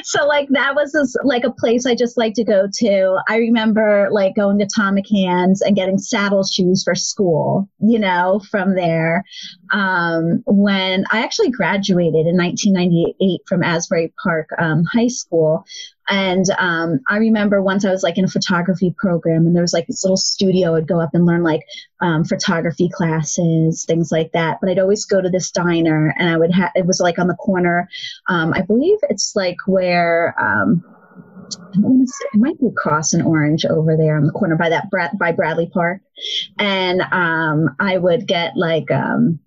So 0.04 0.26
like 0.26 0.50
that 0.50 0.76
was 0.76 0.92
just, 0.92 1.18
like 1.24 1.44
a 1.44 1.52
place 1.52 1.86
i 1.86 1.96
just 1.96 2.18
like 2.18 2.34
to 2.36 2.44
go 2.44 2.68
to. 2.80 3.18
I 3.30 3.38
remember 3.38 4.10
like 4.12 4.36
going 4.36 4.58
to 4.60 4.66
atomic 4.66 5.06
hands 5.10 5.62
and 5.62 5.76
getting 5.76 5.98
saddle 5.98 6.44
shoes 6.44 6.84
for 6.84 6.96
school 6.96 7.70
you 7.80 8.00
know 8.00 8.42
from 8.52 8.76
there. 8.76 9.24
Um, 9.72 10.44
when 10.46 11.06
i 11.12 11.24
actually 11.24 11.52
graduated 11.52 12.28
in 12.28 12.38
1998 12.38 13.42
from 13.48 13.64
asbury 13.64 14.14
park 14.22 14.50
um, 14.58 14.73
high 14.92 15.08
school 15.08 15.66
and 16.10 16.46
um, 16.58 17.00
I 17.10 17.18
remember 17.18 17.62
once 17.62 17.86
I 17.86 17.92
was 17.92 18.04
like 18.04 18.18
in 18.18 18.26
a 18.26 18.30
photography 18.30 18.94
program, 18.98 19.46
and 19.46 19.56
there 19.56 19.64
was 19.64 19.74
like 19.74 19.88
this 19.88 20.04
little 20.04 20.18
studio. 20.18 20.76
I'd 20.76 20.88
go 20.88 21.00
up 21.00 21.12
and 21.14 21.26
learn 21.26 21.44
like 21.44 21.62
um, 22.02 22.26
photography 22.26 22.90
classes, 22.90 23.86
things 23.86 24.12
like 24.12 24.32
that. 24.34 24.58
But 24.60 24.70
I'd 24.70 24.80
always 24.80 25.06
go 25.06 25.22
to 25.22 25.30
this 25.30 25.52
diner, 25.52 26.14
and 26.18 26.30
I 26.30 26.38
would 26.38 26.52
have 26.54 26.72
it 26.76 26.86
was 26.86 27.00
like 27.00 27.20
on 27.20 27.28
the 27.28 27.36
corner. 27.36 27.88
Um, 28.28 28.54
I 28.54 28.62
believe 28.62 28.98
it's 29.04 29.36
like 29.36 29.58
where. 29.66 30.36
Um, 30.38 30.84
say- 32.06 32.26
it 32.34 32.40
might 32.40 32.60
be 32.60 32.70
Cross 32.76 33.14
and 33.14 33.24
Orange 33.24 33.66
over 33.66 33.96
there 33.96 34.18
on 34.18 34.26
the 34.26 34.32
corner 34.32 34.56
by 34.56 34.70
that 34.70 34.88
by 35.18 35.32
Bradley 35.32 35.70
Park, 35.72 36.02
and 36.58 37.02
um, 37.02 37.76
I 37.80 37.98
would 37.98 38.28
get 38.28 38.58
like 38.58 38.90
um, 38.92 39.40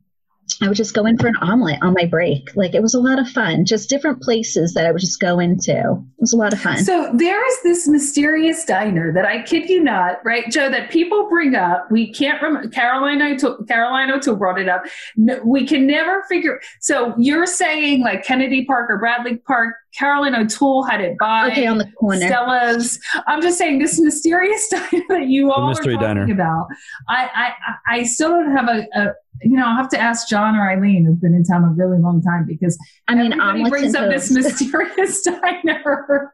I 0.62 0.68
would 0.68 0.76
just 0.76 0.94
go 0.94 1.04
in 1.06 1.18
for 1.18 1.26
an 1.26 1.36
omelet 1.36 1.78
on 1.82 1.92
my 1.92 2.06
break. 2.06 2.54
Like 2.54 2.74
it 2.74 2.82
was 2.82 2.94
a 2.94 3.00
lot 3.00 3.18
of 3.18 3.28
fun. 3.28 3.64
Just 3.64 3.90
different 3.90 4.22
places 4.22 4.74
that 4.74 4.86
I 4.86 4.92
would 4.92 5.00
just 5.00 5.20
go 5.20 5.38
into. 5.38 5.72
It 5.72 6.20
was 6.20 6.32
a 6.32 6.36
lot 6.36 6.52
of 6.52 6.60
fun. 6.60 6.84
So 6.84 7.10
there 7.14 7.46
is 7.46 7.62
this 7.62 7.88
mysterious 7.88 8.64
diner 8.64 9.12
that 9.12 9.26
I 9.26 9.42
kid 9.42 9.68
you 9.68 9.82
not, 9.82 10.18
right, 10.24 10.50
Joe, 10.50 10.70
that 10.70 10.90
people 10.90 11.28
bring 11.28 11.54
up. 11.54 11.90
We 11.90 12.12
can't 12.12 12.40
remember. 12.40 12.68
Caroline 12.68 13.20
O'Toole, 13.22 13.64
Caroline 13.64 14.10
O'Toole 14.10 14.36
brought 14.36 14.60
it 14.60 14.68
up. 14.68 14.84
No, 15.16 15.40
we 15.44 15.66
can 15.66 15.86
never 15.86 16.22
figure. 16.28 16.60
So 16.80 17.14
you're 17.18 17.46
saying 17.46 18.02
like 18.02 18.24
Kennedy 18.24 18.64
Park 18.64 18.90
or 18.90 18.98
Bradley 18.98 19.36
Park. 19.38 19.74
Caroline 19.96 20.34
O'Toole 20.34 20.82
had 20.82 21.00
it 21.00 21.16
by 21.18 21.48
okay, 21.50 21.66
on 21.66 21.78
the 21.78 21.90
corner. 21.92 22.26
Stella's. 22.26 23.00
I'm 23.26 23.40
just 23.40 23.56
saying 23.56 23.78
this 23.78 23.98
mysterious 23.98 24.68
diner 24.70 25.04
that 25.08 25.26
you 25.28 25.50
all 25.50 25.68
mystery 25.68 25.94
are 25.94 25.98
talking 25.98 26.16
diner. 26.16 26.32
about. 26.32 26.66
I, 27.08 27.52
I 27.88 27.96
I 27.96 28.02
still 28.02 28.28
don't 28.28 28.54
have 28.54 28.68
a, 28.68 28.86
a 28.94 29.12
you 29.42 29.56
know 29.56 29.66
I'll 29.66 29.76
have 29.76 29.88
to 29.90 30.00
ask 30.00 30.28
John 30.28 30.56
or 30.56 30.70
Eileen 30.70 31.04
who've 31.04 31.20
been 31.20 31.34
in 31.34 31.44
town 31.44 31.64
a 31.64 31.68
really 31.68 31.98
long 31.98 32.22
time 32.22 32.44
because 32.46 32.78
I 33.08 33.14
mean, 33.14 33.32
everybody 33.32 33.50
omelets 33.50 33.70
brings 33.70 33.94
up 33.94 34.10
this 34.10 34.30
mysterious 34.32 35.22
diner, 35.22 36.32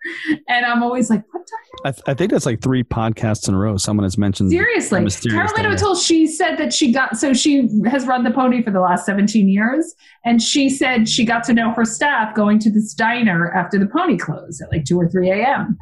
and 0.48 0.64
I'm 0.64 0.82
always 0.82 1.10
like, 1.10 1.22
what 1.32 1.46
diner? 1.46 1.62
I, 1.84 1.90
th- 1.92 2.02
I 2.06 2.14
think 2.14 2.30
that's 2.30 2.46
like 2.46 2.60
three 2.60 2.84
podcasts 2.84 3.48
in 3.48 3.54
a 3.54 3.58
row. 3.58 3.76
Someone 3.76 4.04
has 4.04 4.16
mentioned 4.16 4.50
Seriously, 4.50 5.00
a 5.00 5.02
mysterious 5.02 5.52
O'Toole. 5.56 5.96
She 5.96 6.26
said 6.26 6.56
that 6.56 6.72
she 6.72 6.92
got 6.92 7.16
so 7.16 7.32
she 7.34 7.68
has 7.86 8.06
run 8.06 8.24
the 8.24 8.30
pony 8.30 8.62
for 8.62 8.70
the 8.70 8.80
last 8.80 9.04
17 9.06 9.48
years, 9.48 9.94
and 10.24 10.42
she 10.42 10.70
said 10.70 11.08
she 11.08 11.24
got 11.24 11.44
to 11.44 11.52
know 11.52 11.72
her 11.72 11.84
staff 11.84 12.34
going 12.34 12.58
to 12.60 12.70
this 12.70 12.94
diner 12.94 13.50
after 13.52 13.78
the 13.78 13.86
pony 13.86 14.16
closed 14.16 14.62
at 14.62 14.70
like 14.70 14.84
two 14.84 14.98
or 14.98 15.08
three 15.08 15.30
a.m. 15.30 15.78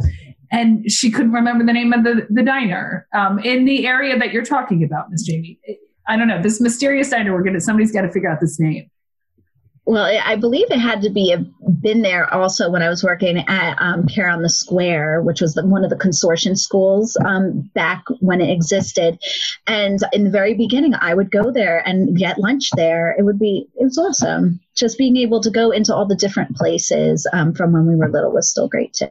And 0.53 0.91
she 0.91 1.13
couldn't 1.13 1.33
remember 1.33 1.65
the 1.65 1.73
name 1.73 1.93
of 1.93 2.03
the 2.03 2.27
the 2.31 2.43
diner 2.43 3.07
um, 3.15 3.39
in 3.41 3.65
the 3.65 3.87
area 3.87 4.19
that 4.19 4.33
you're 4.33 4.45
talking 4.45 4.83
about, 4.83 5.11
Miss 5.11 5.23
Jamie. 5.23 5.59
I 6.09 6.17
don't 6.17 6.29
know 6.29 6.43
this 6.43 6.61
mysterious 6.61 7.11
diner. 7.11 7.33
We're 7.33 7.43
gonna 7.43 7.61
somebody's 7.61 7.93
got 7.93 8.03
to 8.03 8.11
figure 8.11 8.29
out 8.29 8.41
this 8.41 8.59
name. 8.59 8.91
Well, 9.87 10.05
I 10.05 10.21
I 10.25 10.37
believe 10.37 10.71
it 10.71 10.79
had 10.79 11.03
to 11.03 11.11
be 11.11 11.33
a, 11.33 11.45
been 11.81 12.03
there 12.03 12.33
also 12.33 12.71
when 12.71 12.83
I 12.83 12.89
was 12.89 13.03
working 13.03 13.39
at 13.49 13.77
um, 13.81 14.07
Care 14.07 14.29
on 14.29 14.43
the 14.43 14.51
Square, 14.51 15.23
which 15.23 15.41
was 15.41 15.55
the, 15.55 15.67
one 15.67 15.85
of 15.85 15.91
the 15.91 15.97
consortium 15.97 16.57
schools 16.57 17.17
um, 17.25 17.71
back 17.75 18.05
when 18.21 18.41
it 18.41 18.51
existed. 18.51 19.19
And 19.67 19.99
in 20.13 20.25
the 20.25 20.31
very 20.31 20.55
beginning, 20.55 20.95
I 20.95 21.15
would 21.15 21.31
go 21.31 21.51
there 21.51 21.87
and 21.87 22.17
get 22.17 22.39
lunch 22.39 22.71
there. 22.77 23.15
It 23.19 23.23
would 23.23 23.39
be 23.39 23.67
it 23.75 23.85
was 23.85 23.99
awesome. 23.99 24.61
Just 24.77 24.99
being 24.99 25.17
able 25.17 25.41
to 25.41 25.51
go 25.51 25.71
into 25.71 25.95
all 25.95 26.07
the 26.07 26.17
different 26.17 26.57
places 26.57 27.27
um, 27.33 27.55
from 27.55 27.73
when 27.73 27.87
we 27.87 27.97
were 27.97 28.11
little 28.11 28.33
was 28.33 28.51
still 28.51 28.69
great 28.69 28.93
too. 28.93 29.09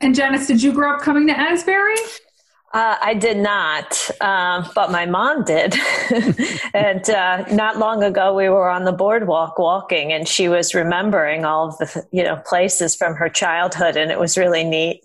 And 0.00 0.14
Janice, 0.14 0.46
did 0.46 0.62
you 0.62 0.72
grow 0.72 0.94
up 0.94 1.02
coming 1.02 1.28
to 1.28 1.38
Asbury? 1.38 1.94
Uh, 2.72 2.96
I 3.02 3.12
did 3.12 3.36
not, 3.36 4.10
um, 4.22 4.66
but 4.74 4.90
my 4.90 5.04
mom 5.04 5.44
did. 5.44 5.74
and 6.74 7.08
uh, 7.10 7.44
not 7.50 7.78
long 7.78 8.02
ago, 8.02 8.34
we 8.34 8.48
were 8.48 8.70
on 8.70 8.84
the 8.84 8.92
boardwalk 8.92 9.58
walking, 9.58 10.10
and 10.10 10.26
she 10.26 10.48
was 10.48 10.74
remembering 10.74 11.44
all 11.44 11.68
of 11.68 11.76
the 11.78 12.06
you 12.12 12.22
know 12.22 12.36
places 12.46 12.96
from 12.96 13.14
her 13.14 13.28
childhood, 13.28 13.96
and 13.96 14.10
it 14.10 14.18
was 14.18 14.38
really 14.38 14.64
neat. 14.64 15.02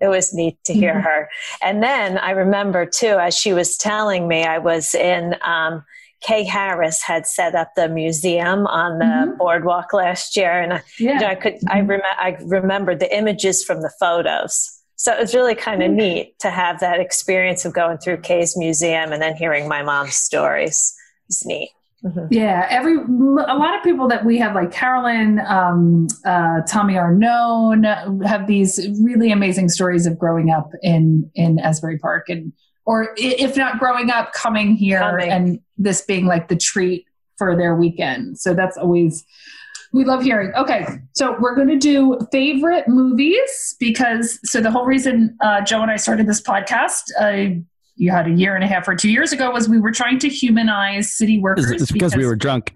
It 0.00 0.06
was 0.08 0.32
neat 0.32 0.62
to 0.64 0.72
hear 0.72 0.94
Mhm. 0.94 1.02
her. 1.02 1.28
And 1.62 1.82
then 1.82 2.16
I 2.16 2.30
remember 2.30 2.86
too, 2.86 3.18
as 3.18 3.36
she 3.36 3.52
was 3.52 3.76
telling 3.76 4.28
me, 4.28 4.44
I 4.44 4.58
was 4.58 4.94
in. 4.94 5.34
Um, 5.42 5.84
Kay 6.22 6.44
Harris 6.44 7.00
had 7.02 7.26
set 7.26 7.54
up 7.54 7.74
the 7.76 7.88
museum 7.88 8.66
on 8.66 8.98
the 8.98 9.04
Mhm. 9.06 9.38
boardwalk 9.38 9.94
last 9.94 10.36
year, 10.36 10.60
and 10.60 10.74
I, 10.74 10.82
Yeah. 10.98 11.14
you 11.14 11.20
know, 11.20 11.26
I 11.28 11.34
could 11.34 11.58
I 11.68 11.80
rem- 11.80 12.02
I 12.18 12.36
remembered 12.44 13.00
the 13.00 13.12
images 13.16 13.64
from 13.64 13.80
the 13.80 13.90
photos. 13.98 14.79
So 15.00 15.14
it 15.14 15.18
was 15.18 15.34
really 15.34 15.54
kind 15.54 15.82
of 15.82 15.90
neat 15.90 16.38
to 16.40 16.50
have 16.50 16.78
that 16.80 17.00
experience 17.00 17.64
of 17.64 17.72
going 17.72 17.96
through 17.96 18.18
Kay's 18.18 18.54
museum 18.54 19.12
and 19.12 19.22
then 19.22 19.34
hearing 19.34 19.66
my 19.66 19.82
mom's 19.82 20.16
stories. 20.16 20.94
It's 21.26 21.46
neat. 21.46 21.70
Mhm. 22.04 22.28
Yeah, 22.30 22.66
every 22.68 22.96
a 22.96 23.56
lot 23.56 23.74
of 23.74 23.82
people 23.82 24.08
that 24.08 24.26
we 24.26 24.36
have, 24.36 24.54
like 24.54 24.70
Carolyn, 24.70 25.40
um, 25.46 26.06
uh, 26.26 26.60
Tommy 26.68 26.94
Arnone, 26.94 28.26
have 28.26 28.46
these 28.46 28.88
really 29.02 29.32
amazing 29.32 29.70
stories 29.70 30.04
of 30.04 30.18
growing 30.18 30.50
up 30.50 30.70
in 30.82 31.30
in 31.34 31.58
Asbury 31.60 31.98
Park, 31.98 32.28
and 32.28 32.52
or 32.84 33.14
if 33.16 33.56
not 33.56 33.78
growing 33.78 34.10
up, 34.10 34.34
coming 34.34 34.74
here 34.74 34.98
Coming. 34.98 35.30
and 35.30 35.60
this 35.78 36.02
being 36.02 36.26
like 36.26 36.48
the 36.48 36.56
treat 36.56 37.06
for 37.38 37.56
their 37.56 37.74
weekend. 37.74 38.38
So 38.38 38.52
that's 38.52 38.76
always 38.76 39.24
we 39.92 40.04
love 40.04 40.22
hearing. 40.22 40.52
Okay, 40.54 40.86
so 41.12 41.36
we're 41.40 41.54
going 41.54 41.68
to 41.68 41.78
do 41.78 42.18
favorite 42.30 42.86
movies 42.88 43.76
because 43.80 44.38
so 44.44 44.60
the 44.60 44.70
whole 44.70 44.86
reason 44.86 45.36
uh, 45.40 45.62
Joe 45.62 45.82
and 45.82 45.90
I 45.90 45.96
started 45.96 46.26
this 46.26 46.40
podcast. 46.40 47.02
Uh, 47.18 47.60
you 48.00 48.10
had 48.10 48.26
a 48.26 48.30
year 48.30 48.54
and 48.54 48.64
a 48.64 48.66
half 48.66 48.88
or 48.88 48.94
two 48.94 49.10
years 49.10 49.30
ago 49.30 49.50
was 49.50 49.68
we 49.68 49.78
were 49.78 49.92
trying 49.92 50.18
to 50.20 50.28
humanize 50.30 51.12
city 51.12 51.38
workers. 51.38 51.70
It's, 51.70 51.82
it's 51.82 51.92
because, 51.92 52.16
we 52.16 52.24
were 52.24 52.34
drunk. 52.34 52.72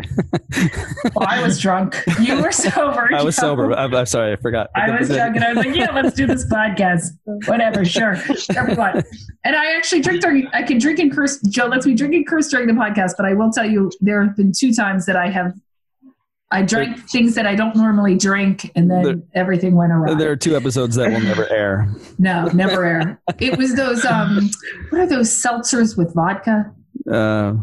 well, 1.14 1.26
I 1.26 1.42
was 1.42 1.58
drunk. 1.58 1.96
You 2.20 2.42
were 2.42 2.52
sober. 2.52 3.08
I 3.10 3.22
was 3.22 3.34
Joe. 3.36 3.40
sober. 3.40 3.72
I'm, 3.72 3.94
I'm 3.94 4.04
sorry, 4.04 4.34
I 4.34 4.36
forgot. 4.36 4.68
I 4.76 4.90
was 4.98 5.08
drunk, 5.16 5.36
and 5.36 5.44
I 5.44 5.54
was 5.54 5.64
like, 5.64 5.74
"Yeah, 5.74 5.92
let's 5.92 6.14
do 6.14 6.26
this 6.26 6.44
podcast. 6.52 7.06
Whatever, 7.46 7.86
sure, 7.86 8.18
everyone." 8.54 9.02
And 9.44 9.56
I 9.56 9.74
actually 9.74 10.02
drink 10.02 10.20
during. 10.20 10.46
I 10.48 10.62
can 10.62 10.76
drink 10.76 10.98
and 10.98 11.10
curse. 11.10 11.40
Joe 11.48 11.66
lets 11.68 11.86
me 11.86 11.94
drink 11.94 12.14
and 12.14 12.26
curse 12.26 12.48
during 12.48 12.66
the 12.66 12.74
podcast, 12.74 13.12
but 13.16 13.24
I 13.24 13.32
will 13.32 13.50
tell 13.50 13.64
you, 13.64 13.90
there 14.02 14.22
have 14.22 14.36
been 14.36 14.52
two 14.52 14.74
times 14.74 15.06
that 15.06 15.16
I 15.16 15.30
have. 15.30 15.54
I 16.54 16.62
drank 16.62 17.08
things 17.10 17.34
that 17.34 17.46
I 17.46 17.54
don't 17.56 17.74
normally 17.76 18.16
drink, 18.16 18.70
and 18.76 18.90
then 18.90 19.02
There- 19.02 19.16
everything 19.34 19.74
went 19.74 19.92
awry. 19.92 20.14
There 20.14 20.30
are 20.30 20.36
two 20.36 20.56
episodes 20.56 20.94
that 20.96 21.10
will 21.10 21.20
never 21.20 21.46
air. 21.50 21.88
No, 22.18 22.46
never 22.54 22.84
air. 22.84 23.20
It 23.38 23.58
was 23.58 23.74
those 23.74 24.04
um 24.04 24.48
what 24.90 25.00
are 25.02 25.06
those 25.06 25.30
seltzers 25.30 25.96
with 25.98 26.14
vodka? 26.14 26.72
Uh, 27.10 27.54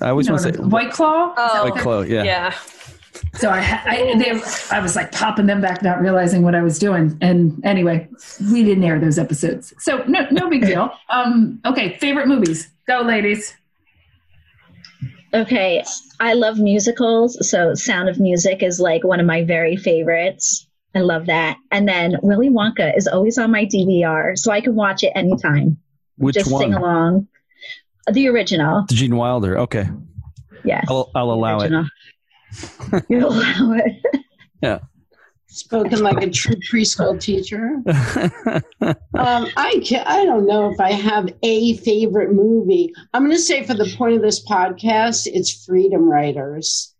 I 0.00 0.10
always 0.10 0.28
No, 0.28 0.34
want 0.34 0.44
to 0.44 0.52
no, 0.52 0.56
say 0.58 0.62
White 0.64 0.92
Claw? 0.92 1.34
Oh, 1.36 1.64
White 1.70 1.80
Claw. 1.82 2.00
Yeah. 2.02 2.22
yeah. 2.22 2.54
So 3.34 3.50
I, 3.50 3.58
I 3.84 4.14
they, 4.16 4.40
I 4.70 4.80
was 4.80 4.94
like 4.96 5.10
popping 5.12 5.46
them 5.46 5.60
back, 5.60 5.82
not 5.82 6.00
realizing 6.00 6.42
what 6.42 6.54
I 6.54 6.62
was 6.62 6.78
doing. 6.78 7.18
And 7.20 7.60
anyway, 7.64 8.08
we 8.52 8.62
didn't 8.62 8.84
air 8.84 8.98
those 9.00 9.18
episodes. 9.18 9.74
So 9.80 10.04
no 10.06 10.20
no 10.30 10.48
big 10.48 10.62
deal. 10.70 10.92
Um 11.08 11.60
okay, 11.66 11.98
favorite 11.98 12.28
movies. 12.28 12.68
Go 12.86 13.00
ladies. 13.02 13.54
Okay, 15.32 15.84
I 16.18 16.34
love 16.34 16.58
musicals, 16.58 17.48
so 17.48 17.74
Sound 17.74 18.08
of 18.08 18.18
Music 18.18 18.62
is 18.62 18.80
like 18.80 19.04
one 19.04 19.20
of 19.20 19.26
my 19.26 19.44
very 19.44 19.76
favorites. 19.76 20.66
I 20.94 21.00
love 21.00 21.26
that. 21.26 21.56
And 21.70 21.86
then 21.86 22.16
Willy 22.22 22.50
Wonka 22.50 22.96
is 22.96 23.06
always 23.06 23.38
on 23.38 23.52
my 23.52 23.64
DVR, 23.64 24.36
so 24.36 24.50
I 24.50 24.60
can 24.60 24.74
watch 24.74 25.04
it 25.04 25.12
anytime. 25.14 25.78
Which 26.16 26.34
Just 26.34 26.50
one? 26.50 26.62
sing 26.62 26.74
along. 26.74 27.28
The 28.10 28.28
original, 28.28 28.86
Gene 28.90 29.14
Wilder. 29.14 29.58
Okay, 29.60 29.88
yes. 30.64 30.86
I'll, 30.88 31.10
I'll 31.14 31.30
allow 31.30 31.60
it. 31.60 31.70
Original. 31.70 31.86
You'll 33.08 33.32
allow 33.32 33.74
it. 33.74 34.24
Spoken 35.52 36.00
like 36.04 36.22
a 36.22 36.30
true 36.30 36.54
preschool 36.56 37.20
teacher. 37.20 37.82
Um, 38.82 39.48
I 39.56 39.82
can, 39.84 40.06
I 40.06 40.24
don't 40.24 40.46
know 40.46 40.70
if 40.70 40.78
I 40.78 40.92
have 40.92 41.28
a 41.42 41.76
favorite 41.78 42.32
movie. 42.32 42.94
I'm 43.12 43.24
going 43.24 43.36
to 43.36 43.42
say 43.42 43.64
for 43.64 43.74
the 43.74 43.92
point 43.98 44.14
of 44.14 44.22
this 44.22 44.44
podcast, 44.46 45.26
it's 45.26 45.64
Freedom 45.64 46.08
Writers. 46.08 46.94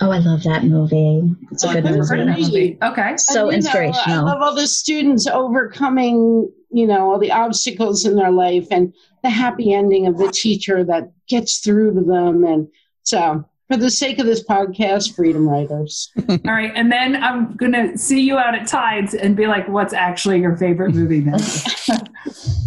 Oh, 0.00 0.10
I 0.10 0.18
love 0.18 0.42
that 0.42 0.64
movie. 0.64 1.34
It's 1.52 1.62
a 1.62 1.68
Oh, 1.68 1.72
good 1.74 1.86
I've 1.86 2.38
movie. 2.38 2.78
Okay. 2.82 3.16
So 3.16 3.50
And, 3.50 3.50
know, 3.50 3.56
inspirational. 3.56 4.28
I 4.28 4.32
love 4.32 4.42
all 4.42 4.54
the 4.54 4.66
students 4.66 5.26
overcoming, 5.26 6.50
you 6.70 6.86
know, 6.86 7.12
all 7.12 7.18
the 7.18 7.32
obstacles 7.32 8.04
in 8.04 8.16
their 8.16 8.32
life 8.32 8.66
and 8.70 8.92
the 9.22 9.30
happy 9.30 9.72
ending 9.72 10.06
of 10.06 10.18
the 10.18 10.30
teacher 10.32 10.82
that 10.84 11.12
gets 11.28 11.58
through 11.58 11.94
to 11.94 12.00
them. 12.00 12.44
And 12.44 12.68
so, 13.04 13.44
for 13.70 13.76
the 13.76 13.90
sake 13.90 14.18
of 14.18 14.26
this 14.26 14.42
podcast, 14.42 15.14
Freedom 15.14 15.48
Writers. 15.48 16.10
All 16.28 16.38
right. 16.46 16.72
And 16.74 16.90
then 16.90 17.22
I'm 17.22 17.54
gonna 17.54 17.96
see 17.96 18.20
you 18.20 18.36
out 18.36 18.56
at 18.56 18.66
Tides 18.66 19.14
and 19.14 19.36
be 19.36 19.46
like, 19.46 19.68
what's 19.68 19.92
actually 19.92 20.40
your 20.40 20.56
favorite 20.56 20.94
movie 20.94 21.20
then? 21.20 21.40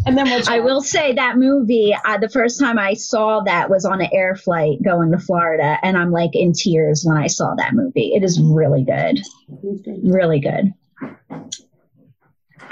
And 0.05 0.17
then 0.17 0.25
we'll 0.25 0.49
I 0.49 0.59
will 0.59 0.81
say 0.81 1.13
that 1.13 1.37
movie, 1.37 1.95
uh, 2.05 2.17
the 2.17 2.27
first 2.27 2.59
time 2.59 2.77
I 2.77 2.93
saw 2.93 3.39
that 3.41 3.69
was 3.69 3.85
on 3.85 4.01
an 4.01 4.09
air 4.11 4.35
flight 4.35 4.83
going 4.83 5.11
to 5.11 5.17
Florida, 5.17 5.77
and 5.81 5.97
I'm 5.97 6.11
like 6.11 6.31
in 6.33 6.51
tears 6.51 7.05
when 7.05 7.15
I 7.15 7.27
saw 7.27 7.55
that 7.55 7.73
movie. 7.73 8.13
It 8.13 8.21
is 8.21 8.41
really 8.41 8.83
good. 8.83 9.21
Really 10.03 10.41
good. 10.41 10.73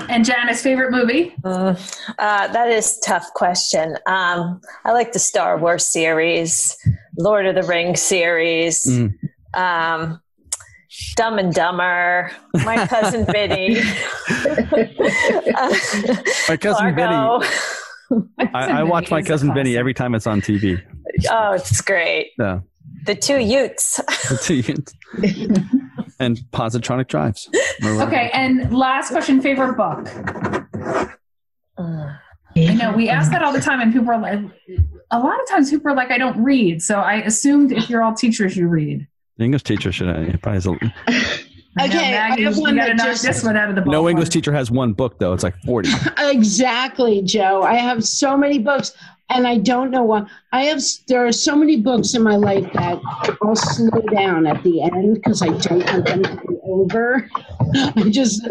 and 0.10 0.26
Janice, 0.26 0.62
favorite 0.62 0.92
movie? 0.92 1.34
Mm, 1.44 2.14
uh, 2.20 2.48
that 2.48 2.70
is 2.70 2.98
a 2.98 3.02
tough 3.02 3.34
question. 3.34 3.98
Um, 4.08 4.60
I 4.84 4.92
like 4.92 5.14
the 5.14 5.20
Star 5.20 5.58
Wars 5.58 5.86
series, 5.86 6.76
Lord 7.18 7.46
of 7.46 7.56
the 7.56 7.64
Rings 7.64 8.02
series, 8.02 8.86
Mm. 8.88 9.14
um, 9.56 10.22
Dumb 11.16 11.40
and 11.40 11.54
Dumber, 11.54 12.32
My 12.66 12.86
Cousin 12.88 13.26
Vinny. 13.32 13.76
My 16.50 16.58
cousin 16.58 16.96
Fargo. 16.96 17.40
Benny. 17.40 18.50
I, 18.54 18.80
I 18.80 18.84
watch 18.84 19.10
my 19.10 19.22
cousin 19.22 19.50
Vinny 19.54 19.70
classic. 19.72 19.80
every 19.80 19.94
time 19.94 20.16
it's 20.16 20.28
on 20.28 20.42
TV. 20.42 20.82
Oh, 21.30 21.54
it's 21.54 21.80
great. 21.82 22.32
Yeah. 22.38 22.60
The 23.06 23.16
two 23.16 23.38
Utes. 23.40 23.98
the 24.30 24.38
two 24.42 24.56
Utes. 24.56 24.94
and 26.20 26.38
positronic 26.52 27.08
drives. 27.08 27.50
Okay, 27.84 28.30
and 28.34 28.74
last 28.76 29.12
question, 29.12 29.42
favorite 29.42 29.78
book. 29.78 30.06
Mm. 31.80 32.18
I 32.58 32.74
know 32.74 32.92
we 32.92 33.08
ask 33.08 33.32
that 33.32 33.42
all 33.44 33.54
the 33.54 33.62
time, 33.62 33.80
and 33.80 33.94
people 33.94 34.10
are 34.12 34.20
like, 34.20 34.40
a 35.12 35.20
lot 35.20 35.40
of 35.42 35.48
times 35.50 35.70
people 35.70 35.92
are 35.92 35.96
like, 35.96 36.12
I 36.12 36.18
don't 36.18 36.42
read. 36.44 36.82
So 36.82 37.00
I 37.00 37.16
assumed 37.16 37.72
if 37.72 37.90
you're 37.90 38.02
all 38.02 38.14
teachers, 38.14 38.56
you 38.58 38.68
read. 38.68 39.08
The 39.38 39.44
English 39.46 39.64
teacher 39.64 39.92
should 39.92 40.08
have 40.08 40.42
probably 40.42 40.56
has 40.58 40.68
a, 40.68 40.72
I 41.78 41.88
know, 41.88 41.96
Okay, 41.96 42.18
I 42.18 42.30
Maggie, 42.30 42.44
have 42.44 42.58
one 42.58 42.76
gotta 42.76 42.94
that 42.98 43.06
just- 43.06 43.24
this 43.24 43.44
one 43.44 43.56
out 43.56 43.70
of 43.70 43.76
the 43.76 43.82
no 43.86 44.04
ballpark. 44.04 44.10
English 44.12 44.30
teacher 44.30 44.52
has 44.52 44.70
one 44.70 44.92
book 44.94 45.20
though. 45.20 45.32
It's 45.34 45.44
like 45.44 45.56
forty. 45.66 45.90
Exactly, 46.20 47.22
Joe. 47.22 47.62
I 47.64 47.76
have 47.76 48.04
so 48.04 48.36
many 48.36 48.60
books, 48.60 48.94
and 49.30 49.48
I 49.48 49.58
don't 49.58 49.90
know 49.90 50.04
why. 50.04 50.26
I 50.52 50.64
have 50.66 50.82
there 51.08 51.26
are 51.26 51.32
so 51.32 51.56
many 51.56 51.78
books 51.78 52.14
in 52.14 52.24
my 52.24 52.36
life 52.36 52.68
that 52.74 53.00
I'll 53.42 53.56
slow 53.56 54.02
down 54.14 54.48
at 54.48 54.62
the 54.64 54.82
end 54.82 55.16
because 55.16 55.42
I 55.42 55.48
don't 55.48 55.86
want 55.94 56.06
them 56.08 56.24
to 56.24 56.36
be 56.48 56.58
over. 56.64 57.30
I 57.96 58.10
just 58.10 58.46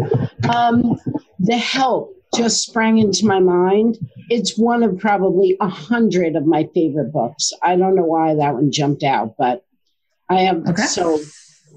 um, 0.49 0.99
the 1.41 1.59
help 1.59 2.17
just 2.35 2.63
sprang 2.65 2.99
into 2.99 3.27
my 3.27 3.41
mind. 3.41 3.99
It's 4.29 4.57
one 4.59 4.83
of 4.83 4.99
probably 4.99 5.57
a 5.61 5.69
hundred 5.69 6.37
of 6.37 6.47
my 6.47 6.69
favorite 6.75 7.13
books. 7.13 7.53
I 7.63 7.77
don't 7.77 7.95
know 7.97 8.05
why 8.05 8.35
that 8.35 8.55
one 8.55 8.71
jumped 8.71 9.03
out, 9.03 9.35
but 9.39 9.65
I 10.29 10.43
have 10.43 10.65
Okay. 10.69 10.83
so 10.83 11.19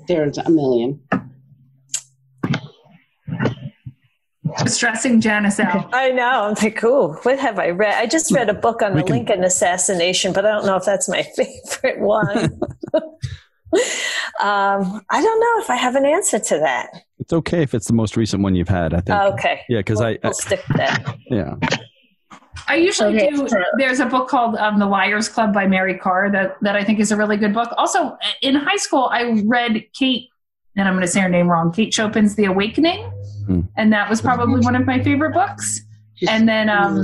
there's 0.07 0.37
a 0.37 0.49
million. 0.49 1.01
stressing 4.67 5.19
Janice 5.21 5.59
out. 5.59 5.89
I 5.93 6.09
know. 6.11 6.43
I'm 6.43 6.53
like, 6.61 6.83
ooh, 6.83 7.13
what 7.23 7.39
have 7.39 7.57
I 7.57 7.69
read? 7.69 7.95
I 7.95 8.05
just 8.05 8.31
read 8.31 8.49
a 8.49 8.53
book 8.53 8.81
on 8.81 8.93
We 8.93 9.01
the 9.01 9.07
can- 9.07 9.15
Lincoln 9.15 9.43
assassination, 9.43 10.31
but 10.33 10.45
I 10.45 10.51
don't 10.51 10.65
know 10.65 10.75
if 10.75 10.85
that's 10.85 11.09
my 11.09 11.23
favorite 11.35 11.99
one. 11.99 12.59
um, 14.41 15.01
I 15.09 15.21
don't 15.21 15.39
know 15.39 15.63
if 15.63 15.69
I 15.69 15.75
have 15.75 15.95
an 15.95 16.05
answer 16.05 16.39
to 16.39 16.59
that. 16.59 16.89
It's 17.19 17.33
okay 17.33 17.61
if 17.61 17.73
it's 17.73 17.87
the 17.87 17.93
most 17.93 18.17
recent 18.17 18.43
one 18.43 18.55
you've 18.55 18.69
had. 18.69 18.93
I 18.93 19.01
think. 19.01 19.19
Okay. 19.33 19.61
Yeah, 19.69 19.79
because 19.79 19.99
we'll, 19.99 20.07
I, 20.07 20.11
I 20.11 20.19
we'll 20.23 20.33
stick 20.33 20.61
with 20.67 20.77
that. 20.77 21.17
yeah. 21.29 21.55
I 22.67 22.75
usually 22.75 23.15
Okay, 23.15 23.29
do. 23.29 23.47
There's 23.77 23.99
a 23.99 24.05
book 24.05 24.29
called 24.29 24.55
um, 24.55 24.79
The 24.79 24.85
Liars 24.85 25.27
Club 25.27 25.53
by 25.53 25.67
Mary 25.67 25.97
Karr 25.97 26.31
that, 26.31 26.57
that 26.61 26.75
I 26.75 26.83
think 26.83 26.99
is 26.99 27.11
a 27.11 27.17
really 27.17 27.37
good 27.37 27.53
book. 27.53 27.69
Also, 27.77 28.17
in 28.41 28.55
high 28.55 28.77
school, 28.77 29.09
I 29.11 29.41
read 29.45 29.83
Kate, 29.93 30.29
and 30.77 30.87
I'm 30.87 30.93
going 30.93 31.05
to 31.05 31.11
say 31.11 31.19
her 31.21 31.29
name 31.29 31.49
wrong, 31.49 31.71
Kate 31.71 31.93
Chopin's 31.93 32.35
The 32.35 32.45
Awakening. 32.45 33.03
Hmm. 33.45 33.61
And 33.75 33.91
that 33.91 34.09
was 34.09 34.21
probably 34.21 34.61
one 34.61 34.75
of 34.75 34.85
my 34.85 35.03
favorite 35.03 35.33
books. 35.33 35.81
And 36.27 36.47
then 36.47 36.69
um, 36.69 37.03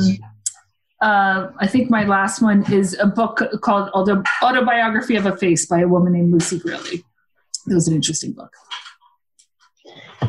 uh, 1.02 1.52
I 1.58 1.68
think 1.68 1.90
my 1.90 2.04
last 2.04 2.42
one 2.42 2.72
is 2.72 2.98
a 3.00 3.06
book 3.06 3.42
called 3.62 3.90
Autobiography 3.94 5.16
of 5.16 5.26
a 5.26 5.36
Face 5.36 5.66
by 5.66 5.80
a 5.80 5.88
woman 5.88 6.14
named 6.14 6.34
Lucy 6.34 6.60
Grealy. 6.60 7.04
It 7.68 7.74
was 7.74 7.88
an 7.88 7.96
interesting 7.96 8.34
book. 8.34 8.54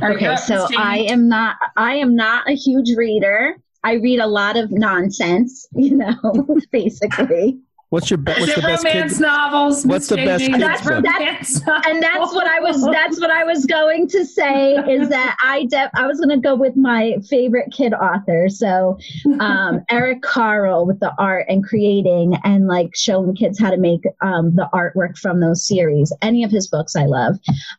Right, 0.00 0.16
Okay, 0.16 0.36
so 0.36 0.68
Jamie. 0.68 0.82
I 0.82 0.96
am 1.10 1.28
not 1.28 1.56
I 1.76 1.94
am 1.94 2.14
not 2.14 2.48
a 2.48 2.54
huge 2.54 2.96
reader. 2.96 3.56
I 3.82 3.94
read 3.94 4.20
a 4.20 4.26
lot 4.26 4.56
of 4.56 4.70
nonsense, 4.70 5.66
you 5.74 5.96
know, 5.96 6.46
basically. 6.70 7.58
What's 7.90 8.08
your 8.08 8.18
be- 8.18 8.30
what's 8.32 8.54
the 8.54 8.62
best 8.62 8.84
romance 8.84 9.12
kid? 9.14 9.20
novels? 9.20 9.84
What's 9.84 10.06
the 10.06 10.16
best 10.16 10.44
Jamie? 10.44 10.58
kids 10.58 10.64
That's 10.64 10.82
book? 10.82 11.04
romance 11.04 11.60
And 11.88 12.00
that's 12.00 12.32
what 12.32 12.46
I 12.46 12.60
was 12.60 12.84
that's 12.86 13.20
what 13.20 13.32
I 13.32 13.42
was 13.42 13.66
going 13.66 14.06
to 14.08 14.24
say 14.24 14.76
is 14.76 15.08
that 15.08 15.36
I 15.42 15.64
de- 15.64 15.90
I 15.94 16.06
was 16.06 16.20
going 16.20 16.30
to 16.30 16.36
go 16.36 16.54
with 16.54 16.76
my 16.76 17.16
favorite 17.28 17.72
kid 17.76 17.92
author. 17.92 18.48
So 18.48 18.96
um, 19.40 19.80
Eric 19.90 20.22
Carle 20.22 20.86
with 20.86 21.00
the 21.00 21.12
art 21.18 21.46
and 21.48 21.64
creating 21.64 22.34
and 22.44 22.68
like 22.68 22.94
showing 22.94 23.34
kids 23.34 23.58
how 23.58 23.70
to 23.70 23.76
make 23.76 24.04
um, 24.20 24.54
the 24.54 24.68
artwork 24.72 25.18
from 25.18 25.40
those 25.40 25.66
series. 25.66 26.12
Any 26.22 26.44
of 26.44 26.52
his 26.52 26.68
books 26.68 26.94
I 26.94 27.06
love. 27.06 27.38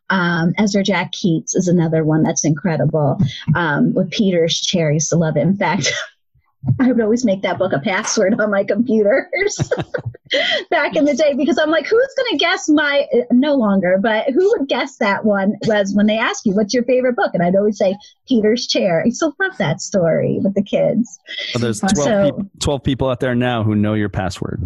Um, 0.09 0.53
Ezra 0.57 0.83
Jack 0.83 1.13
Keats 1.13 1.55
is 1.55 1.69
another 1.69 2.03
one 2.03 2.21
that's 2.21 2.43
incredible. 2.43 3.17
Um, 3.55 3.93
with 3.93 4.11
Peter's 4.11 4.59
chair, 4.59 4.89
I 4.89 4.95
used 4.95 5.09
to 5.11 5.15
love 5.15 5.37
it. 5.37 5.41
In 5.41 5.55
fact, 5.55 5.93
I 6.79 6.91
would 6.91 7.01
always 7.01 7.25
make 7.25 7.41
that 7.41 7.57
book 7.57 7.73
a 7.73 7.79
password 7.79 8.39
on 8.39 8.51
my 8.51 8.63
computers 8.63 9.57
back 10.69 10.95
in 10.95 11.05
the 11.05 11.15
day 11.15 11.33
because 11.33 11.57
I'm 11.57 11.71
like, 11.71 11.85
who's 11.87 12.13
going 12.17 12.31
to 12.31 12.37
guess 12.37 12.69
my, 12.69 13.07
no 13.31 13.55
longer, 13.55 13.97
but 14.01 14.29
who 14.29 14.47
would 14.57 14.69
guess 14.69 14.97
that 14.97 15.25
one 15.25 15.55
was 15.65 15.93
when 15.95 16.05
they 16.05 16.17
ask 16.19 16.45
you, 16.45 16.53
what's 16.53 16.73
your 16.73 16.83
favorite 16.83 17.15
book? 17.15 17.31
And 17.33 17.41
I'd 17.41 17.55
always 17.55 17.77
say 17.79 17.95
Peter's 18.27 18.67
chair. 18.67 19.03
I 19.05 19.09
still 19.09 19.35
love 19.39 19.57
that 19.57 19.81
story 19.81 20.39
with 20.43 20.53
the 20.53 20.63
kids. 20.63 21.19
Well, 21.55 21.61
there's 21.61 21.83
uh, 21.83 21.87
So- 21.89 22.29
12, 22.29 22.41
12 22.59 22.83
people 22.83 23.09
out 23.09 23.19
there 23.21 23.33
now 23.35 23.63
who 23.63 23.75
know 23.75 23.95
your 23.95 24.09
password. 24.09 24.61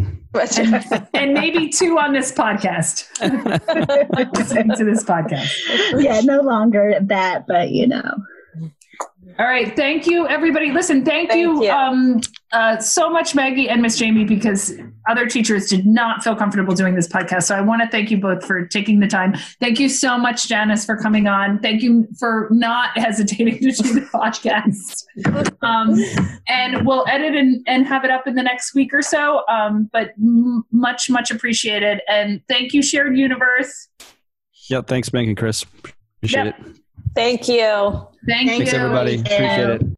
and, 0.58 1.08
and 1.14 1.32
maybe 1.34 1.70
two 1.70 1.98
on 1.98 2.12
this 2.12 2.30
podcast. 2.30 3.06
Listening 4.36 4.76
to 4.76 4.84
this 4.84 5.02
podcast. 5.02 5.50
yeah, 6.02 6.20
no 6.20 6.42
longer 6.42 6.94
that, 7.00 7.46
but 7.46 7.70
you 7.70 7.86
know. 7.86 8.16
All 9.38 9.44
right. 9.46 9.76
Thank 9.76 10.06
you, 10.06 10.26
everybody. 10.26 10.70
Listen, 10.72 11.04
thank, 11.04 11.28
Thank 11.28 11.42
you, 11.42 11.64
you. 11.64 11.70
Um, 11.70 12.20
uh, 12.52 12.78
so 12.78 13.10
much, 13.10 13.34
Maggie 13.34 13.68
and 13.68 13.82
Miss 13.82 13.98
Jamie, 13.98 14.24
because 14.24 14.72
other 15.10 15.26
teachers 15.26 15.68
did 15.68 15.84
not 15.84 16.24
feel 16.24 16.34
comfortable 16.34 16.74
doing 16.74 16.94
this 16.94 17.06
podcast. 17.06 17.42
So 17.42 17.54
I 17.54 17.60
want 17.60 17.82
to 17.82 17.88
thank 17.88 18.10
you 18.10 18.16
both 18.18 18.46
for 18.46 18.64
taking 18.66 19.00
the 19.00 19.06
time. 19.06 19.34
Thank 19.60 19.78
you 19.78 19.90
so 19.90 20.16
much, 20.16 20.48
Janice, 20.48 20.86
for 20.86 20.96
coming 20.96 21.26
on. 21.26 21.58
Thank 21.58 21.82
you 21.82 22.08
for 22.18 22.48
not 22.50 22.90
hesitating 22.96 23.58
to 23.58 23.72
do 23.72 23.94
the 23.94 24.08
podcast. 24.12 25.04
Um, 25.60 26.02
and 26.48 26.86
we'll 26.86 27.06
edit 27.06 27.34
and, 27.34 27.62
and 27.66 27.86
have 27.86 28.04
it 28.04 28.10
up 28.10 28.26
in 28.26 28.36
the 28.36 28.42
next 28.42 28.74
week 28.74 28.94
or 28.94 29.02
so. 29.02 29.42
Um, 29.48 29.90
but 29.92 30.12
m- 30.18 30.64
much, 30.72 31.10
much 31.10 31.30
appreciated. 31.30 32.00
And 32.08 32.40
thank 32.48 32.72
you, 32.72 32.82
Shared 32.82 33.18
Universe. 33.18 33.88
Yeah, 34.70 34.80
thanks, 34.80 35.12
Meg 35.12 35.28
and 35.28 35.36
Chris. 35.36 35.62
Appreciate 36.22 36.46
Yep. 36.46 36.60
it. 36.60 36.76
Thank 37.16 37.48
you. 37.48 38.06
Thank 38.28 38.48
Thanks, 38.48 38.52
you. 38.52 38.56
Thanks, 38.58 38.74
everybody. 38.74 39.14
Appreciate 39.16 39.70
it. 39.70 39.95